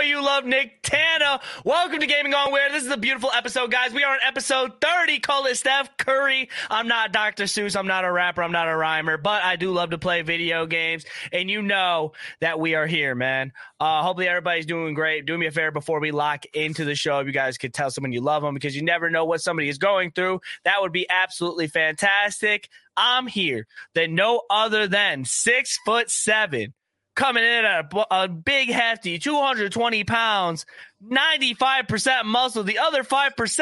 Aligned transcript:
boy 0.00 0.06
you 0.06 0.24
love, 0.24 0.44
Nicktana. 0.44 1.42
Welcome 1.62 2.00
to 2.00 2.06
Gaming 2.06 2.32
Gone 2.32 2.52
Weird. 2.52 2.72
This 2.72 2.84
is 2.84 2.90
a 2.90 2.96
beautiful 2.96 3.30
episode, 3.34 3.70
guys. 3.70 3.92
We 3.92 4.02
are 4.02 4.14
on 4.14 4.18
episode 4.26 4.80
30. 4.80 5.18
Call 5.18 5.44
it 5.44 5.56
Steph 5.56 5.94
Curry. 5.98 6.48
I'm 6.70 6.88
not 6.88 7.12
Dr. 7.12 7.44
Seuss. 7.44 7.76
I'm 7.76 7.86
not 7.86 8.06
a 8.06 8.10
rapper. 8.10 8.42
I'm 8.42 8.52
not 8.52 8.66
a 8.66 8.74
rhymer, 8.74 9.18
but 9.18 9.42
I 9.42 9.56
do 9.56 9.72
love 9.72 9.90
to 9.90 9.98
play 9.98 10.22
video 10.22 10.64
games. 10.64 11.04
And 11.32 11.50
you 11.50 11.60
know 11.60 12.12
that 12.40 12.58
we 12.58 12.74
are 12.74 12.86
here, 12.86 13.14
man. 13.14 13.52
Uh, 13.78 14.02
hopefully 14.02 14.26
everybody's 14.26 14.64
doing 14.64 14.94
great. 14.94 15.26
Do 15.26 15.36
me 15.36 15.46
a 15.46 15.50
favor 15.50 15.70
before 15.70 16.00
we 16.00 16.12
lock 16.12 16.46
into 16.54 16.86
the 16.86 16.94
show. 16.94 17.18
If 17.18 17.26
you 17.26 17.32
guys 17.32 17.58
could 17.58 17.74
tell 17.74 17.90
someone 17.90 18.12
you 18.12 18.22
love 18.22 18.42
them 18.42 18.54
because 18.54 18.74
you 18.74 18.82
never 18.82 19.10
know 19.10 19.26
what 19.26 19.42
somebody 19.42 19.68
is 19.68 19.76
going 19.76 20.12
through, 20.12 20.40
that 20.64 20.80
would 20.80 20.92
be 20.92 21.06
absolutely 21.10 21.66
fantastic. 21.66 22.70
I'm 22.96 23.26
here 23.26 23.66
than 23.94 24.14
no 24.14 24.42
other 24.48 24.86
than 24.86 25.24
six 25.26 25.78
foot 25.84 26.10
seven, 26.10 26.72
coming 27.14 27.44
in 27.44 27.64
at 27.64 27.92
a, 27.92 28.14
a 28.22 28.28
big 28.28 28.70
hefty 28.70 29.18
220 29.18 30.04
pounds, 30.04 30.66
95% 31.04 32.24
muscle. 32.24 32.62
The 32.64 32.78
other 32.78 33.02
5% 33.02 33.60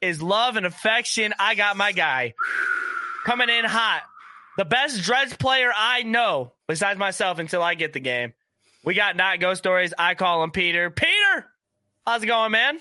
is 0.00 0.22
love 0.22 0.56
and 0.56 0.66
affection. 0.66 1.32
I 1.38 1.54
got 1.54 1.76
my 1.76 1.92
guy 1.92 2.34
coming 3.24 3.48
in 3.48 3.64
hot. 3.64 4.02
The 4.58 4.64
best 4.64 5.02
Dredge 5.02 5.38
player 5.38 5.72
I 5.74 6.02
know, 6.02 6.52
besides 6.68 6.98
myself, 6.98 7.38
until 7.38 7.62
I 7.62 7.74
get 7.74 7.92
the 7.92 8.00
game. 8.00 8.34
We 8.84 8.94
got 8.94 9.16
not 9.16 9.40
ghost 9.40 9.58
stories. 9.58 9.94
I 9.96 10.14
call 10.14 10.42
him 10.42 10.50
Pieter. 10.50 10.90
Pieter, 10.90 11.46
how's 12.06 12.22
it 12.22 12.26
going, 12.26 12.52
man? 12.52 12.78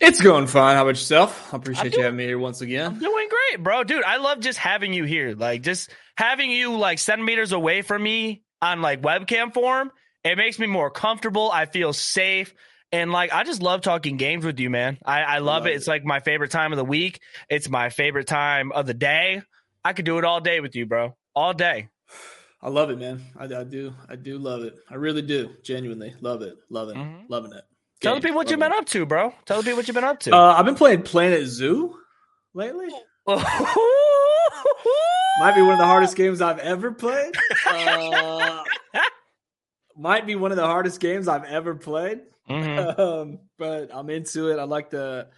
It's 0.00 0.20
going 0.20 0.46
fine. 0.46 0.76
How 0.76 0.82
about 0.82 0.90
yourself? 0.90 1.54
I 1.54 1.56
appreciate 1.56 1.96
you 1.96 2.02
having 2.02 2.18
me 2.18 2.24
here 2.24 2.38
once 2.38 2.60
again. 2.60 2.92
I'm 2.92 2.98
doing 2.98 3.28
great, 3.28 3.62
bro. 3.62 3.84
Dude, 3.84 4.04
I 4.04 4.18
love 4.18 4.40
just 4.40 4.58
having 4.58 4.92
you 4.92 5.04
here. 5.04 5.34
Like 5.34 5.62
just 5.62 5.90
having 6.16 6.50
you 6.50 6.76
like 6.76 6.98
centimeters 6.98 7.52
away 7.52 7.82
from 7.82 8.02
me 8.02 8.42
on 8.62 8.82
like 8.82 9.02
webcam 9.02 9.52
form. 9.52 9.90
It 10.24 10.36
makes 10.36 10.58
me 10.58 10.66
more 10.66 10.90
comfortable. 10.90 11.50
I 11.52 11.66
feel 11.66 11.92
safe. 11.92 12.54
And 12.92 13.12
like 13.12 13.32
I 13.32 13.44
just 13.44 13.62
love 13.62 13.80
talking 13.80 14.16
games 14.16 14.44
with 14.44 14.58
you, 14.58 14.70
man. 14.70 14.98
I, 15.04 15.22
I 15.22 15.38
love, 15.38 15.46
love 15.46 15.66
it. 15.66 15.72
it. 15.72 15.76
It's 15.76 15.86
like 15.86 16.04
my 16.04 16.20
favorite 16.20 16.50
time 16.50 16.72
of 16.72 16.76
the 16.76 16.84
week. 16.84 17.20
It's 17.48 17.68
my 17.68 17.90
favorite 17.90 18.26
time 18.26 18.72
of 18.72 18.86
the 18.86 18.94
day. 18.94 19.42
I 19.84 19.92
could 19.92 20.04
do 20.04 20.18
it 20.18 20.24
all 20.24 20.40
day 20.40 20.60
with 20.60 20.74
you, 20.74 20.86
bro. 20.86 21.16
All 21.34 21.52
day. 21.52 21.88
I 22.62 22.70
love 22.70 22.90
it, 22.90 22.98
man. 22.98 23.22
I, 23.38 23.44
I 23.44 23.64
do. 23.64 23.94
I 24.08 24.16
do 24.16 24.38
love 24.38 24.62
it. 24.62 24.74
I 24.90 24.94
really 24.94 25.22
do. 25.22 25.50
Genuinely 25.62 26.14
love 26.20 26.42
it. 26.42 26.56
Love 26.70 26.88
it. 26.88 26.96
Mm-hmm. 26.96 27.26
Loving 27.28 27.52
it. 27.52 27.62
Tell 28.00 28.14
the 28.14 28.20
people 28.20 28.36
what 28.36 28.50
you've 28.50 28.60
been 28.60 28.72
up 28.72 28.86
to, 28.86 29.06
bro. 29.06 29.32
Tell 29.46 29.58
the 29.58 29.62
people 29.62 29.76
what 29.78 29.88
you've 29.88 29.94
been 29.94 30.04
up 30.04 30.20
to. 30.20 30.34
Uh, 30.34 30.54
I've 30.54 30.64
been 30.64 30.74
playing 30.74 31.02
Planet 31.02 31.46
Zoo 31.46 31.96
lately. 32.54 32.88
Might 35.38 35.54
be 35.54 35.62
one 35.62 35.72
of 35.72 35.78
the 35.78 35.84
hardest 35.84 36.16
games 36.16 36.40
I've 36.40 36.60
ever 36.60 36.92
played. 36.92 37.34
Uh, 37.66 38.62
might 39.96 40.26
be 40.26 40.36
one 40.36 40.50
of 40.52 40.56
the 40.56 40.66
hardest 40.66 41.00
games 41.00 41.28
I've 41.28 41.44
ever 41.44 41.74
played. 41.74 42.20
Mm-hmm. 42.48 43.00
Um, 43.02 43.40
but 43.58 43.90
I'm 43.92 44.08
into 44.10 44.50
it. 44.50 44.58
I 44.58 44.64
like 44.64 44.90
the. 44.90 45.28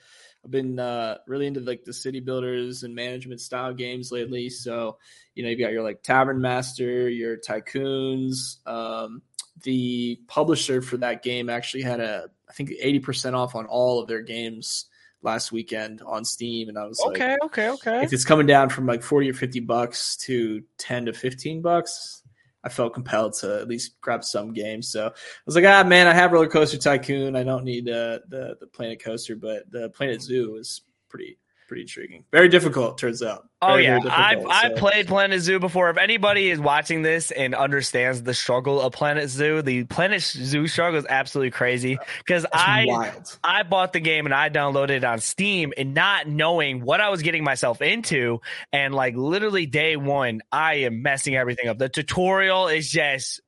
I've 0.45 0.51
been 0.51 0.79
uh, 0.79 1.19
really 1.27 1.47
into 1.47 1.61
like 1.61 1.85
the 1.85 1.93
city 1.93 2.21
builders 2.21 2.83
and 2.83 2.95
management 2.95 3.41
style 3.41 3.73
games 3.75 4.13
lately. 4.13 4.51
So, 4.51 4.99
you 5.35 5.43
know, 5.43 5.49
you've 5.49 5.59
got 5.59 5.73
your 5.73 5.83
like 5.83 6.03
Tavern 6.03 6.41
Master, 6.41 7.09
your 7.09 7.39
Tycoons. 7.39 8.65
Um, 8.67 9.23
the 9.63 10.21
publisher 10.29 10.83
for 10.83 10.99
that 10.99 11.23
game 11.23 11.49
actually 11.49 11.83
had 11.83 12.01
a 12.01 12.29
I 12.49 12.53
think 12.53 12.71
80% 12.71 13.35
off 13.35 13.55
on 13.55 13.67
all 13.67 14.01
of 14.01 14.09
their 14.09 14.23
games 14.23 14.87
last 15.23 15.53
weekend 15.53 16.03
on 16.03 16.25
Steam. 16.25 16.69
And 16.69 16.79
I 16.79 16.87
was 16.87 17.01
okay, 17.09 17.33
like, 17.33 17.45
okay, 17.45 17.71
okay. 17.71 18.03
If 18.03 18.13
it's 18.13 18.25
coming 18.25 18.47
down 18.47 18.69
from 18.69 18.87
like 18.87 19.03
40 19.03 19.31
or 19.31 19.35
50 19.35 19.61
bucks 19.61 20.17
to 20.19 20.63
10 20.79 21.07
to 21.07 21.13
15 21.13 21.63
bucks, 21.63 22.23
I 22.65 22.69
felt 22.69 22.95
compelled 22.95 23.35
to 23.41 23.61
at 23.61 23.69
least 23.69 24.01
grab 24.01 24.25
some 24.25 24.53
games. 24.53 24.89
So 24.89 25.07
I 25.07 25.13
was 25.47 25.55
like, 25.55 25.65
ah, 25.65 25.85
man, 25.85 26.07
I 26.07 26.15
have 26.15 26.33
Roller 26.33 26.49
Coaster 26.49 26.79
Tycoon. 26.79 27.37
I 27.37 27.45
don't 27.45 27.65
need 27.65 27.89
uh, 27.89 28.21
the 28.29 28.57
the 28.61 28.67
Planet 28.67 29.03
Coaster, 29.03 29.37
but 29.37 29.71
the 29.71 29.91
Planet 29.91 30.21
Zoo 30.21 30.57
is 30.57 30.83
pretty 31.09 31.39
pretty 31.69 31.83
intriguing. 31.83 32.25
Very 32.33 32.49
difficult, 32.49 32.99
turns 32.99 33.23
out. 33.23 33.49
Oh, 33.61 33.75
very, 33.75 33.87
oh 33.89 33.99
yeah, 34.05 34.11
I 34.11 34.41
so. 34.41 34.51
I 34.51 34.69
played 34.71 35.07
Planet 35.07 35.41
Zoo 35.41 35.59
before. 35.59 35.91
If 35.91 35.97
anybody 35.97 36.51
is 36.51 36.59
watching 36.59 37.03
this 37.03 37.31
and 37.31 37.55
understands 37.55 38.23
the 38.23 38.35
struggle 38.35 38.81
of 38.81 38.93
Planet 38.93 39.29
Zoo, 39.29 39.63
the 39.63 39.85
Planet 39.85 40.23
Zoo 40.23 40.67
struggle 40.67 40.99
is 40.99 41.07
absolutely 41.09 41.51
crazy 41.51 41.99
because 42.19 42.47
I 42.53 42.87
wild. 42.89 43.39
I 43.45 43.63
bought 43.63 43.93
the 43.93 44.01
game 44.01 44.27
and 44.27 44.35
I 44.35 44.49
downloaded 44.49 44.91
it 44.91 45.05
on 45.05 45.21
Steam 45.21 45.73
and 45.77 45.95
not 45.95 46.27
knowing 46.27 46.81
what 46.85 47.01
I 47.01 47.11
was 47.11 47.23
getting 47.23 47.45
myself 47.45 47.83
into, 47.83 48.41
and 48.73 48.95
like 48.95 49.15
literally 49.15 49.67
day 49.67 49.97
one, 49.97 50.41
I 50.51 50.75
am 50.75 51.03
messing 51.03 51.37
everything 51.37 51.69
up. 51.69 51.79
The 51.79 51.89
tutorial 51.89 52.69
is 52.69 52.91
just 52.91 53.41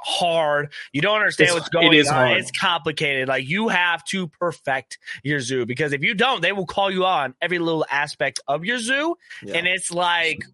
hard. 0.00 0.72
You 0.92 1.00
don't 1.00 1.16
understand 1.16 1.48
it's, 1.48 1.54
what's 1.54 1.68
going 1.68 1.92
it 1.92 2.06
on. 2.08 2.14
Hard. 2.14 2.38
It's 2.38 2.50
complicated. 2.50 3.28
Like 3.28 3.48
you 3.48 3.68
have 3.68 4.04
to 4.06 4.28
perfect 4.28 4.98
your 5.22 5.40
zoo 5.40 5.66
because 5.66 5.92
if 5.92 6.02
you 6.02 6.14
don't, 6.14 6.42
they 6.42 6.52
will 6.52 6.66
call 6.66 6.90
you 6.90 7.04
on 7.04 7.34
every 7.40 7.58
little 7.58 7.86
aspect 7.90 8.40
of 8.46 8.64
your 8.64 8.78
zoo. 8.78 9.16
Yeah. 9.42 9.56
And 9.56 9.66
it's 9.66 9.92
like 9.92 10.44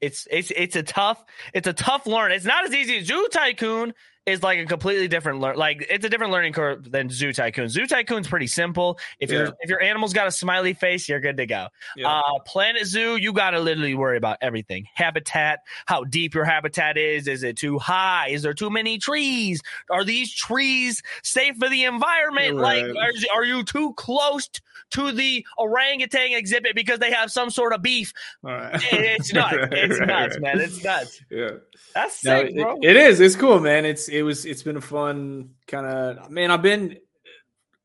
it's 0.00 0.28
it's 0.30 0.50
it's 0.50 0.76
a 0.76 0.82
tough 0.82 1.24
it's 1.52 1.66
a 1.66 1.72
tough 1.72 2.06
learn. 2.06 2.32
It's 2.32 2.44
not 2.44 2.64
as 2.64 2.74
easy 2.74 2.98
as 2.98 3.06
Zoo 3.06 3.28
Tycoon 3.32 3.94
is 4.26 4.42
like 4.42 4.58
a 4.58 4.64
completely 4.64 5.08
different 5.08 5.40
learn. 5.40 5.56
Like 5.56 5.86
it's 5.90 6.04
a 6.04 6.08
different 6.08 6.32
learning 6.32 6.54
curve 6.54 6.90
than 6.90 7.10
Zoo 7.10 7.32
Tycoon. 7.32 7.68
Zoo 7.68 7.86
Tycoon's 7.86 8.26
pretty 8.26 8.46
simple. 8.46 8.98
If 9.20 9.30
yeah. 9.30 9.38
your 9.38 9.46
if 9.60 9.70
your 9.70 9.82
animal's 9.82 10.12
got 10.12 10.26
a 10.26 10.30
smiley 10.30 10.72
face, 10.72 11.08
you're 11.08 11.20
good 11.20 11.36
to 11.36 11.46
go. 11.46 11.68
Yeah. 11.96 12.10
Uh, 12.10 12.38
Planet 12.46 12.86
Zoo, 12.86 13.16
you 13.16 13.32
got 13.32 13.50
to 13.50 13.60
literally 13.60 13.94
worry 13.94 14.16
about 14.16 14.38
everything: 14.40 14.86
habitat, 14.94 15.60
how 15.86 16.04
deep 16.04 16.34
your 16.34 16.44
habitat 16.44 16.96
is. 16.96 17.28
Is 17.28 17.42
it 17.42 17.56
too 17.56 17.78
high? 17.78 18.28
Is 18.28 18.42
there 18.42 18.54
too 18.54 18.70
many 18.70 18.98
trees? 18.98 19.60
Are 19.90 20.04
these 20.04 20.32
trees 20.34 21.02
safe 21.22 21.56
for 21.56 21.68
the 21.68 21.84
environment? 21.84 22.56
Right. 22.56 22.86
Like, 22.86 22.96
are, 22.96 23.40
are 23.40 23.44
you 23.44 23.62
too 23.64 23.92
close? 23.94 24.48
to 24.90 25.12
the 25.12 25.44
orangutan 25.58 26.32
exhibit 26.32 26.74
because 26.74 26.98
they 26.98 27.10
have 27.10 27.30
some 27.30 27.50
sort 27.50 27.72
of 27.72 27.82
beef. 27.82 28.12
Right. 28.42 28.80
It's 28.92 29.32
nuts. 29.34 29.56
It's 29.72 30.00
nuts, 30.00 30.38
man. 30.38 30.60
It's 30.60 30.84
nuts. 30.84 31.20
Yeah. 31.30 31.50
That's 31.94 32.20
sick, 32.20 32.54
no, 32.54 32.64
bro. 32.64 32.76
It, 32.82 32.90
it 32.90 32.96
is. 32.96 33.20
It's 33.20 33.36
cool, 33.36 33.60
man. 33.60 33.84
It's 33.84 34.08
it 34.08 34.22
was 34.22 34.44
it's 34.44 34.62
been 34.62 34.76
a 34.76 34.80
fun 34.80 35.50
kind 35.66 35.86
of 35.86 36.30
man, 36.30 36.50
I've 36.50 36.62
been 36.62 36.98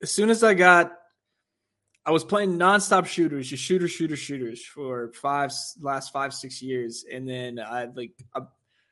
as 0.02 0.12
soon 0.12 0.30
as 0.30 0.44
I 0.44 0.54
got 0.54 0.92
I 2.06 2.12
was 2.12 2.24
playing 2.24 2.58
nonstop 2.58 3.06
shooters, 3.06 3.50
just 3.50 3.64
shooter, 3.64 3.88
shooter, 3.88 4.16
shooters 4.16 4.66
for 4.66 5.12
five 5.14 5.52
last 5.80 6.12
five, 6.12 6.34
six 6.34 6.62
years. 6.62 7.06
And 7.12 7.30
then 7.30 7.60
I 7.60 7.86
like 7.86 8.14
I 8.34 8.42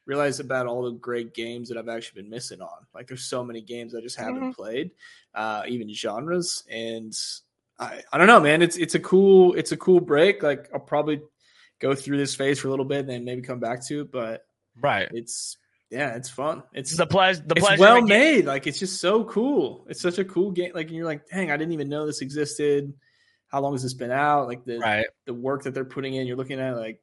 realized 0.05 0.39
about 0.39 0.67
all 0.67 0.83
the 0.83 0.91
great 0.91 1.33
games 1.33 1.69
that 1.69 1.77
I've 1.77 1.89
actually 1.89 2.21
been 2.21 2.29
missing 2.29 2.61
on. 2.61 2.85
Like 2.93 3.07
there's 3.07 3.25
so 3.25 3.43
many 3.43 3.61
games 3.61 3.95
I 3.95 4.01
just 4.01 4.17
haven't 4.17 4.41
mm-hmm. 4.41 4.51
played, 4.51 4.91
uh, 5.33 5.63
even 5.67 5.91
genres. 5.91 6.63
And 6.69 7.13
I, 7.79 8.03
I 8.11 8.17
don't 8.17 8.27
know, 8.27 8.39
man. 8.39 8.61
It's 8.61 8.77
it's 8.77 8.95
a 8.95 8.99
cool 8.99 9.53
it's 9.53 9.71
a 9.71 9.77
cool 9.77 9.99
break. 9.99 10.43
Like 10.43 10.69
I'll 10.73 10.79
probably 10.79 11.21
go 11.79 11.95
through 11.95 12.17
this 12.17 12.35
phase 12.35 12.59
for 12.59 12.67
a 12.67 12.71
little 12.71 12.85
bit 12.85 12.99
and 12.99 13.09
then 13.09 13.25
maybe 13.25 13.41
come 13.41 13.59
back 13.59 13.85
to 13.87 14.01
it. 14.01 14.11
But 14.11 14.46
right, 14.81 15.07
it's 15.11 15.57
yeah, 15.89 16.15
it's 16.15 16.29
fun. 16.29 16.63
It's 16.73 16.95
the 16.95 17.07
pleasure. 17.07 17.43
The 17.45 17.55
pleasure. 17.55 17.81
well 17.81 18.01
made. 18.01 18.45
Like 18.45 18.67
it's 18.67 18.79
just 18.79 18.99
so 18.99 19.23
cool. 19.23 19.85
It's 19.89 20.01
such 20.01 20.17
a 20.17 20.25
cool 20.25 20.51
game. 20.51 20.71
Like 20.75 20.91
you're 20.91 21.05
like, 21.05 21.27
dang, 21.27 21.49
I 21.49 21.57
didn't 21.57 21.73
even 21.73 21.87
know 21.87 22.05
this 22.05 22.21
existed. 22.21 22.93
How 23.47 23.61
long 23.61 23.73
has 23.73 23.83
this 23.83 23.93
been 23.93 24.11
out? 24.11 24.47
Like 24.47 24.65
the 24.65 24.79
right. 24.79 25.05
the 25.25 25.33
work 25.33 25.63
that 25.63 25.73
they're 25.73 25.85
putting 25.85 26.13
in. 26.13 26.27
You're 26.27 26.35
looking 26.35 26.59
at 26.59 26.75
like 26.75 27.01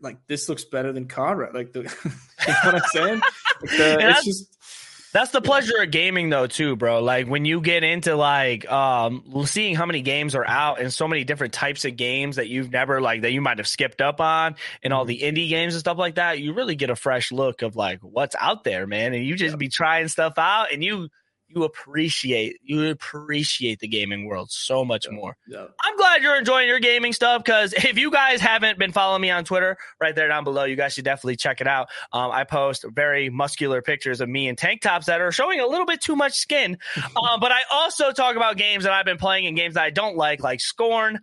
like 0.00 0.26
this 0.26 0.48
looks 0.48 0.64
better 0.64 0.92
than 0.92 1.06
Conrad. 1.06 1.54
Like 1.54 1.72
the 1.72 1.80
you 2.46 2.52
know 2.52 2.58
what 2.64 2.74
I'm 2.74 2.80
saying? 2.92 3.20
Like 3.62 3.70
the, 3.70 3.98
it's 4.10 4.24
just 4.24 4.57
that's 5.12 5.30
the 5.30 5.40
pleasure 5.40 5.82
of 5.82 5.90
gaming 5.90 6.30
though 6.30 6.46
too, 6.46 6.76
bro. 6.76 7.02
Like 7.02 7.26
when 7.26 7.44
you 7.44 7.60
get 7.60 7.84
into 7.84 8.14
like 8.16 8.70
um 8.70 9.24
seeing 9.46 9.74
how 9.74 9.86
many 9.86 10.02
games 10.02 10.34
are 10.34 10.46
out 10.46 10.80
and 10.80 10.92
so 10.92 11.08
many 11.08 11.24
different 11.24 11.52
types 11.52 11.84
of 11.84 11.96
games 11.96 12.36
that 12.36 12.48
you've 12.48 12.70
never 12.70 13.00
like 13.00 13.22
that 13.22 13.32
you 13.32 13.40
might 13.40 13.58
have 13.58 13.68
skipped 13.68 14.00
up 14.00 14.20
on 14.20 14.56
and 14.82 14.92
all 14.92 15.06
mm-hmm. 15.06 15.08
the 15.08 15.20
indie 15.20 15.48
games 15.48 15.74
and 15.74 15.80
stuff 15.80 15.98
like 15.98 16.16
that, 16.16 16.40
you 16.40 16.52
really 16.52 16.74
get 16.74 16.90
a 16.90 16.96
fresh 16.96 17.32
look 17.32 17.62
of 17.62 17.76
like 17.76 18.00
what's 18.00 18.36
out 18.38 18.64
there, 18.64 18.86
man. 18.86 19.14
And 19.14 19.24
you 19.24 19.34
just 19.36 19.58
be 19.58 19.68
trying 19.68 20.08
stuff 20.08 20.34
out 20.36 20.72
and 20.72 20.84
you 20.84 21.08
you 21.48 21.64
appreciate 21.64 22.58
you 22.62 22.88
appreciate 22.88 23.80
the 23.80 23.88
gaming 23.88 24.26
world 24.26 24.50
so 24.50 24.84
much 24.84 25.06
yeah, 25.06 25.16
more. 25.16 25.36
Yeah. 25.46 25.66
I'm 25.82 25.96
glad 25.96 26.22
you're 26.22 26.36
enjoying 26.36 26.68
your 26.68 26.80
gaming 26.80 27.12
stuff 27.12 27.42
because 27.42 27.72
if 27.72 27.96
you 27.98 28.10
guys 28.10 28.40
haven't 28.40 28.78
been 28.78 28.92
following 28.92 29.22
me 29.22 29.30
on 29.30 29.44
Twitter, 29.44 29.76
right 30.00 30.14
there 30.14 30.28
down 30.28 30.44
below, 30.44 30.64
you 30.64 30.76
guys 30.76 30.92
should 30.92 31.04
definitely 31.04 31.36
check 31.36 31.60
it 31.60 31.66
out. 31.66 31.88
Um, 32.12 32.30
I 32.30 32.44
post 32.44 32.84
very 32.88 33.30
muscular 33.30 33.82
pictures 33.82 34.20
of 34.20 34.28
me 34.28 34.48
in 34.48 34.56
tank 34.56 34.82
tops 34.82 35.06
that 35.06 35.20
are 35.20 35.32
showing 35.32 35.60
a 35.60 35.66
little 35.66 35.86
bit 35.86 36.00
too 36.00 36.16
much 36.16 36.34
skin. 36.34 36.78
um, 36.96 37.40
but 37.40 37.52
I 37.52 37.60
also 37.70 38.12
talk 38.12 38.36
about 38.36 38.56
games 38.56 38.84
that 38.84 38.92
I've 38.92 39.06
been 39.06 39.18
playing 39.18 39.46
and 39.46 39.56
games 39.56 39.74
that 39.74 39.84
I 39.84 39.90
don't 39.90 40.16
like, 40.16 40.42
like 40.42 40.60
Scorn. 40.60 41.20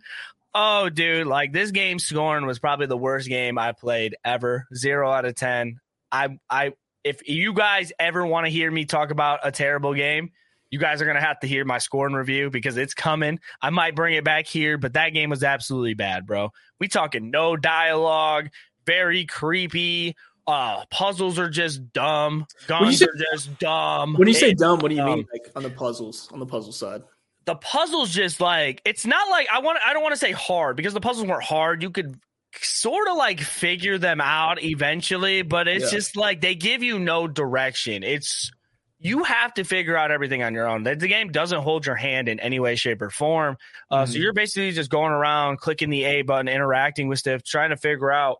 Oh, 0.54 0.88
dude, 0.88 1.26
like 1.26 1.52
this 1.52 1.70
game 1.70 1.98
Scorn 1.98 2.46
was 2.46 2.58
probably 2.58 2.86
the 2.86 2.96
worst 2.96 3.28
game 3.28 3.58
I 3.58 3.72
played 3.72 4.16
ever. 4.24 4.66
Zero 4.74 5.10
out 5.10 5.26
of 5.26 5.34
ten. 5.34 5.80
I 6.10 6.38
I 6.48 6.72
if 7.06 7.28
you 7.28 7.52
guys 7.52 7.92
ever 8.00 8.26
want 8.26 8.46
to 8.46 8.50
hear 8.50 8.68
me 8.68 8.84
talk 8.84 9.12
about 9.12 9.38
a 9.44 9.52
terrible 9.52 9.94
game, 9.94 10.32
you 10.70 10.80
guys 10.80 11.00
are 11.00 11.04
going 11.04 11.16
to 11.16 11.22
have 11.22 11.38
to 11.38 11.46
hear 11.46 11.64
my 11.64 11.78
Scorn 11.78 12.14
review 12.14 12.50
because 12.50 12.76
it's 12.76 12.94
coming. 12.94 13.38
I 13.62 13.70
might 13.70 13.94
bring 13.94 14.14
it 14.14 14.24
back 14.24 14.48
here, 14.48 14.76
but 14.76 14.94
that 14.94 15.10
game 15.10 15.30
was 15.30 15.44
absolutely 15.44 15.94
bad, 15.94 16.26
bro. 16.26 16.50
We 16.80 16.88
talking 16.88 17.30
no 17.30 17.56
dialogue, 17.56 18.48
very 18.84 19.24
creepy, 19.24 20.16
Uh, 20.48 20.84
puzzles 20.90 21.38
are 21.38 21.48
just 21.48 21.92
dumb. 21.92 22.44
Guns 22.66 22.98
say, 22.98 23.06
are 23.06 23.32
just 23.32 23.56
dumb. 23.60 24.14
When 24.14 24.26
you 24.26 24.34
say 24.34 24.50
it, 24.50 24.58
dumb, 24.58 24.80
what 24.80 24.88
do 24.88 24.96
you 24.96 25.02
um, 25.02 25.18
mean? 25.18 25.28
Like 25.32 25.50
on 25.54 25.62
the 25.62 25.70
puzzles, 25.70 26.28
on 26.32 26.40
the 26.40 26.46
puzzle 26.46 26.72
side 26.72 27.02
the 27.46 27.54
puzzles 27.54 28.10
just 28.10 28.40
like 28.40 28.82
it's 28.84 29.06
not 29.06 29.30
like 29.30 29.46
I 29.52 29.60
want 29.60 29.78
I 29.86 29.92
don't 29.92 30.02
want 30.02 30.12
to 30.12 30.18
say 30.18 30.32
hard 30.32 30.76
because 30.76 30.92
the 30.92 31.00
puzzles 31.00 31.26
weren't 31.26 31.44
hard. 31.44 31.80
You 31.80 31.90
could 31.90 32.18
sort 32.62 33.08
of 33.08 33.16
like 33.16 33.40
figure 33.40 33.98
them 33.98 34.20
out 34.20 34.62
eventually, 34.62 35.42
but 35.42 35.68
it's 35.68 35.86
yeah. 35.86 35.98
just 35.98 36.16
like 36.16 36.40
they 36.40 36.54
give 36.54 36.82
you 36.82 36.98
no 36.98 37.28
direction. 37.28 38.02
It's 38.02 38.50
you 38.98 39.24
have 39.24 39.54
to 39.54 39.64
figure 39.64 39.96
out 39.96 40.10
everything 40.10 40.42
on 40.42 40.54
your 40.54 40.68
own. 40.68 40.82
The, 40.82 40.96
the 40.96 41.08
game 41.08 41.30
doesn't 41.30 41.62
hold 41.62 41.86
your 41.86 41.96
hand 41.96 42.28
in 42.28 42.40
any 42.40 42.58
way, 42.60 42.76
shape, 42.76 43.02
or 43.02 43.10
form. 43.10 43.56
Uh, 43.90 44.02
mm-hmm. 44.02 44.12
So 44.12 44.18
you're 44.18 44.32
basically 44.32 44.72
just 44.72 44.90
going 44.90 45.12
around, 45.12 45.58
clicking 45.58 45.90
the 45.90 46.04
A 46.04 46.22
button, 46.22 46.48
interacting 46.48 47.08
with 47.08 47.18
stuff, 47.18 47.42
trying 47.42 47.70
to 47.70 47.76
figure 47.76 48.10
out 48.10 48.38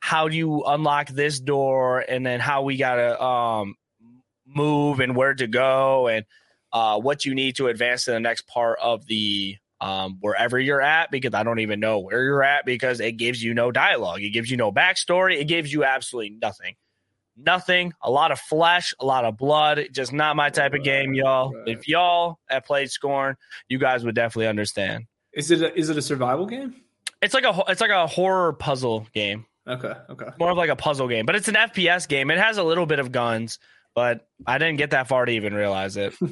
how 0.00 0.28
do 0.28 0.36
you 0.36 0.64
unlock 0.64 1.08
this 1.08 1.38
door, 1.38 2.00
and 2.00 2.24
then 2.24 2.40
how 2.40 2.62
we 2.62 2.76
gotta 2.76 3.22
um, 3.22 3.74
move 4.46 5.00
and 5.00 5.14
where 5.14 5.34
to 5.34 5.46
go, 5.46 6.08
and 6.08 6.24
uh, 6.72 6.98
what 6.98 7.24
you 7.24 7.34
need 7.34 7.56
to 7.56 7.68
advance 7.68 8.04
to 8.04 8.12
the 8.12 8.20
next 8.20 8.46
part 8.46 8.78
of 8.80 9.04
the 9.06 9.56
um, 9.80 10.18
wherever 10.20 10.58
you're 10.58 10.80
at 10.80 11.10
because 11.10 11.34
I 11.34 11.42
don't 11.42 11.60
even 11.60 11.80
know 11.80 12.00
where 12.00 12.22
you're 12.22 12.42
at 12.42 12.64
because 12.64 13.00
it 13.00 13.12
gives 13.12 13.42
you 13.42 13.54
no 13.54 13.70
dialogue. 13.72 14.22
It 14.22 14.30
gives 14.30 14.50
you 14.50 14.56
no 14.56 14.72
backstory. 14.72 15.40
It 15.40 15.44
gives 15.44 15.72
you 15.72 15.84
absolutely 15.84 16.36
nothing. 16.40 16.74
Nothing. 17.36 17.94
A 18.02 18.10
lot 18.10 18.32
of 18.32 18.38
flesh, 18.38 18.92
a 19.00 19.06
lot 19.06 19.24
of 19.24 19.36
blood. 19.36 19.88
Just 19.92 20.12
not 20.12 20.36
my 20.36 20.50
type 20.50 20.74
of 20.74 20.84
game, 20.84 21.14
y'all. 21.14 21.52
Right. 21.52 21.68
If 21.68 21.88
y'all 21.88 22.38
have 22.48 22.64
played 22.64 22.90
Scorn, 22.90 23.36
you 23.68 23.78
guys 23.78 24.04
would 24.04 24.14
definitely 24.14 24.48
understand. 24.48 25.06
Is 25.32 25.50
it 25.50 25.62
a, 25.62 25.78
is 25.78 25.88
it 25.88 25.96
a 25.96 26.02
survival 26.02 26.46
game? 26.46 26.74
It's 27.22 27.34
like 27.34 27.44
a 27.44 27.64
it's 27.68 27.80
like 27.80 27.90
a 27.90 28.06
horror 28.06 28.52
puzzle 28.52 29.06
game. 29.14 29.46
Okay, 29.66 29.92
okay. 30.10 30.26
More 30.38 30.50
of 30.50 30.56
like 30.56 30.70
a 30.70 30.76
puzzle 30.76 31.06
game, 31.06 31.26
but 31.26 31.36
it's 31.36 31.48
an 31.48 31.54
FPS 31.54 32.08
game. 32.08 32.30
It 32.30 32.38
has 32.38 32.58
a 32.58 32.64
little 32.64 32.86
bit 32.86 32.98
of 32.98 33.12
guns 33.12 33.58
but 33.94 34.28
I 34.46 34.58
didn't 34.58 34.76
get 34.78 34.90
that 34.90 35.08
far 35.08 35.24
to 35.24 35.32
even 35.32 35.54
realize 35.54 35.96
it. 35.96 36.14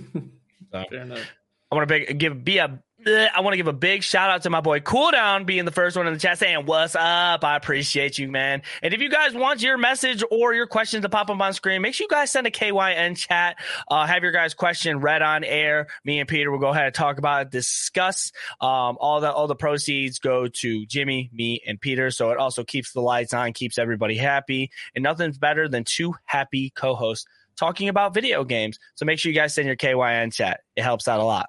So. 0.70 0.84
I 0.90 1.74
want 1.74 1.88
to 1.88 2.12
give 2.12 2.44
be 2.44 2.58
a 2.58 2.78
I 3.06 3.42
want 3.42 3.52
to 3.52 3.56
give 3.56 3.68
a 3.68 3.72
big 3.72 4.02
shout 4.02 4.28
out 4.28 4.42
to 4.42 4.50
my 4.50 4.60
boy 4.60 4.80
Cooldown 4.80 5.46
being 5.46 5.64
the 5.64 5.70
first 5.70 5.96
one 5.96 6.08
in 6.08 6.12
the 6.12 6.18
chat 6.18 6.36
saying, 6.36 6.66
What's 6.66 6.96
up? 6.96 7.44
I 7.44 7.54
appreciate 7.54 8.18
you, 8.18 8.28
man. 8.28 8.62
And 8.82 8.92
if 8.92 9.00
you 9.00 9.08
guys 9.08 9.34
want 9.34 9.62
your 9.62 9.78
message 9.78 10.24
or 10.32 10.52
your 10.52 10.66
questions 10.66 11.02
to 11.02 11.08
pop 11.08 11.30
up 11.30 11.40
on 11.40 11.52
screen, 11.52 11.80
make 11.80 11.94
sure 11.94 12.06
you 12.06 12.08
guys 12.08 12.32
send 12.32 12.48
a 12.48 12.50
KYN 12.50 13.16
chat. 13.16 13.56
Uh, 13.88 14.04
have 14.04 14.24
your 14.24 14.32
guys' 14.32 14.54
question 14.54 14.98
read 14.98 15.22
on 15.22 15.44
air. 15.44 15.86
Me 16.04 16.18
and 16.18 16.28
Pieter 16.28 16.50
will 16.50 16.58
go 16.58 16.70
ahead 16.70 16.86
and 16.86 16.94
talk 16.94 17.18
about 17.18 17.42
it, 17.42 17.50
discuss. 17.50 18.32
Um, 18.60 18.96
all 18.98 19.20
the 19.20 19.32
all 19.32 19.46
the 19.46 19.54
proceeds 19.54 20.18
go 20.18 20.48
to 20.48 20.84
Jimmy, 20.86 21.30
me, 21.32 21.62
and 21.64 21.80
Pieter. 21.80 22.10
So 22.10 22.32
it 22.32 22.38
also 22.38 22.64
keeps 22.64 22.92
the 22.92 23.00
lights 23.00 23.32
on, 23.32 23.52
keeps 23.52 23.78
everybody 23.78 24.16
happy. 24.16 24.72
And 24.96 25.04
nothing's 25.04 25.38
better 25.38 25.68
than 25.68 25.84
two 25.84 26.14
happy 26.24 26.70
co-hosts 26.70 27.26
talking 27.56 27.88
about 27.88 28.12
video 28.12 28.42
games. 28.42 28.80
So 28.96 29.04
make 29.06 29.20
sure 29.20 29.30
you 29.30 29.38
guys 29.38 29.54
send 29.54 29.68
your 29.68 29.76
KYN 29.76 30.32
chat. 30.32 30.60
It 30.74 30.82
helps 30.82 31.06
out 31.06 31.20
a 31.20 31.24
lot. 31.24 31.48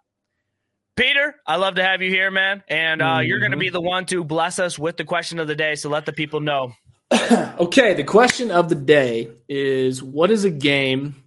Pieter, 1.00 1.34
I 1.48 1.56
love 1.56 1.76
to 1.76 1.84
have 1.84 2.02
you 2.02 2.10
here, 2.10 2.30
man. 2.30 2.62
And 2.68 3.02
uh, 3.02 3.06
mm-hmm. 3.06 3.28
you're 3.28 3.40
going 3.40 3.52
to 3.52 3.58
be 3.58 3.70
the 3.70 3.80
one 3.80 4.06
to 4.08 4.22
bless 4.26 4.60
us 4.60 4.78
with 4.78 4.98
the 4.98 5.06
question 5.06 5.40
of 5.40 5.48
the 5.48 5.56
day. 5.56 5.76
So 5.76 5.90
let 5.90 6.06
the 6.06 6.12
people 6.12 6.42
know. 6.42 6.74
okay. 7.14 7.94
The 7.94 8.04
question 8.04 8.52
of 8.52 8.68
the 8.68 8.76
day 8.76 9.30
is 9.48 10.04
What 10.04 10.30
is 10.30 10.44
a 10.44 10.50
game 10.50 11.24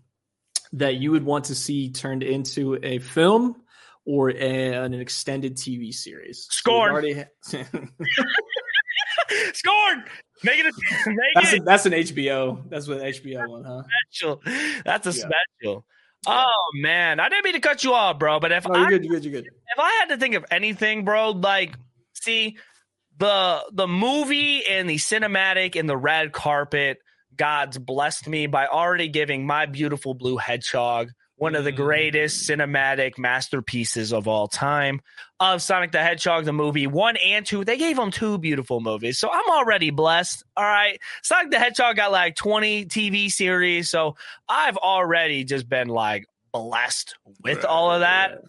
that 0.75 0.97
you 0.97 1.11
would 1.13 1.25
want 1.25 1.47
to 1.47 1.55
see 1.55 1.91
turned 1.91 2.23
into 2.23 2.79
a 2.83 2.99
film 2.99 3.63
or 4.05 4.29
a, 4.29 4.75
an 4.75 4.93
extended 4.93 5.57
TV 5.57 5.95
series? 5.95 6.47
Scorn. 6.51 7.25
So 7.41 7.59
Scorn. 9.55 10.05
Make 10.45 10.59
it. 10.59 10.67
A, 10.67 10.73
make 11.09 11.19
that's, 11.35 11.53
it. 11.55 11.61
A, 11.63 11.65
that's 11.65 11.87
an 11.87 11.93
HBO. 11.93 12.69
That's 12.69 12.87
what 12.89 12.99
HBO 12.99 13.49
one, 13.49 13.65
huh? 13.65 13.85
Special. 14.11 14.43
That's 14.85 15.07
a 15.07 15.13
yeah. 15.13 15.31
special. 15.61 15.87
Oh 16.27 16.71
man, 16.75 17.19
I 17.21 17.29
didn't 17.29 17.45
mean 17.45 17.55
to 17.55 17.61
cut 17.61 17.83
you 17.83 17.95
off, 17.95 18.19
bro. 18.19 18.39
But 18.41 18.53
if 18.53 18.67
oh, 18.69 18.75
I, 18.75 18.89
good, 18.89 19.05
you're 19.05 19.15
good, 19.15 19.25
you're 19.25 19.43
good. 19.43 19.47
If 19.47 19.79
I 19.79 19.91
had 20.01 20.15
to 20.15 20.17
think 20.19 20.35
of 20.35 20.45
anything, 20.51 21.05
bro, 21.05 21.31
like 21.31 21.75
see 22.15 22.59
the 23.19 23.63
the 23.73 23.89
movie 23.89 24.65
and 24.67 24.89
the 24.89 24.97
cinematic 24.97 25.79
and 25.79 25.89
the 25.89 25.97
red 25.97 26.33
carpet, 26.33 26.99
God's 27.37 27.79
blessed 27.79 28.29
me 28.29 28.47
by 28.47 28.67
already 28.67 29.09
giving 29.09 29.47
my 29.47 29.67
beautiful 29.67 30.15
blue 30.15 30.37
hedgehog 30.37 31.11
one 31.43 31.57
of 31.57 31.65
the 31.65 31.73
mm-hmm. 31.73 31.83
greatest 31.83 32.49
cinematic 32.49 33.19
masterpieces 33.19 34.13
of 34.13 34.29
all 34.29 34.47
time 34.47 35.01
of 35.41 35.61
Sonic 35.61 35.91
the 35.91 35.99
Hedgehog, 35.99 36.45
the 36.45 36.53
movie 36.53 36.87
one 36.87 37.17
and 37.17 37.45
two. 37.45 37.65
They 37.65 37.79
gave 37.79 37.97
them 37.97 38.13
two 38.13 38.39
beautiful 38.39 38.81
movies. 38.81 39.19
So 39.19 39.29
I'm 39.29 39.51
already 39.51 39.91
blessed. 39.91 40.45
All 40.57 40.63
right. 40.63 41.01
Sonic 41.25 41.51
the 41.51 41.59
Hedgehog 41.59 41.97
got 41.97 42.13
like 42.13 42.37
20 42.37 42.85
TV 42.85 43.29
series. 43.29 43.91
So 43.91 44.15
I've 44.49 44.77
already 44.77 45.43
just 45.43 45.69
been 45.69 45.89
like 45.89 46.27
blessed 46.53 47.17
with 47.43 47.65
all 47.65 47.91
of 47.91 48.03
that. 48.03 48.45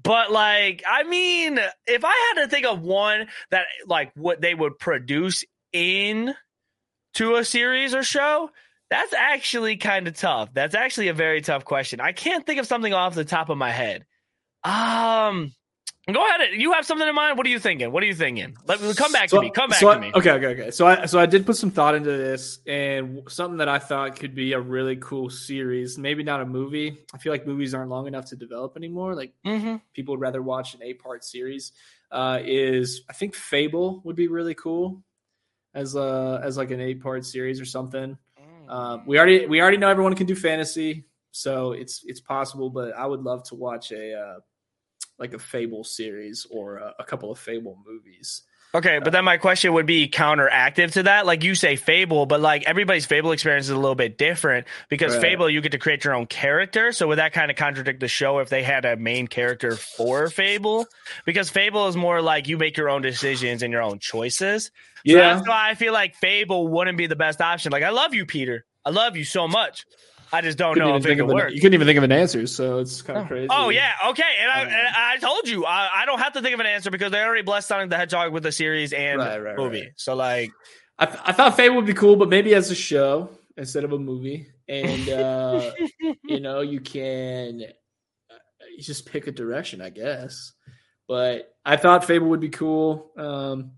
But 0.00 0.30
like, 0.30 0.84
I 0.88 1.02
mean, 1.02 1.58
if 1.88 2.04
I 2.04 2.32
had 2.36 2.44
to 2.44 2.48
think 2.48 2.66
of 2.66 2.82
one 2.82 3.26
that 3.50 3.66
like 3.88 4.12
what 4.14 4.40
they 4.40 4.54
would 4.54 4.78
produce 4.78 5.42
in 5.72 6.36
to 7.14 7.34
a 7.34 7.44
series 7.44 7.96
or 7.96 8.04
show, 8.04 8.50
that's 8.90 9.12
actually 9.12 9.76
kind 9.76 10.08
of 10.08 10.14
tough. 10.14 10.50
That's 10.54 10.74
actually 10.74 11.08
a 11.08 11.14
very 11.14 11.40
tough 11.40 11.64
question. 11.64 12.00
I 12.00 12.12
can't 12.12 12.46
think 12.46 12.58
of 12.58 12.66
something 12.66 12.92
off 12.92 13.14
the 13.14 13.24
top 13.24 13.50
of 13.50 13.58
my 13.58 13.70
head. 13.70 14.06
Um, 14.64 15.52
go 16.10 16.26
ahead. 16.26 16.48
You 16.54 16.72
have 16.72 16.86
something 16.86 17.06
in 17.06 17.14
mind? 17.14 17.36
What 17.36 17.46
are 17.46 17.50
you 17.50 17.58
thinking? 17.58 17.92
What 17.92 18.02
are 18.02 18.06
you 18.06 18.14
thinking? 18.14 18.56
Let 18.66 18.80
me 18.80 18.94
come 18.94 19.12
back 19.12 19.28
so, 19.28 19.36
to 19.36 19.42
me. 19.42 19.50
Come 19.50 19.70
back 19.70 19.78
so 19.78 19.92
to 19.92 20.00
me. 20.00 20.10
okay, 20.14 20.30
okay, 20.32 20.46
okay. 20.46 20.70
So 20.70 20.86
I 20.86 21.06
so 21.06 21.20
I 21.20 21.26
did 21.26 21.44
put 21.44 21.56
some 21.56 21.70
thought 21.70 21.94
into 21.94 22.10
this, 22.10 22.60
and 22.66 23.22
something 23.28 23.58
that 23.58 23.68
I 23.68 23.78
thought 23.78 24.16
could 24.18 24.34
be 24.34 24.54
a 24.54 24.60
really 24.60 24.96
cool 24.96 25.28
series. 25.28 25.98
Maybe 25.98 26.22
not 26.22 26.40
a 26.40 26.46
movie. 26.46 26.98
I 27.12 27.18
feel 27.18 27.32
like 27.32 27.46
movies 27.46 27.74
aren't 27.74 27.90
long 27.90 28.06
enough 28.06 28.26
to 28.26 28.36
develop 28.36 28.76
anymore. 28.76 29.14
Like 29.14 29.34
mm-hmm. 29.44 29.76
people 29.92 30.14
would 30.14 30.20
rather 30.20 30.42
watch 30.42 30.74
an 30.74 30.82
eight 30.82 31.02
part 31.02 31.24
series. 31.24 31.72
Uh, 32.10 32.40
is 32.42 33.02
I 33.10 33.12
think 33.12 33.34
Fable 33.34 34.00
would 34.04 34.16
be 34.16 34.28
really 34.28 34.54
cool 34.54 35.02
as 35.74 35.94
a 35.94 36.40
as 36.42 36.56
like 36.56 36.70
an 36.70 36.80
eight 36.80 37.02
part 37.02 37.26
series 37.26 37.60
or 37.60 37.66
something. 37.66 38.16
Um, 38.68 39.02
we 39.06 39.18
already 39.18 39.46
we 39.46 39.60
already 39.60 39.76
know 39.76 39.88
everyone 39.88 40.14
can 40.14 40.26
do 40.26 40.34
fantasy, 40.34 41.04
so 41.30 41.72
it's 41.72 42.02
it's 42.06 42.20
possible. 42.20 42.70
But 42.70 42.94
I 42.94 43.06
would 43.06 43.22
love 43.22 43.42
to 43.44 43.54
watch 43.54 43.92
a 43.92 44.14
uh, 44.14 44.40
like 45.18 45.34
a 45.34 45.38
Fable 45.38 45.84
series 45.84 46.46
or 46.50 46.76
a, 46.76 46.94
a 46.98 47.04
couple 47.04 47.30
of 47.30 47.38
Fable 47.38 47.78
movies. 47.86 48.42
Okay, 48.74 48.98
but 49.02 49.12
then 49.12 49.24
my 49.24 49.38
question 49.38 49.72
would 49.72 49.86
be 49.86 50.08
counteractive 50.08 50.92
to 50.92 51.04
that. 51.04 51.24
Like 51.24 51.42
you 51.42 51.54
say 51.54 51.76
Fable, 51.76 52.26
but 52.26 52.40
like 52.40 52.64
everybody's 52.64 53.06
Fable 53.06 53.32
experience 53.32 53.66
is 53.66 53.70
a 53.70 53.76
little 53.76 53.94
bit 53.94 54.18
different 54.18 54.66
because 54.90 55.14
right. 55.14 55.22
Fable 55.22 55.48
you 55.48 55.62
get 55.62 55.72
to 55.72 55.78
create 55.78 56.04
your 56.04 56.14
own 56.14 56.26
character. 56.26 56.92
So 56.92 57.08
would 57.08 57.18
that 57.18 57.32
kind 57.32 57.50
of 57.50 57.56
contradict 57.56 58.00
the 58.00 58.08
show 58.08 58.40
if 58.40 58.50
they 58.50 58.62
had 58.62 58.84
a 58.84 58.96
main 58.96 59.26
character 59.26 59.74
for 59.74 60.28
Fable? 60.28 60.86
Because 61.24 61.48
Fable 61.48 61.88
is 61.88 61.96
more 61.96 62.20
like 62.20 62.46
you 62.46 62.58
make 62.58 62.76
your 62.76 62.90
own 62.90 63.00
decisions 63.00 63.62
and 63.62 63.72
your 63.72 63.82
own 63.82 64.00
choices. 64.00 64.66
So 64.66 64.70
yeah. 65.04 65.34
that's 65.34 65.48
why 65.48 65.70
I 65.70 65.74
feel 65.74 65.94
like 65.94 66.14
Fable 66.16 66.68
wouldn't 66.68 66.98
be 66.98 67.06
the 67.06 67.16
best 67.16 67.40
option. 67.40 67.72
Like 67.72 67.84
I 67.84 67.90
love 67.90 68.12
you, 68.12 68.26
Pieter. 68.26 68.66
I 68.84 68.90
love 68.90 69.16
you 69.16 69.24
so 69.24 69.48
much. 69.48 69.86
I 70.32 70.40
just 70.40 70.58
don't 70.58 70.76
know 70.76 70.96
if 70.96 71.06
it 71.06 71.16
could 71.16 71.26
work. 71.26 71.52
You 71.52 71.60
couldn't 71.60 71.74
even 71.74 71.86
think 71.86 71.98
of 71.98 72.04
an 72.04 72.12
answer, 72.12 72.46
so 72.46 72.78
it's 72.78 73.02
kind 73.02 73.18
of 73.18 73.24
oh. 73.24 73.28
crazy. 73.28 73.48
Oh 73.50 73.68
yeah, 73.70 73.92
okay. 74.08 74.36
And 74.40 74.50
I, 74.50 74.60
and 74.62 74.88
I 74.96 75.16
told 75.16 75.48
you 75.48 75.64
I, 75.64 75.88
I, 76.02 76.06
don't 76.06 76.18
have 76.18 76.34
to 76.34 76.42
think 76.42 76.54
of 76.54 76.60
an 76.60 76.66
answer 76.66 76.90
because 76.90 77.12
they 77.12 77.22
already 77.22 77.42
blessed 77.42 77.68
Sonic 77.68 77.90
the 77.90 77.96
Hedgehog 77.96 78.32
with 78.32 78.44
a 78.46 78.52
series 78.52 78.92
and 78.92 79.18
right, 79.18 79.38
right, 79.38 79.56
movie. 79.56 79.80
Right. 79.82 79.92
So 79.96 80.14
like, 80.14 80.50
I, 80.98 81.04
I 81.24 81.32
thought 81.32 81.56
Fable 81.56 81.76
would 81.76 81.86
be 81.86 81.94
cool, 81.94 82.16
but 82.16 82.28
maybe 82.28 82.54
as 82.54 82.70
a 82.70 82.74
show 82.74 83.30
instead 83.56 83.84
of 83.84 83.92
a 83.92 83.98
movie. 83.98 84.48
And 84.68 85.08
uh, 85.08 85.72
you 86.24 86.40
know, 86.40 86.60
you 86.60 86.80
can 86.80 87.62
uh, 88.30 88.34
you 88.76 88.82
just 88.82 89.06
pick 89.06 89.26
a 89.26 89.32
direction, 89.32 89.80
I 89.80 89.90
guess. 89.90 90.52
But 91.06 91.54
I 91.64 91.76
thought 91.76 92.04
Fable 92.04 92.28
would 92.28 92.40
be 92.40 92.50
cool. 92.50 93.12
Um, 93.16 93.72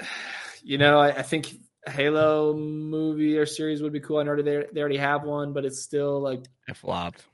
you 0.62 0.78
know, 0.78 0.98
I, 0.98 1.08
I 1.08 1.22
think 1.22 1.54
Halo 1.88 2.54
movie 2.54 3.38
or 3.38 3.46
series 3.46 3.82
would 3.82 3.92
be 3.92 4.00
cool. 4.00 4.18
I 4.18 4.24
know 4.24 4.40
they 4.40 4.64
they 4.72 4.80
already 4.80 4.98
have 4.98 5.24
one, 5.24 5.52
but 5.52 5.64
it's 5.64 5.80
still 5.80 6.20
like 6.20 6.44
it 6.68 6.76
flopped. 6.76 7.24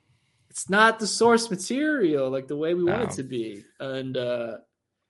It's 0.50 0.68
not 0.68 0.98
the 0.98 1.06
source 1.06 1.50
material 1.50 2.30
like 2.30 2.46
the 2.46 2.56
way 2.56 2.74
we 2.74 2.84
no. 2.84 2.92
want 2.92 3.10
it 3.10 3.16
to 3.16 3.22
be, 3.22 3.64
and 3.80 4.16
uh, 4.16 4.58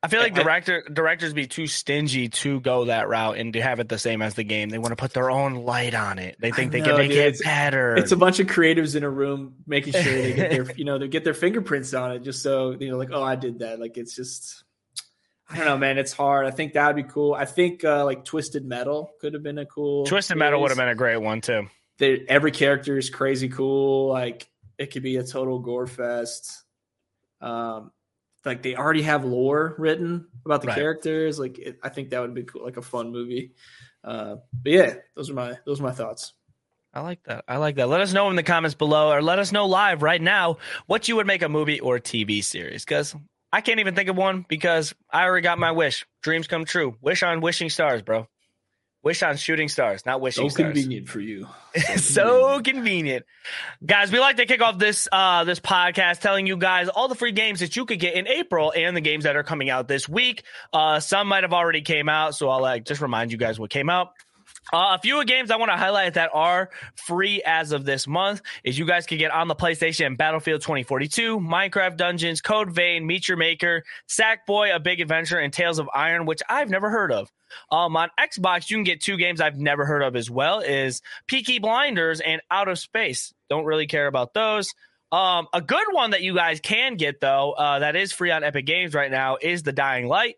I 0.05 0.09
feel 0.09 0.21
like 0.21 0.35
director 0.35 0.83
directors 0.93 1.33
be 1.33 1.47
too 1.47 1.69
stingy 1.69 2.29
to 2.29 2.59
go 2.59 2.87
that 2.87 3.09
route 3.09 3.39
and 3.39 3.53
to 3.53 3.63
have 3.63 3.79
it 3.79 3.89
the 3.89 3.99
same 3.99 4.21
as 4.21 4.35
the 4.35 4.43
game. 4.43 4.69
They 4.69 4.79
want 4.79 4.91
to 4.91 4.97
put 4.97 5.13
their 5.13 5.31
own 5.31 5.55
light 5.55 5.95
on 5.95 6.19
it. 6.19 6.37
They 6.41 6.51
think 6.51 6.73
they 6.73 6.81
can 6.81 6.97
make 6.97 7.11
dude, 7.11 7.19
it 7.19 7.41
better. 7.45 7.95
It's 7.95 8.11
a 8.11 8.17
bunch 8.17 8.41
of 8.41 8.49
creatives 8.49 8.97
in 8.97 9.05
a 9.05 9.11
room 9.11 9.55
making 9.65 9.93
sure 9.93 10.03
they 10.03 10.33
get 10.33 10.51
their 10.51 10.73
you 10.77 10.85
know 10.85 10.99
they 10.99 11.07
get 11.07 11.23
their 11.23 11.35
fingerprints 11.35 11.95
on 11.95 12.11
it, 12.11 12.25
just 12.25 12.43
so 12.43 12.73
you 12.73 12.91
know 12.91 12.99
like 12.99 13.11
oh 13.13 13.23
I 13.23 13.37
did 13.37 13.61
that. 13.61 13.79
Like 13.79 13.97
it's 13.97 14.17
just 14.17 14.65
I 15.49 15.57
don't 15.57 15.67
know, 15.67 15.77
man. 15.77 15.99
It's 15.99 16.13
hard. 16.13 16.47
I 16.47 16.51
think 16.51 16.75
that 16.75 16.87
would 16.87 16.97
be 16.97 17.11
cool. 17.11 17.35
I 17.35 17.45
think 17.45 17.85
uh, 17.85 18.05
like 18.05 18.25
Twisted 18.25 18.65
Metal 18.65 19.11
could 19.21 19.35
have 19.35 19.43
been 19.43 19.59
a 19.59 19.67
cool. 19.67 20.05
Twisted 20.07 20.35
series. 20.35 20.41
Metal 20.41 20.61
would 20.61 20.71
have 20.71 20.79
been 20.79 20.89
a 20.89 20.95
great 20.95 21.19
one 21.19 21.41
too. 21.41 21.67
They, 21.99 22.25
every 22.29 22.53
character 22.53 22.97
is 22.97 23.11
crazy 23.11 23.49
cool. 23.49 24.09
Like 24.09 24.49
it 24.79 24.93
could 24.93 25.03
be 25.03 25.17
a 25.17 25.25
total 25.25 25.59
gore 25.59 25.87
fest. 25.87 26.65
Um, 27.41 27.91
like 28.45 28.63
they 28.63 28.77
already 28.77 29.03
have 29.03 29.25
lore 29.25 29.75
written 29.79 30.27
about 30.45 30.63
the 30.63 30.69
right. 30.69 30.77
characters. 30.77 31.39
Like 31.39 31.59
it, 31.59 31.79
I 31.83 31.91
think 31.91 32.11
that 32.11 32.21
would 32.21 32.35
be 32.35 32.45
cool, 32.45 32.65
like 32.65 32.77
a 32.77 32.83
fun 32.83 33.13
movie. 33.13 33.53
Uh, 34.03 34.37
but 34.53 34.73
yeah, 34.73 34.95
those 35.15 35.31
are 35.31 35.35
my 35.35 35.59
those 35.65 35.81
are 35.81 35.85
my 35.85 35.93
thoughts. 35.93 36.33
I 36.95 37.01
like 37.01 37.23
that. 37.25 37.45
I 37.49 37.57
like 37.57 37.77
that. 37.77 37.89
Let 37.89 38.03
us 38.03 38.13
know 38.13 38.29
in 38.29 38.37
the 38.37 38.43
comments 38.43 38.75
below, 38.75 39.13
or 39.13 39.23
let 39.23 39.39
us 39.39 39.51
know 39.51 39.67
live 39.67 40.03
right 40.03 40.21
now 40.21 40.59
what 40.87 41.09
you 41.09 41.17
would 41.17 41.27
make 41.27 41.43
a 41.43 41.49
movie 41.49 41.81
or 41.81 41.99
TV 41.99 42.45
series. 42.45 42.85
Because 42.85 43.15
I 43.53 43.61
can't 43.61 43.81
even 43.81 43.95
think 43.95 44.09
of 44.09 44.17
one 44.17 44.47
because 44.49 44.95
I 45.11 45.25
already 45.25 45.43
got 45.43 45.59
my 45.59 45.73
wish. 45.73 46.07
Dreams 46.23 46.47
come 46.47 46.65
true. 46.65 46.97
Wish 47.01 47.23
on 47.23 47.41
wishing 47.41 47.69
stars, 47.69 48.03
bro. 48.03 48.27
Wish 49.05 49.23
on 49.25 49.37
shooting 49.37 49.69
stars, 49.69 50.07
not 50.07 50.21
wishing 50.21 50.49
so 50.49 50.55
stars. 50.55 50.73
convenient 50.75 51.09
for 51.09 51.21
you. 51.21 51.49
So, 51.75 51.97
so 51.97 52.61
convenient. 52.61 53.25
Guys, 53.85 54.13
we 54.13 54.21
like 54.21 54.37
to 54.37 54.47
kick 54.47 54.61
off 54.63 54.79
this 54.79 55.09
uh 55.11 55.45
this 55.45 55.59
podcast 55.59 56.21
telling 56.21 56.47
you 56.47 56.57
guys 56.57 56.89
all 56.89 57.09
the 57.09 57.15
free 57.15 57.33
games 57.33 57.61
that 57.61 57.75
you 57.77 57.85
could 57.87 57.99
get 57.99 58.15
in 58.15 58.29
April 58.29 58.73
and 58.77 58.97
the 58.97 59.01
games 59.01 59.25
that 59.25 59.37
are 59.37 59.43
coming 59.43 59.71
out 59.71 59.89
this 59.89 60.09
week. 60.09 60.45
Uh 60.73 61.01
some 61.01 61.29
might 61.29 61.45
have 61.45 61.53
already 61.53 61.81
came 61.83 62.09
out, 62.09 62.35
so 62.35 62.49
I'll 62.49 62.61
like 62.61 62.85
just 62.85 63.01
remind 63.01 63.33
you 63.33 63.39
guys 63.39 63.59
what 63.59 63.71
came 63.71 63.89
out. 63.91 64.11
Uh, 64.71 64.97
a 64.97 64.99
few 64.99 65.25
games 65.25 65.50
I 65.50 65.57
want 65.57 65.71
to 65.71 65.76
highlight 65.76 66.14
that 66.14 66.31
are 66.33 66.71
free 66.95 67.42
as 67.45 67.73
of 67.73 67.85
this 67.85 68.07
month 68.07 68.42
is 68.64 68.78
you 68.78 68.87
guys 68.87 69.07
can 69.07 69.19
get 69.19 69.31
on 69.33 69.49
the 69.49 69.54
PlayStation 69.54 70.16
Battlefield 70.16 70.61
2042, 70.61 71.40
Minecraft 71.40 71.97
Dungeons, 71.97 72.40
Code 72.40 72.71
Vein, 72.71 73.07
Meet 73.07 73.28
Your 73.28 73.37
Maker, 73.37 73.83
Sackboy, 74.09 74.75
A 74.75 74.78
Big 74.78 75.00
Adventure, 75.00 75.38
and 75.38 75.52
Tails 75.52 75.78
of 75.78 75.88
Iron, 75.95 76.26
which 76.26 76.42
I've 76.49 76.71
never 76.71 76.90
heard 76.90 77.11
of. 77.12 77.31
Um, 77.71 77.97
on 77.97 78.09
Xbox, 78.19 78.71
you 78.71 78.76
can 78.76 78.85
get 78.85 79.00
two 79.00 79.16
games 79.16 79.40
I've 79.40 79.59
never 79.59 79.85
heard 79.85 80.02
of 80.02 80.16
as 80.16 80.31
well 80.31 80.61
is 80.61 81.02
Peaky 81.26 81.59
Blinders 81.59 82.21
and 82.21 82.40
Out 82.50 82.69
of 82.69 82.78
Space. 82.78 83.35
Don't 83.50 83.64
really 83.64 83.87
care 83.87 84.07
about 84.07 84.33
those. 84.33 84.73
Um, 85.11 85.49
a 85.52 85.61
good 85.61 85.87
one 85.90 86.12
that 86.12 86.23
you 86.23 86.35
guys 86.35 86.61
can 86.61 86.97
get 86.97 87.21
though, 87.21 87.52
uh, 87.52 87.81
that 87.81 87.97
is 87.97 88.12
free 88.12 88.31
on 88.31 88.45
Epic 88.45 88.64
Games 88.64 88.95
right 88.95 89.11
now 89.11 89.37
is 89.40 89.62
The 89.62 89.73
Dying 89.73 90.09
Light. 90.09 90.37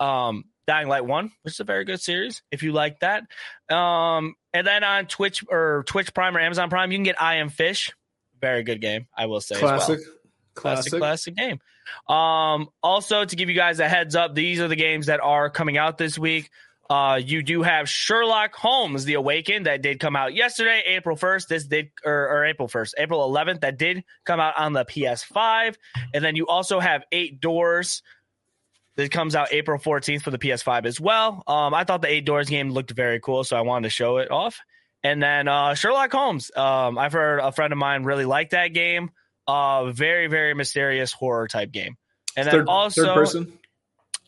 Um, 0.00 0.44
Dying 0.66 0.88
Light 0.88 1.04
1, 1.04 1.30
which 1.42 1.54
is 1.54 1.60
a 1.60 1.64
very 1.64 1.84
good 1.84 2.00
series 2.00 2.42
if 2.50 2.62
you 2.62 2.72
like 2.72 3.00
that. 3.00 3.24
Um, 3.74 4.34
and 4.52 4.66
then 4.66 4.84
on 4.84 5.06
Twitch 5.06 5.44
or 5.48 5.84
Twitch 5.86 6.14
Prime 6.14 6.36
or 6.36 6.40
Amazon 6.40 6.70
Prime, 6.70 6.92
you 6.92 6.98
can 6.98 7.04
get 7.04 7.20
I 7.20 7.36
Am 7.36 7.48
Fish. 7.48 7.92
Very 8.40 8.62
good 8.62 8.80
game, 8.80 9.06
I 9.16 9.26
will 9.26 9.40
say. 9.40 9.56
Classic. 9.58 9.98
Well. 9.98 10.16
Classic, 10.54 10.92
classic, 10.92 11.34
classic 11.34 11.34
game. 11.36 11.60
Um, 12.14 12.68
also, 12.82 13.24
to 13.24 13.36
give 13.36 13.48
you 13.48 13.54
guys 13.54 13.80
a 13.80 13.88
heads 13.88 14.14
up, 14.14 14.34
these 14.34 14.60
are 14.60 14.68
the 14.68 14.76
games 14.76 15.06
that 15.06 15.20
are 15.20 15.48
coming 15.48 15.78
out 15.78 15.96
this 15.98 16.18
week. 16.18 16.50
Uh, 16.90 17.16
you 17.16 17.42
do 17.42 17.62
have 17.62 17.88
Sherlock 17.88 18.54
Holmes: 18.54 19.04
The 19.04 19.14
Awakened 19.14 19.66
that 19.66 19.80
did 19.80 19.98
come 19.98 20.14
out 20.14 20.34
yesterday, 20.34 20.82
April 20.86 21.16
first. 21.16 21.48
This 21.48 21.64
did 21.64 21.90
or, 22.04 22.28
or 22.28 22.44
April 22.44 22.68
first, 22.68 22.94
April 22.98 23.24
eleventh. 23.24 23.62
That 23.62 23.78
did 23.78 24.04
come 24.26 24.40
out 24.40 24.58
on 24.58 24.74
the 24.74 24.84
PS5, 24.84 25.76
and 26.12 26.22
then 26.22 26.36
you 26.36 26.48
also 26.48 26.80
have 26.80 27.04
Eight 27.10 27.40
Doors 27.40 28.02
that 28.96 29.10
comes 29.10 29.34
out 29.34 29.52
April 29.52 29.78
14th 29.78 30.22
for 30.22 30.30
the 30.30 30.38
PS5 30.38 30.84
as 30.86 31.00
well. 31.00 31.42
Um, 31.46 31.74
I 31.74 31.84
thought 31.84 32.02
the 32.02 32.08
Eight 32.08 32.24
Doors 32.24 32.48
game 32.48 32.70
looked 32.70 32.90
very 32.90 33.20
cool, 33.20 33.44
so 33.44 33.56
I 33.56 33.62
wanted 33.62 33.84
to 33.84 33.90
show 33.90 34.18
it 34.18 34.30
off. 34.30 34.60
And 35.02 35.22
then 35.22 35.48
uh, 35.48 35.74
Sherlock 35.74 36.12
Holmes. 36.12 36.50
Um, 36.54 36.98
I've 36.98 37.12
heard 37.12 37.40
a 37.40 37.52
friend 37.52 37.72
of 37.72 37.78
mine 37.78 38.04
really 38.04 38.24
liked 38.24 38.52
that 38.52 38.68
game. 38.68 39.10
Uh, 39.46 39.90
very, 39.90 40.28
very 40.28 40.54
mysterious 40.54 41.12
horror 41.12 41.48
type 41.48 41.72
game. 41.72 41.96
And 42.36 42.46
then 42.46 42.52
third, 42.52 42.68
also, 42.68 43.04
third 43.04 43.14
person. 43.14 43.58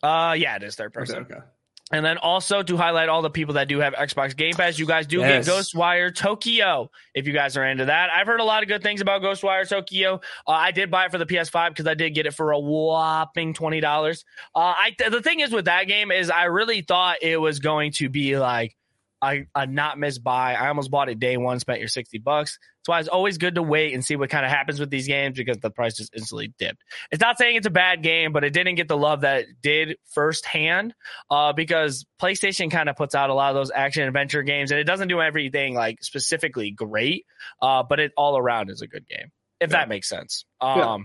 Uh, 0.03 0.35
yeah, 0.37 0.57
it 0.57 0.63
is 0.63 0.75
third 0.75 0.93
person. 0.93 1.21
Okay, 1.21 1.35
okay. 1.35 1.45
And 1.93 2.05
then 2.05 2.17
also 2.17 2.63
to 2.63 2.77
highlight 2.79 3.11
all 3.11 3.21
the 3.21 3.31
people 3.31 3.55
that 3.55 3.69
do 3.69 3.79
have 3.81 3.93
Xbox 3.93 4.35
Game 4.35 4.55
Pass, 4.55 4.79
you 4.79 4.87
guys 4.87 5.07
do 5.07 5.19
yes. 5.19 5.47
get 5.47 5.53
Ghostwire 5.55 6.15
Tokyo 6.15 6.91
if 7.15 7.27
you 7.27 7.35
guys 7.35 7.59
are 7.59 7.65
into 7.67 7.85
that. 7.85 8.09
I've 8.11 8.27
heard 8.27 8.41
a 8.41 8.45
lot 8.45 8.63
of 8.63 8.71
good 8.71 8.83
things 8.83 9.03
about 9.03 9.21
Ghostwire 9.21 9.69
Tokyo. 9.69 10.15
Uh, 10.49 10.53
I 10.53 10.71
did 10.71 10.91
buy 10.91 11.05
it 11.05 11.11
for 11.11 11.19
the 11.19 11.27
PS5 11.27 11.69
because 11.69 11.87
I 11.87 11.93
did 11.93 12.15
get 12.15 12.25
it 12.25 12.33
for 12.33 12.53
a 12.53 12.59
whopping 12.59 13.53
twenty 13.53 13.81
dollars. 13.81 14.25
Uh, 14.55 14.73
I 14.77 14.97
the 15.11 15.21
thing 15.21 15.41
is 15.41 15.53
with 15.53 15.67
that 15.67 15.87
game 15.87 16.11
is 16.11 16.31
I 16.31 16.45
really 16.45 16.81
thought 16.81 17.19
it 17.21 17.37
was 17.37 17.59
going 17.59 17.93
to 17.93 18.09
be 18.09 18.39
like 18.39 18.75
a, 19.23 19.47
a 19.55 19.67
not 19.67 19.99
miss 19.99 20.19
buy. 20.19 20.55
I 20.55 20.69
almost 20.69 20.91
bought 20.91 21.09
it 21.09 21.19
day 21.19 21.37
one, 21.37 21.59
spent 21.61 21.81
your 21.81 21.89
60 21.89 22.19
bucks. 22.19 22.59
That's 22.85 22.89
why 22.91 23.01
it's 23.01 23.09
always 23.09 23.39
good 23.39 23.55
to 23.55 23.63
wait 23.63 23.95
and 23.95 24.05
see 24.05 24.15
what 24.15 24.29
kind 24.29 24.45
of 24.45 24.51
happens 24.51 24.79
with 24.79 24.91
these 24.91 25.07
games 25.07 25.39
because 25.39 25.57
the 25.57 25.71
price 25.71 25.97
just 25.97 26.15
instantly 26.15 26.53
dipped. 26.59 26.85
It's 27.11 27.21
not 27.23 27.39
saying 27.39 27.57
it's 27.57 27.67
a 27.67 27.71
bad 27.71 28.03
game, 28.03 28.31
but 28.31 28.45
it 28.45 28.53
didn't 28.53 28.75
get 28.75 28.89
the 28.89 28.97
love 28.97 29.23
that 29.23 29.41
it 29.41 29.47
did 29.63 29.97
firsthand 30.11 30.95
uh, 31.31 31.55
because 31.55 32.05
PlayStation 32.21 32.71
kind 32.71 32.91
of 32.91 32.97
puts 32.97 33.15
out 33.15 33.31
a 33.31 33.35
lot 33.35 33.49
of 33.49 33.55
those 33.55 33.71
action 33.71 34.07
adventure 34.07 34.43
games 34.43 34.71
and 34.71 34.79
it 34.79 34.85
doesn't 34.85 35.09
do 35.09 35.23
everything 35.23 35.75
like 35.75 36.05
specifically 36.05 36.73
great, 36.73 37.25
uh, 37.63 37.83
but 37.83 38.01
it 38.01 38.13
all 38.19 38.37
around 38.37 38.69
is 38.69 38.83
a 38.83 38.87
good 38.87 39.09
game, 39.09 39.33
if 39.61 39.71
yeah. 39.71 39.79
that 39.79 39.89
makes 39.89 40.07
sense. 40.07 40.45
Um, 40.61 40.79
yeah. 40.79 40.99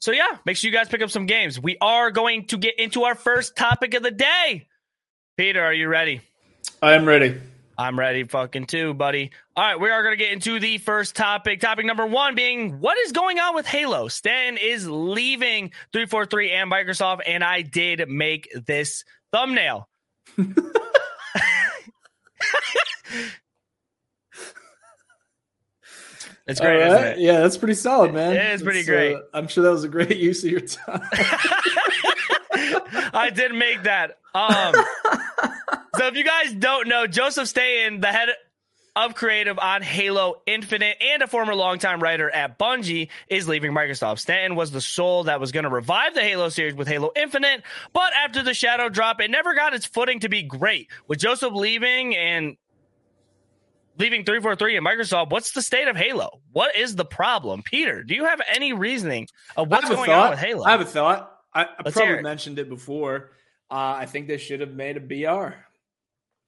So 0.00 0.12
yeah, 0.12 0.36
make 0.44 0.58
sure 0.58 0.70
you 0.70 0.76
guys 0.76 0.90
pick 0.90 1.00
up 1.00 1.08
some 1.08 1.24
games. 1.24 1.58
We 1.58 1.78
are 1.80 2.10
going 2.10 2.48
to 2.48 2.58
get 2.58 2.78
into 2.78 3.04
our 3.04 3.14
first 3.14 3.56
topic 3.56 3.94
of 3.94 4.02
the 4.02 4.10
day. 4.10 4.68
Pieter, 5.38 5.64
are 5.64 5.72
you 5.72 5.88
ready? 5.88 6.20
I 6.82 6.92
am 6.92 7.06
ready. 7.06 7.40
I'm 7.76 7.98
ready 7.98 8.24
fucking 8.24 8.66
too, 8.66 8.94
buddy. 8.94 9.30
All 9.56 9.64
right, 9.64 9.80
we 9.80 9.90
are 9.90 10.02
going 10.02 10.16
to 10.16 10.22
get 10.22 10.32
into 10.32 10.60
the 10.60 10.78
first 10.78 11.16
topic. 11.16 11.60
Topic 11.60 11.84
number 11.84 12.06
one 12.06 12.34
being 12.34 12.80
what 12.80 12.96
is 12.98 13.12
going 13.12 13.38
on 13.40 13.54
with 13.54 13.66
Halo? 13.66 14.08
Stan 14.08 14.56
is 14.56 14.88
leaving 14.88 15.70
343 15.92 16.52
and 16.52 16.70
Microsoft, 16.70 17.20
and 17.26 17.42
I 17.42 17.62
did 17.62 18.08
make 18.08 18.48
this 18.66 19.04
thumbnail. 19.32 19.88
It's 26.46 26.60
great, 26.60 26.82
right. 26.82 27.06
it? 27.06 27.18
Yeah, 27.20 27.40
that's 27.40 27.56
pretty 27.56 27.74
solid, 27.74 28.12
man. 28.12 28.36
It 28.36 28.52
is 28.52 28.62
pretty 28.62 28.80
it's, 28.80 28.88
great. 28.88 29.16
Uh, 29.16 29.20
I'm 29.32 29.48
sure 29.48 29.64
that 29.64 29.70
was 29.70 29.84
a 29.84 29.88
great 29.88 30.16
use 30.18 30.44
of 30.44 30.50
your 30.50 30.60
time. 30.60 31.00
I 33.14 33.30
did 33.34 33.52
make 33.54 33.84
that. 33.84 34.18
Um, 34.34 34.74
so 35.96 36.06
if 36.06 36.16
you 36.16 36.24
guys 36.24 36.52
don't 36.52 36.88
know, 36.88 37.06
Joseph 37.06 37.48
Staten, 37.48 38.00
the 38.00 38.08
head 38.08 38.30
of 38.96 39.14
creative 39.14 39.58
on 39.58 39.82
Halo 39.82 40.36
Infinite 40.46 40.96
and 41.00 41.22
a 41.22 41.26
former 41.26 41.54
longtime 41.54 42.00
writer 42.00 42.30
at 42.30 42.58
Bungie, 42.58 43.08
is 43.28 43.48
leaving 43.48 43.72
Microsoft. 43.72 44.20
Staten 44.20 44.54
was 44.54 44.70
the 44.70 44.80
soul 44.80 45.24
that 45.24 45.40
was 45.40 45.52
going 45.52 45.64
to 45.64 45.70
revive 45.70 46.14
the 46.14 46.22
Halo 46.22 46.48
series 46.48 46.74
with 46.74 46.86
Halo 46.86 47.10
Infinite, 47.16 47.62
but 47.92 48.12
after 48.14 48.42
the 48.42 48.54
Shadow 48.54 48.88
drop, 48.88 49.20
it 49.20 49.30
never 49.30 49.54
got 49.54 49.74
its 49.74 49.86
footing 49.86 50.20
to 50.20 50.28
be 50.28 50.42
great. 50.42 50.88
With 51.08 51.18
Joseph 51.18 51.52
leaving 51.52 52.14
and 52.16 52.56
leaving 53.98 54.24
343 54.24 54.76
and 54.76 54.86
Microsoft, 54.86 55.30
what's 55.30 55.52
the 55.52 55.62
state 55.62 55.88
of 55.88 55.96
Halo? 55.96 56.40
What 56.52 56.76
is 56.76 56.94
the 56.94 57.04
problem? 57.04 57.62
Pieter, 57.62 58.04
do 58.04 58.14
you 58.14 58.24
have 58.24 58.40
any 58.52 58.72
reasoning 58.72 59.26
of 59.56 59.68
what's 59.70 59.88
going 59.88 60.10
on 60.10 60.30
with 60.30 60.38
Halo? 60.38 60.64
I 60.64 60.70
have 60.70 60.80
a 60.80 60.84
thought. 60.84 61.32
I, 61.52 61.62
I 61.62 61.90
probably 61.90 62.22
mentioned 62.22 62.58
it 62.58 62.68
before. 62.68 63.30
Uh, 63.70 63.96
I 63.98 64.06
think 64.06 64.28
they 64.28 64.38
should 64.38 64.60
have 64.60 64.72
made 64.72 64.96
a 64.96 65.00
BR. 65.00 65.54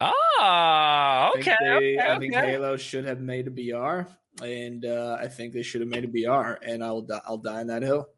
Oh, 0.00 1.32
okay. 1.36 1.52
I 1.52 1.56
think, 1.56 1.58
they, 1.58 1.98
okay, 1.98 1.98
I 1.98 2.18
think 2.18 2.34
Halo 2.34 2.76
should 2.76 3.04
have 3.06 3.20
made 3.20 3.46
a 3.46 3.50
BR, 3.50 4.44
and 4.44 4.84
uh, 4.84 5.16
I 5.20 5.28
think 5.28 5.52
they 5.52 5.62
should 5.62 5.80
have 5.80 5.90
made 5.90 6.04
a 6.04 6.08
BR, 6.08 6.62
and 6.62 6.84
I'll 6.84 7.02
die, 7.02 7.20
I'll 7.26 7.38
die 7.38 7.60
on 7.60 7.68
that 7.68 7.82
hill. 7.82 8.08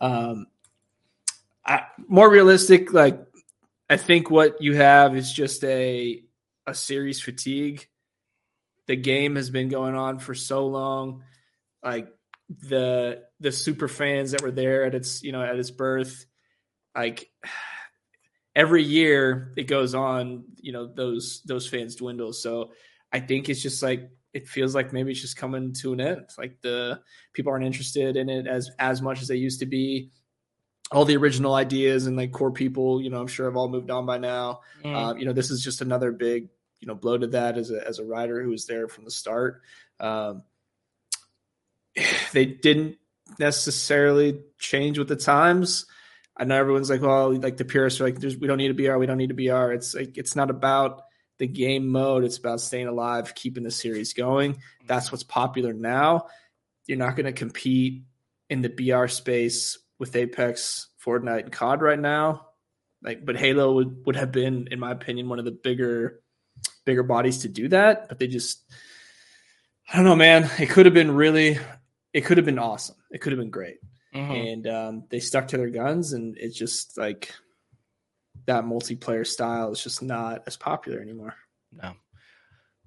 Um, 0.00 0.46
I, 1.64 1.84
more 2.08 2.28
realistic, 2.28 2.92
like 2.92 3.24
I 3.88 3.96
think 3.96 4.30
what 4.30 4.60
you 4.60 4.74
have 4.74 5.16
is 5.16 5.32
just 5.32 5.62
a 5.64 6.24
a 6.66 6.74
series 6.74 7.20
fatigue. 7.20 7.86
The 8.86 8.96
game 8.96 9.36
has 9.36 9.50
been 9.50 9.68
going 9.68 9.94
on 9.94 10.18
for 10.18 10.34
so 10.34 10.66
long, 10.66 11.22
like 11.84 12.08
the 12.48 13.22
the 13.38 13.52
super 13.52 13.86
fans 13.86 14.32
that 14.32 14.42
were 14.42 14.50
there 14.50 14.84
at 14.84 14.94
its 14.96 15.22
you 15.22 15.30
know 15.30 15.42
at 15.42 15.56
its 15.56 15.70
birth, 15.70 16.26
like 16.96 17.30
every 18.54 18.82
year 18.82 19.52
it 19.56 19.64
goes 19.64 19.94
on, 19.94 20.44
you 20.60 20.72
know, 20.72 20.86
those 20.86 21.42
those 21.44 21.68
fans 21.68 21.96
dwindle. 21.96 22.32
So 22.32 22.72
I 23.12 23.20
think 23.20 23.48
it's 23.48 23.62
just 23.62 23.82
like 23.82 24.10
it 24.32 24.48
feels 24.48 24.74
like 24.74 24.92
maybe 24.92 25.12
it's 25.12 25.20
just 25.20 25.36
coming 25.36 25.72
to 25.74 25.92
an 25.92 26.00
end. 26.00 26.30
Like 26.38 26.60
the 26.62 27.00
people 27.32 27.52
aren't 27.52 27.66
interested 27.66 28.16
in 28.16 28.28
it 28.28 28.46
as 28.46 28.70
as 28.78 29.02
much 29.02 29.22
as 29.22 29.28
they 29.28 29.36
used 29.36 29.60
to 29.60 29.66
be. 29.66 30.10
All 30.90 31.06
the 31.06 31.16
original 31.16 31.54
ideas 31.54 32.06
and 32.06 32.18
like 32.18 32.32
core 32.32 32.50
people, 32.50 33.00
you 33.00 33.08
know, 33.08 33.18
I'm 33.18 33.26
sure 33.26 33.46
have 33.46 33.56
all 33.56 33.68
moved 33.68 33.90
on 33.90 34.04
by 34.04 34.18
now. 34.18 34.60
Mm. 34.84 34.94
Uh, 34.94 35.14
you 35.14 35.24
know, 35.24 35.32
this 35.32 35.50
is 35.50 35.64
just 35.64 35.80
another 35.80 36.12
big, 36.12 36.48
you 36.80 36.88
know, 36.88 36.94
blow 36.94 37.16
to 37.16 37.28
that 37.28 37.56
as 37.56 37.70
a 37.70 37.86
as 37.86 37.98
a 37.98 38.04
writer 38.04 38.42
who 38.42 38.50
was 38.50 38.66
there 38.66 38.88
from 38.88 39.04
the 39.04 39.10
start. 39.10 39.62
Um, 40.00 40.42
they 42.32 42.44
didn't 42.44 42.96
necessarily 43.38 44.40
change 44.58 44.98
with 44.98 45.08
the 45.08 45.16
times. 45.16 45.86
I 46.42 46.44
know 46.44 46.56
everyone's 46.56 46.90
like, 46.90 47.02
well, 47.02 47.32
like 47.32 47.56
the 47.56 47.64
purists 47.64 48.00
are 48.00 48.04
like, 48.04 48.18
we 48.20 48.48
don't 48.48 48.58
need 48.58 48.72
a 48.72 48.74
BR, 48.74 48.98
we 48.98 49.06
don't 49.06 49.16
need 49.16 49.30
a 49.30 49.34
BR. 49.34 49.70
It's 49.70 49.94
like 49.94 50.18
it's 50.18 50.34
not 50.34 50.50
about 50.50 51.04
the 51.38 51.46
game 51.46 51.86
mode; 51.86 52.24
it's 52.24 52.36
about 52.36 52.60
staying 52.60 52.88
alive, 52.88 53.36
keeping 53.36 53.62
the 53.62 53.70
series 53.70 54.12
going. 54.12 54.60
That's 54.88 55.12
what's 55.12 55.22
popular 55.22 55.72
now. 55.72 56.26
You're 56.88 56.98
not 56.98 57.14
going 57.14 57.26
to 57.26 57.32
compete 57.32 58.02
in 58.50 58.60
the 58.60 58.70
BR 58.70 59.06
space 59.06 59.78
with 60.00 60.16
Apex, 60.16 60.88
Fortnite, 61.04 61.44
and 61.44 61.52
COD 61.52 61.80
right 61.80 61.98
now. 61.98 62.48
Like, 63.04 63.24
but 63.24 63.36
Halo 63.36 63.74
would, 63.74 64.04
would 64.06 64.16
have 64.16 64.32
been, 64.32 64.66
in 64.72 64.80
my 64.80 64.90
opinion, 64.90 65.28
one 65.28 65.38
of 65.38 65.44
the 65.44 65.52
bigger 65.52 66.22
bigger 66.84 67.04
bodies 67.04 67.38
to 67.42 67.48
do 67.48 67.68
that. 67.68 68.08
But 68.08 68.18
they 68.18 68.26
just, 68.26 68.64
I 69.92 69.96
don't 69.96 70.06
know, 70.06 70.16
man. 70.16 70.50
It 70.58 70.70
could 70.70 70.86
have 70.86 70.94
been 70.94 71.12
really, 71.12 71.60
it 72.12 72.22
could 72.22 72.38
have 72.38 72.46
been 72.46 72.58
awesome. 72.58 72.96
It 73.12 73.20
could 73.20 73.30
have 73.30 73.38
been 73.38 73.50
great. 73.50 73.76
Mm-hmm. 74.14 74.32
and 74.32 74.66
um, 74.66 75.04
they 75.10 75.20
stuck 75.20 75.48
to 75.48 75.56
their 75.56 75.70
guns, 75.70 76.12
and 76.12 76.36
it's 76.38 76.56
just 76.56 76.96
like 76.98 77.34
that 78.46 78.64
multiplayer 78.64 79.26
style 79.26 79.72
is 79.72 79.82
just 79.82 80.02
not 80.02 80.42
as 80.46 80.56
popular 80.56 81.00
anymore. 81.00 81.34
No. 81.72 81.94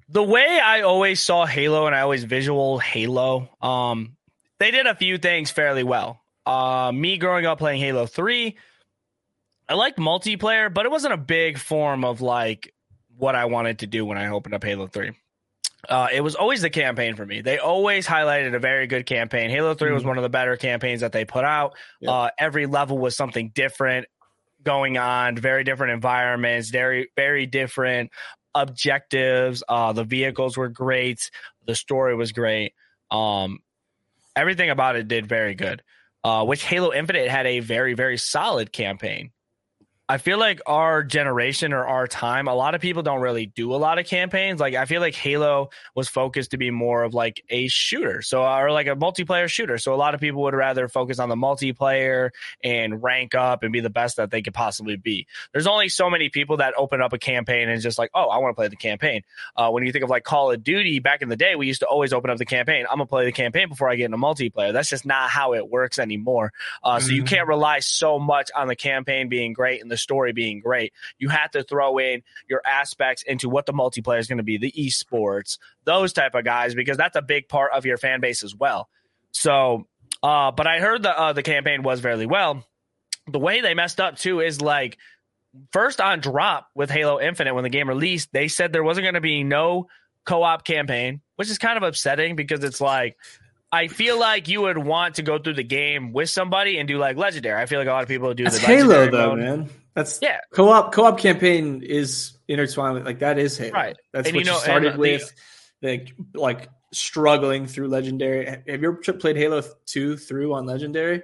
The 0.09 0.23
way 0.23 0.59
I 0.63 0.81
always 0.81 1.19
saw 1.19 1.45
Halo 1.45 1.87
and 1.87 1.95
I 1.95 2.01
always 2.01 2.23
visual 2.23 2.77
Halo, 2.77 3.49
um, 3.61 4.17
they 4.59 4.71
did 4.71 4.85
a 4.85 4.95
few 4.95 5.17
things 5.17 5.49
fairly 5.49 5.83
well. 5.83 6.21
Uh, 6.45 6.91
me 6.93 7.17
growing 7.17 7.45
up 7.45 7.57
playing 7.57 7.81
Halo 7.81 8.05
3, 8.05 8.55
I 9.67 9.73
liked 9.73 9.97
multiplayer, 9.97 10.71
but 10.71 10.85
it 10.85 10.91
wasn't 10.91 11.15
a 11.15 11.17
big 11.17 11.57
form 11.57 12.05
of 12.05 12.21
like 12.21 12.73
what 13.17 13.35
I 13.35 13.45
wanted 13.45 13.79
to 13.79 13.87
do 13.87 14.05
when 14.05 14.17
I 14.17 14.27
opened 14.27 14.53
up 14.53 14.63
Halo 14.63 14.85
3. 14.85 15.11
Uh, 15.87 16.07
it 16.11 16.21
was 16.21 16.35
always 16.35 16.61
the 16.61 16.69
campaign 16.69 17.15
for 17.15 17.25
me. 17.25 17.41
They 17.41 17.57
always 17.57 18.07
highlighted 18.07 18.55
a 18.55 18.59
very 18.59 18.87
good 18.87 19.05
campaign. 19.05 19.49
Halo 19.49 19.73
3 19.73 19.87
mm-hmm. 19.87 19.95
was 19.95 20.03
one 20.03 20.17
of 20.17 20.23
the 20.23 20.29
better 20.29 20.57
campaigns 20.57 21.01
that 21.01 21.11
they 21.11 21.25
put 21.25 21.43
out. 21.43 21.75
Uh, 22.05 22.29
every 22.37 22.65
level 22.65 22.97
was 22.97 23.15
something 23.15 23.51
different 23.53 24.07
going 24.63 24.97
on, 24.97 25.37
very 25.37 25.63
different 25.63 25.93
environments, 25.93 26.69
very, 26.69 27.09
very 27.15 27.45
different 27.45 28.11
objectives. 28.53 29.63
Uh, 29.67 29.93
the 29.93 30.03
vehicles 30.03 30.57
were 30.57 30.69
great. 30.69 31.29
The 31.65 31.75
story 31.75 32.15
was 32.15 32.31
great. 32.31 32.73
Um, 33.11 33.59
everything 34.35 34.69
about 34.69 34.95
it 34.95 35.07
did 35.07 35.27
very 35.27 35.55
good. 35.55 35.83
Uh, 36.23 36.43
which 36.43 36.63
Halo 36.63 36.91
Infinite 36.91 37.29
had 37.29 37.45
a 37.45 37.59
very, 37.59 37.93
very 37.93 38.17
solid 38.17 38.71
campaign. 38.71 39.29
I 40.07 40.19
feel 40.19 40.37
like 40.37 40.61
our 40.67 41.01
generation 41.01 41.73
or 41.73 41.83
our 41.83 42.05
time, 42.05 42.47
a 42.47 42.53
lot 42.53 42.75
of 42.75 42.81
people 42.81 43.01
don't 43.01 43.21
really 43.21 43.47
do 43.47 43.73
a 43.73 43.77
lot 43.77 43.97
of 43.97 44.05
campaigns. 44.05 44.59
Like 44.59 44.75
I 44.75 44.85
feel 44.85 45.01
like 45.01 45.15
Halo 45.15 45.71
was 45.95 46.07
focused 46.07 46.51
to 46.51 46.57
be 46.57 46.69
more 46.69 47.01
of 47.01 47.15
like 47.15 47.43
a 47.49 47.67
shooter, 47.69 48.21
so 48.21 48.43
or 48.43 48.71
like 48.71 48.85
a 48.85 48.95
multiplayer 48.95 49.47
shooter. 49.49 49.79
So 49.79 49.95
a 49.95 49.97
lot 49.97 50.13
of 50.13 50.21
people 50.21 50.43
would 50.43 50.53
rather 50.53 50.87
focus 50.87 51.17
on 51.17 51.29
the 51.29 51.35
multiplayer 51.35 52.29
and 52.63 53.01
rank 53.01 53.33
up 53.33 53.63
and 53.63 53.73
be 53.73 53.79
the 53.79 53.89
best 53.89 54.17
that 54.17 54.29
they 54.29 54.43
could 54.43 54.53
possibly 54.53 54.95
be. 54.95 55.25
There's 55.53 55.65
only 55.65 55.89
so 55.89 56.07
many 56.07 56.29
people 56.29 56.57
that 56.57 56.75
open 56.77 57.01
up 57.01 57.11
a 57.11 57.17
campaign 57.17 57.67
and 57.67 57.81
just 57.81 57.97
like, 57.97 58.11
oh, 58.13 58.29
I 58.29 58.37
want 58.37 58.51
to 58.51 58.55
play 58.55 58.67
the 58.67 58.75
campaign. 58.75 59.23
Uh, 59.55 59.71
when 59.71 59.87
you 59.87 59.91
think 59.91 60.03
of 60.03 60.11
like 60.11 60.23
Call 60.23 60.51
of 60.51 60.63
Duty 60.63 60.99
back 60.99 61.23
in 61.23 61.29
the 61.29 61.35
day, 61.35 61.55
we 61.55 61.65
used 61.65 61.79
to 61.79 61.87
always 61.87 62.13
open 62.13 62.29
up 62.29 62.37
the 62.37 62.45
campaign. 62.45 62.85
I'm 62.87 62.97
gonna 62.97 63.07
play 63.07 63.25
the 63.25 63.31
campaign 63.31 63.69
before 63.69 63.89
I 63.89 63.95
get 63.95 64.05
into 64.05 64.17
multiplayer. 64.17 64.71
That's 64.71 64.89
just 64.89 65.07
not 65.07 65.31
how 65.31 65.55
it 65.55 65.67
works 65.67 65.97
anymore. 65.97 66.53
Uh, 66.83 66.97
mm-hmm. 66.97 67.07
So 67.07 67.11
you 67.11 67.23
mm-hmm. 67.23 67.33
can't 67.33 67.47
rely 67.47 67.79
so 67.79 68.19
much 68.19 68.51
on 68.55 68.67
the 68.67 68.75
campaign 68.75 69.29
being 69.29 69.53
great 69.53 69.81
and 69.81 69.89
the 69.89 69.94
story 69.97 70.33
being 70.33 70.59
great. 70.59 70.93
You 71.19 71.29
have 71.29 71.51
to 71.51 71.63
throw 71.63 71.97
in 71.97 72.21
your 72.49 72.61
aspects 72.65 73.23
into 73.23 73.49
what 73.49 73.65
the 73.65 73.73
multiplayer 73.73 74.19
is 74.19 74.27
going 74.27 74.37
to 74.37 74.43
be, 74.43 74.57
the 74.57 74.71
esports, 74.71 75.57
those 75.83 76.13
type 76.13 76.35
of 76.35 76.43
guys, 76.45 76.75
because 76.75 76.97
that's 76.97 77.15
a 77.15 77.21
big 77.21 77.47
part 77.49 77.71
of 77.73 77.85
your 77.85 77.97
fan 77.97 78.19
base 78.21 78.43
as 78.43 78.55
well. 78.55 78.89
So, 79.31 79.87
uh, 80.23 80.51
but 80.51 80.67
I 80.67 80.79
heard 80.79 81.03
the 81.03 81.17
uh, 81.17 81.33
the 81.33 81.43
campaign 81.43 81.83
was 81.83 82.01
fairly 82.01 82.25
well. 82.25 82.65
The 83.27 83.39
way 83.39 83.61
they 83.61 83.73
messed 83.73 83.99
up 83.99 84.17
too 84.17 84.39
is 84.39 84.61
like 84.61 84.97
first 85.71 85.99
on 86.01 86.19
drop 86.19 86.67
with 86.75 86.89
Halo 86.89 87.19
Infinite 87.19 87.53
when 87.53 87.63
the 87.63 87.69
game 87.69 87.89
released, 87.89 88.29
they 88.31 88.47
said 88.47 88.71
there 88.71 88.83
wasn't 88.83 89.05
going 89.05 89.15
to 89.15 89.21
be 89.21 89.43
no 89.43 89.87
co-op 90.25 90.63
campaign, 90.63 91.21
which 91.35 91.49
is 91.49 91.57
kind 91.57 91.77
of 91.77 91.83
upsetting 91.83 92.35
because 92.35 92.63
it's 92.63 92.81
like 92.81 93.17
I 93.71 93.87
feel 93.87 94.19
like 94.19 94.47
you 94.47 94.61
would 94.61 94.77
want 94.77 95.15
to 95.15 95.21
go 95.21 95.37
through 95.37 95.55
the 95.55 95.63
game 95.63 96.13
with 96.13 96.29
somebody 96.29 96.77
and 96.77 96.87
do 96.87 96.97
like 96.97 97.17
legendary. 97.17 97.61
I 97.61 97.65
feel 97.65 97.79
like 97.79 97.87
a 97.87 97.91
lot 97.91 98.03
of 98.03 98.07
people 98.09 98.33
do 98.33 98.45
That's 98.45 98.59
the 98.59 98.65
Halo 98.65 99.09
though, 99.09 99.35
mode. 99.35 99.39
man. 99.39 99.69
That's 99.95 100.19
yeah. 100.21 100.39
Co-op 100.53 100.93
co-op 100.93 101.17
campaign 101.19 101.81
is 101.81 102.37
intertwined 102.47 102.95
with 102.95 103.05
like 103.05 103.19
that 103.19 103.39
is 103.39 103.57
Halo. 103.57 103.71
Right. 103.71 103.97
That's 104.13 104.27
and 104.27 104.35
what 104.35 104.45
you, 104.45 104.51
know, 104.51 104.57
you 104.57 104.63
started 104.63 104.97
with. 104.97 105.33
The, 105.81 106.07
like 106.33 106.69
struggling 106.93 107.67
through 107.67 107.89
legendary. 107.89 108.45
Have 108.45 108.63
you 108.67 108.73
ever 108.73 109.13
played 109.13 109.37
Halo 109.37 109.61
two 109.85 110.17
through 110.17 110.53
on 110.53 110.65
legendary? 110.65 111.21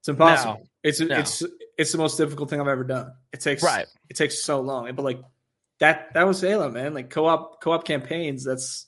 It's 0.00 0.08
impossible. 0.08 0.54
No, 0.54 0.66
it's 0.82 1.00
no. 1.00 1.18
it's 1.18 1.42
it's 1.78 1.92
the 1.92 1.98
most 1.98 2.16
difficult 2.16 2.50
thing 2.50 2.60
I've 2.60 2.68
ever 2.68 2.84
done. 2.84 3.12
It 3.32 3.40
takes 3.40 3.62
right. 3.62 3.86
It 4.08 4.16
takes 4.16 4.42
so 4.42 4.60
long. 4.60 4.92
But 4.94 5.04
like 5.04 5.20
that 5.78 6.14
that 6.14 6.26
was 6.26 6.40
Halo, 6.40 6.70
man. 6.70 6.94
Like 6.94 7.10
co-op 7.10 7.60
co-op 7.60 7.84
campaigns. 7.84 8.44
That's 8.44 8.86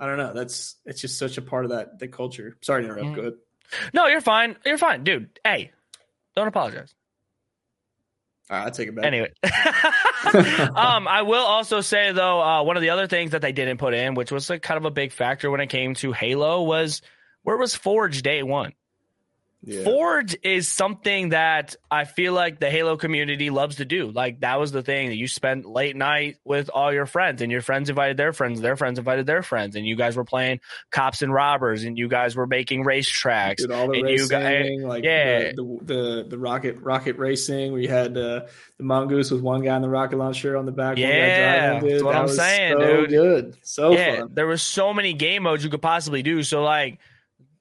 I 0.00 0.06
don't 0.06 0.18
know. 0.18 0.32
That's 0.32 0.76
it's 0.86 1.00
just 1.00 1.18
such 1.18 1.36
a 1.36 1.42
part 1.42 1.64
of 1.64 1.72
that 1.72 1.98
the 1.98 2.08
culture. 2.08 2.56
Sorry 2.62 2.82
to 2.82 2.88
interrupt. 2.88 3.10
Mm. 3.10 3.14
Good. 3.14 3.34
No, 3.92 4.06
you're 4.06 4.20
fine. 4.20 4.56
You're 4.64 4.78
fine, 4.78 5.04
dude. 5.04 5.38
Hey, 5.44 5.72
don't 6.34 6.48
apologize. 6.48 6.94
I 8.48 8.70
take 8.70 8.88
it 8.88 8.94
back. 8.94 9.04
Anyway, 9.04 9.32
um, 9.44 11.08
I 11.08 11.22
will 11.22 11.44
also 11.44 11.80
say 11.80 12.12
though, 12.12 12.40
uh, 12.40 12.62
one 12.62 12.76
of 12.76 12.82
the 12.82 12.90
other 12.90 13.06
things 13.06 13.32
that 13.32 13.42
they 13.42 13.52
didn't 13.52 13.78
put 13.78 13.94
in, 13.94 14.14
which 14.14 14.30
was 14.30 14.48
like 14.48 14.62
kind 14.62 14.78
of 14.78 14.84
a 14.84 14.90
big 14.90 15.12
factor 15.12 15.50
when 15.50 15.60
it 15.60 15.68
came 15.68 15.94
to 15.96 16.12
Halo, 16.12 16.62
was 16.62 17.02
where 17.42 17.56
was 17.56 17.74
Forge 17.74 18.22
day 18.22 18.42
one? 18.42 18.72
Yeah. 19.66 19.82
Forge 19.82 20.36
is 20.44 20.68
something 20.68 21.30
that 21.30 21.74
I 21.90 22.04
feel 22.04 22.32
like 22.32 22.60
the 22.60 22.70
Halo 22.70 22.96
community 22.96 23.50
loves 23.50 23.76
to 23.76 23.84
do. 23.84 24.12
Like 24.12 24.40
that 24.40 24.60
was 24.60 24.70
the 24.70 24.82
thing 24.82 25.08
that 25.08 25.16
you 25.16 25.26
spent 25.26 25.66
late 25.66 25.96
night 25.96 26.36
with 26.44 26.70
all 26.72 26.92
your 26.92 27.04
friends, 27.04 27.42
and 27.42 27.50
your 27.50 27.62
friends 27.62 27.90
invited 27.90 28.16
their 28.16 28.32
friends, 28.32 28.60
their 28.60 28.76
friends 28.76 29.00
invited 29.00 29.26
their 29.26 29.42
friends, 29.42 29.74
and 29.74 29.84
you 29.84 29.96
guys 29.96 30.16
were 30.16 30.24
playing 30.24 30.60
cops 30.92 31.22
and 31.22 31.34
robbers, 31.34 31.82
and 31.82 31.98
you 31.98 32.06
guys 32.06 32.36
were 32.36 32.46
making 32.46 32.84
racetracks. 32.84 33.56
Did 33.56 33.72
all 33.72 33.88
the 33.88 33.94
and 33.94 34.04
racing, 34.04 34.22
you 34.22 34.28
guys, 34.28 34.84
like 34.84 35.04
yeah, 35.04 35.50
the, 35.50 35.78
the, 35.82 35.94
the 35.94 36.26
the 36.30 36.38
rocket 36.38 36.76
rocket 36.80 37.18
racing. 37.18 37.72
We 37.72 37.88
had 37.88 38.16
uh, 38.16 38.46
the 38.78 38.84
mongoose 38.84 39.32
with 39.32 39.40
one 39.40 39.62
guy 39.62 39.74
in 39.74 39.82
the 39.82 39.88
rocket 39.88 40.16
launcher 40.16 40.56
on 40.56 40.66
the 40.66 40.72
back. 40.72 40.96
Yeah, 40.96 41.80
that's 41.80 42.04
what 42.04 42.12
that 42.12 42.22
I'm 42.22 42.28
saying, 42.28 42.76
so 42.78 42.86
dude. 42.86 43.10
Good, 43.10 43.56
so 43.62 43.90
yeah, 43.90 44.20
fun. 44.20 44.30
There 44.32 44.46
was 44.46 44.62
so 44.62 44.94
many 44.94 45.12
game 45.12 45.42
modes 45.42 45.64
you 45.64 45.70
could 45.70 45.82
possibly 45.82 46.22
do. 46.22 46.44
So 46.44 46.62
like 46.62 47.00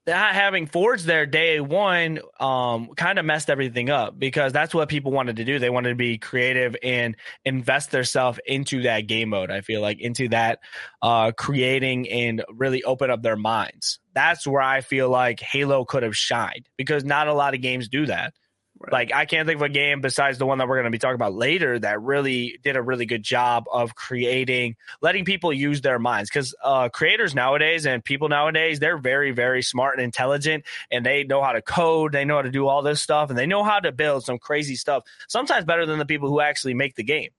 not 0.08 0.36
having 0.36 0.68
Forge 0.68 1.04
there 1.04 1.26
day 1.26 1.60
one 1.60 2.20
um, 2.40 2.90
kind 2.96 3.18
of 3.18 3.26
messed 3.26 3.50
everything 3.50 3.90
up 3.90 4.18
because 4.18 4.54
that's 4.54 4.74
what 4.74 4.90
people 4.90 5.12
wanted 5.12 5.38
to 5.38 5.46
do. 5.46 5.58
They 5.58 5.70
wanted 5.70 5.90
to 5.90 5.96
be 5.96 6.18
creative 6.18 6.76
and 6.84 7.16
invest 7.44 7.92
themselves 7.92 8.40
into 8.46 8.84
that 8.84 9.02
game 9.02 9.30
mode. 9.30 9.50
I 9.50 9.62
feel 9.62 9.82
like 9.82 10.00
into 10.00 10.30
that 10.30 10.60
uh, 11.02 11.32
creating 11.32 12.10
and 12.10 12.44
really 12.54 12.84
open 12.84 13.10
up 13.10 13.24
their 13.24 13.36
minds. 13.36 14.00
That's 14.14 14.46
where 14.46 14.62
I 14.62 14.82
feel 14.82 15.10
like 15.10 15.40
Halo 15.40 15.86
could 15.86 16.04
have 16.04 16.16
shined 16.16 16.70
because 16.78 17.04
not 17.04 17.28
a 17.28 17.34
lot 17.34 17.54
of 17.56 17.62
games 17.62 17.90
do 17.90 18.06
that. 18.06 18.34
Right. 18.78 18.92
Like 18.92 19.14
I 19.14 19.26
can't 19.26 19.48
think 19.48 19.58
of 19.58 19.62
a 19.62 19.70
game 19.70 20.02
besides 20.02 20.38
the 20.38 20.46
one 20.46 20.58
that 20.58 20.68
we're 20.68 20.76
going 20.76 20.86
to 20.86 20.92
be 20.92 20.98
talking 20.98 21.16
about 21.16 21.34
later 21.34 21.80
that 21.80 22.02
really 22.02 22.60
did 22.62 22.76
a 22.76 22.82
really 22.82 23.06
good 23.06 23.24
job 23.24 23.66
of 23.72 23.96
creating, 23.96 24.76
letting 25.02 25.24
people 25.24 25.54
use 25.54 25.80
their 25.80 25.98
minds. 25.98 26.30
Because 26.30 26.54
uh, 26.62 26.90
creators 26.90 27.34
nowadays 27.34 27.86
and 27.86 28.04
people 28.04 28.28
nowadays, 28.28 28.80
they're 28.80 28.98
very, 28.98 29.32
very 29.32 29.62
smart 29.62 29.96
and 29.96 30.04
intelligent, 30.04 30.66
and 30.92 31.06
they 31.06 31.24
know 31.24 31.42
how 31.42 31.54
to 31.54 31.62
code, 31.62 32.12
they 32.12 32.26
know 32.26 32.36
how 32.36 32.42
to 32.42 32.52
do 32.52 32.68
all 32.68 32.82
this 32.82 33.02
stuff, 33.02 33.30
and 33.30 33.40
they 33.40 33.46
know 33.46 33.64
how 33.64 33.80
to 33.80 33.94
build 33.94 34.26
some 34.26 34.40
crazy 34.40 34.76
stuff. 34.76 35.04
Sometimes 35.30 35.64
better 35.64 35.86
than 35.86 35.98
the 35.98 36.06
people 36.06 36.28
who 36.28 36.42
actually 36.42 36.74
make 36.74 36.96
the 36.96 37.04
game. 37.04 37.30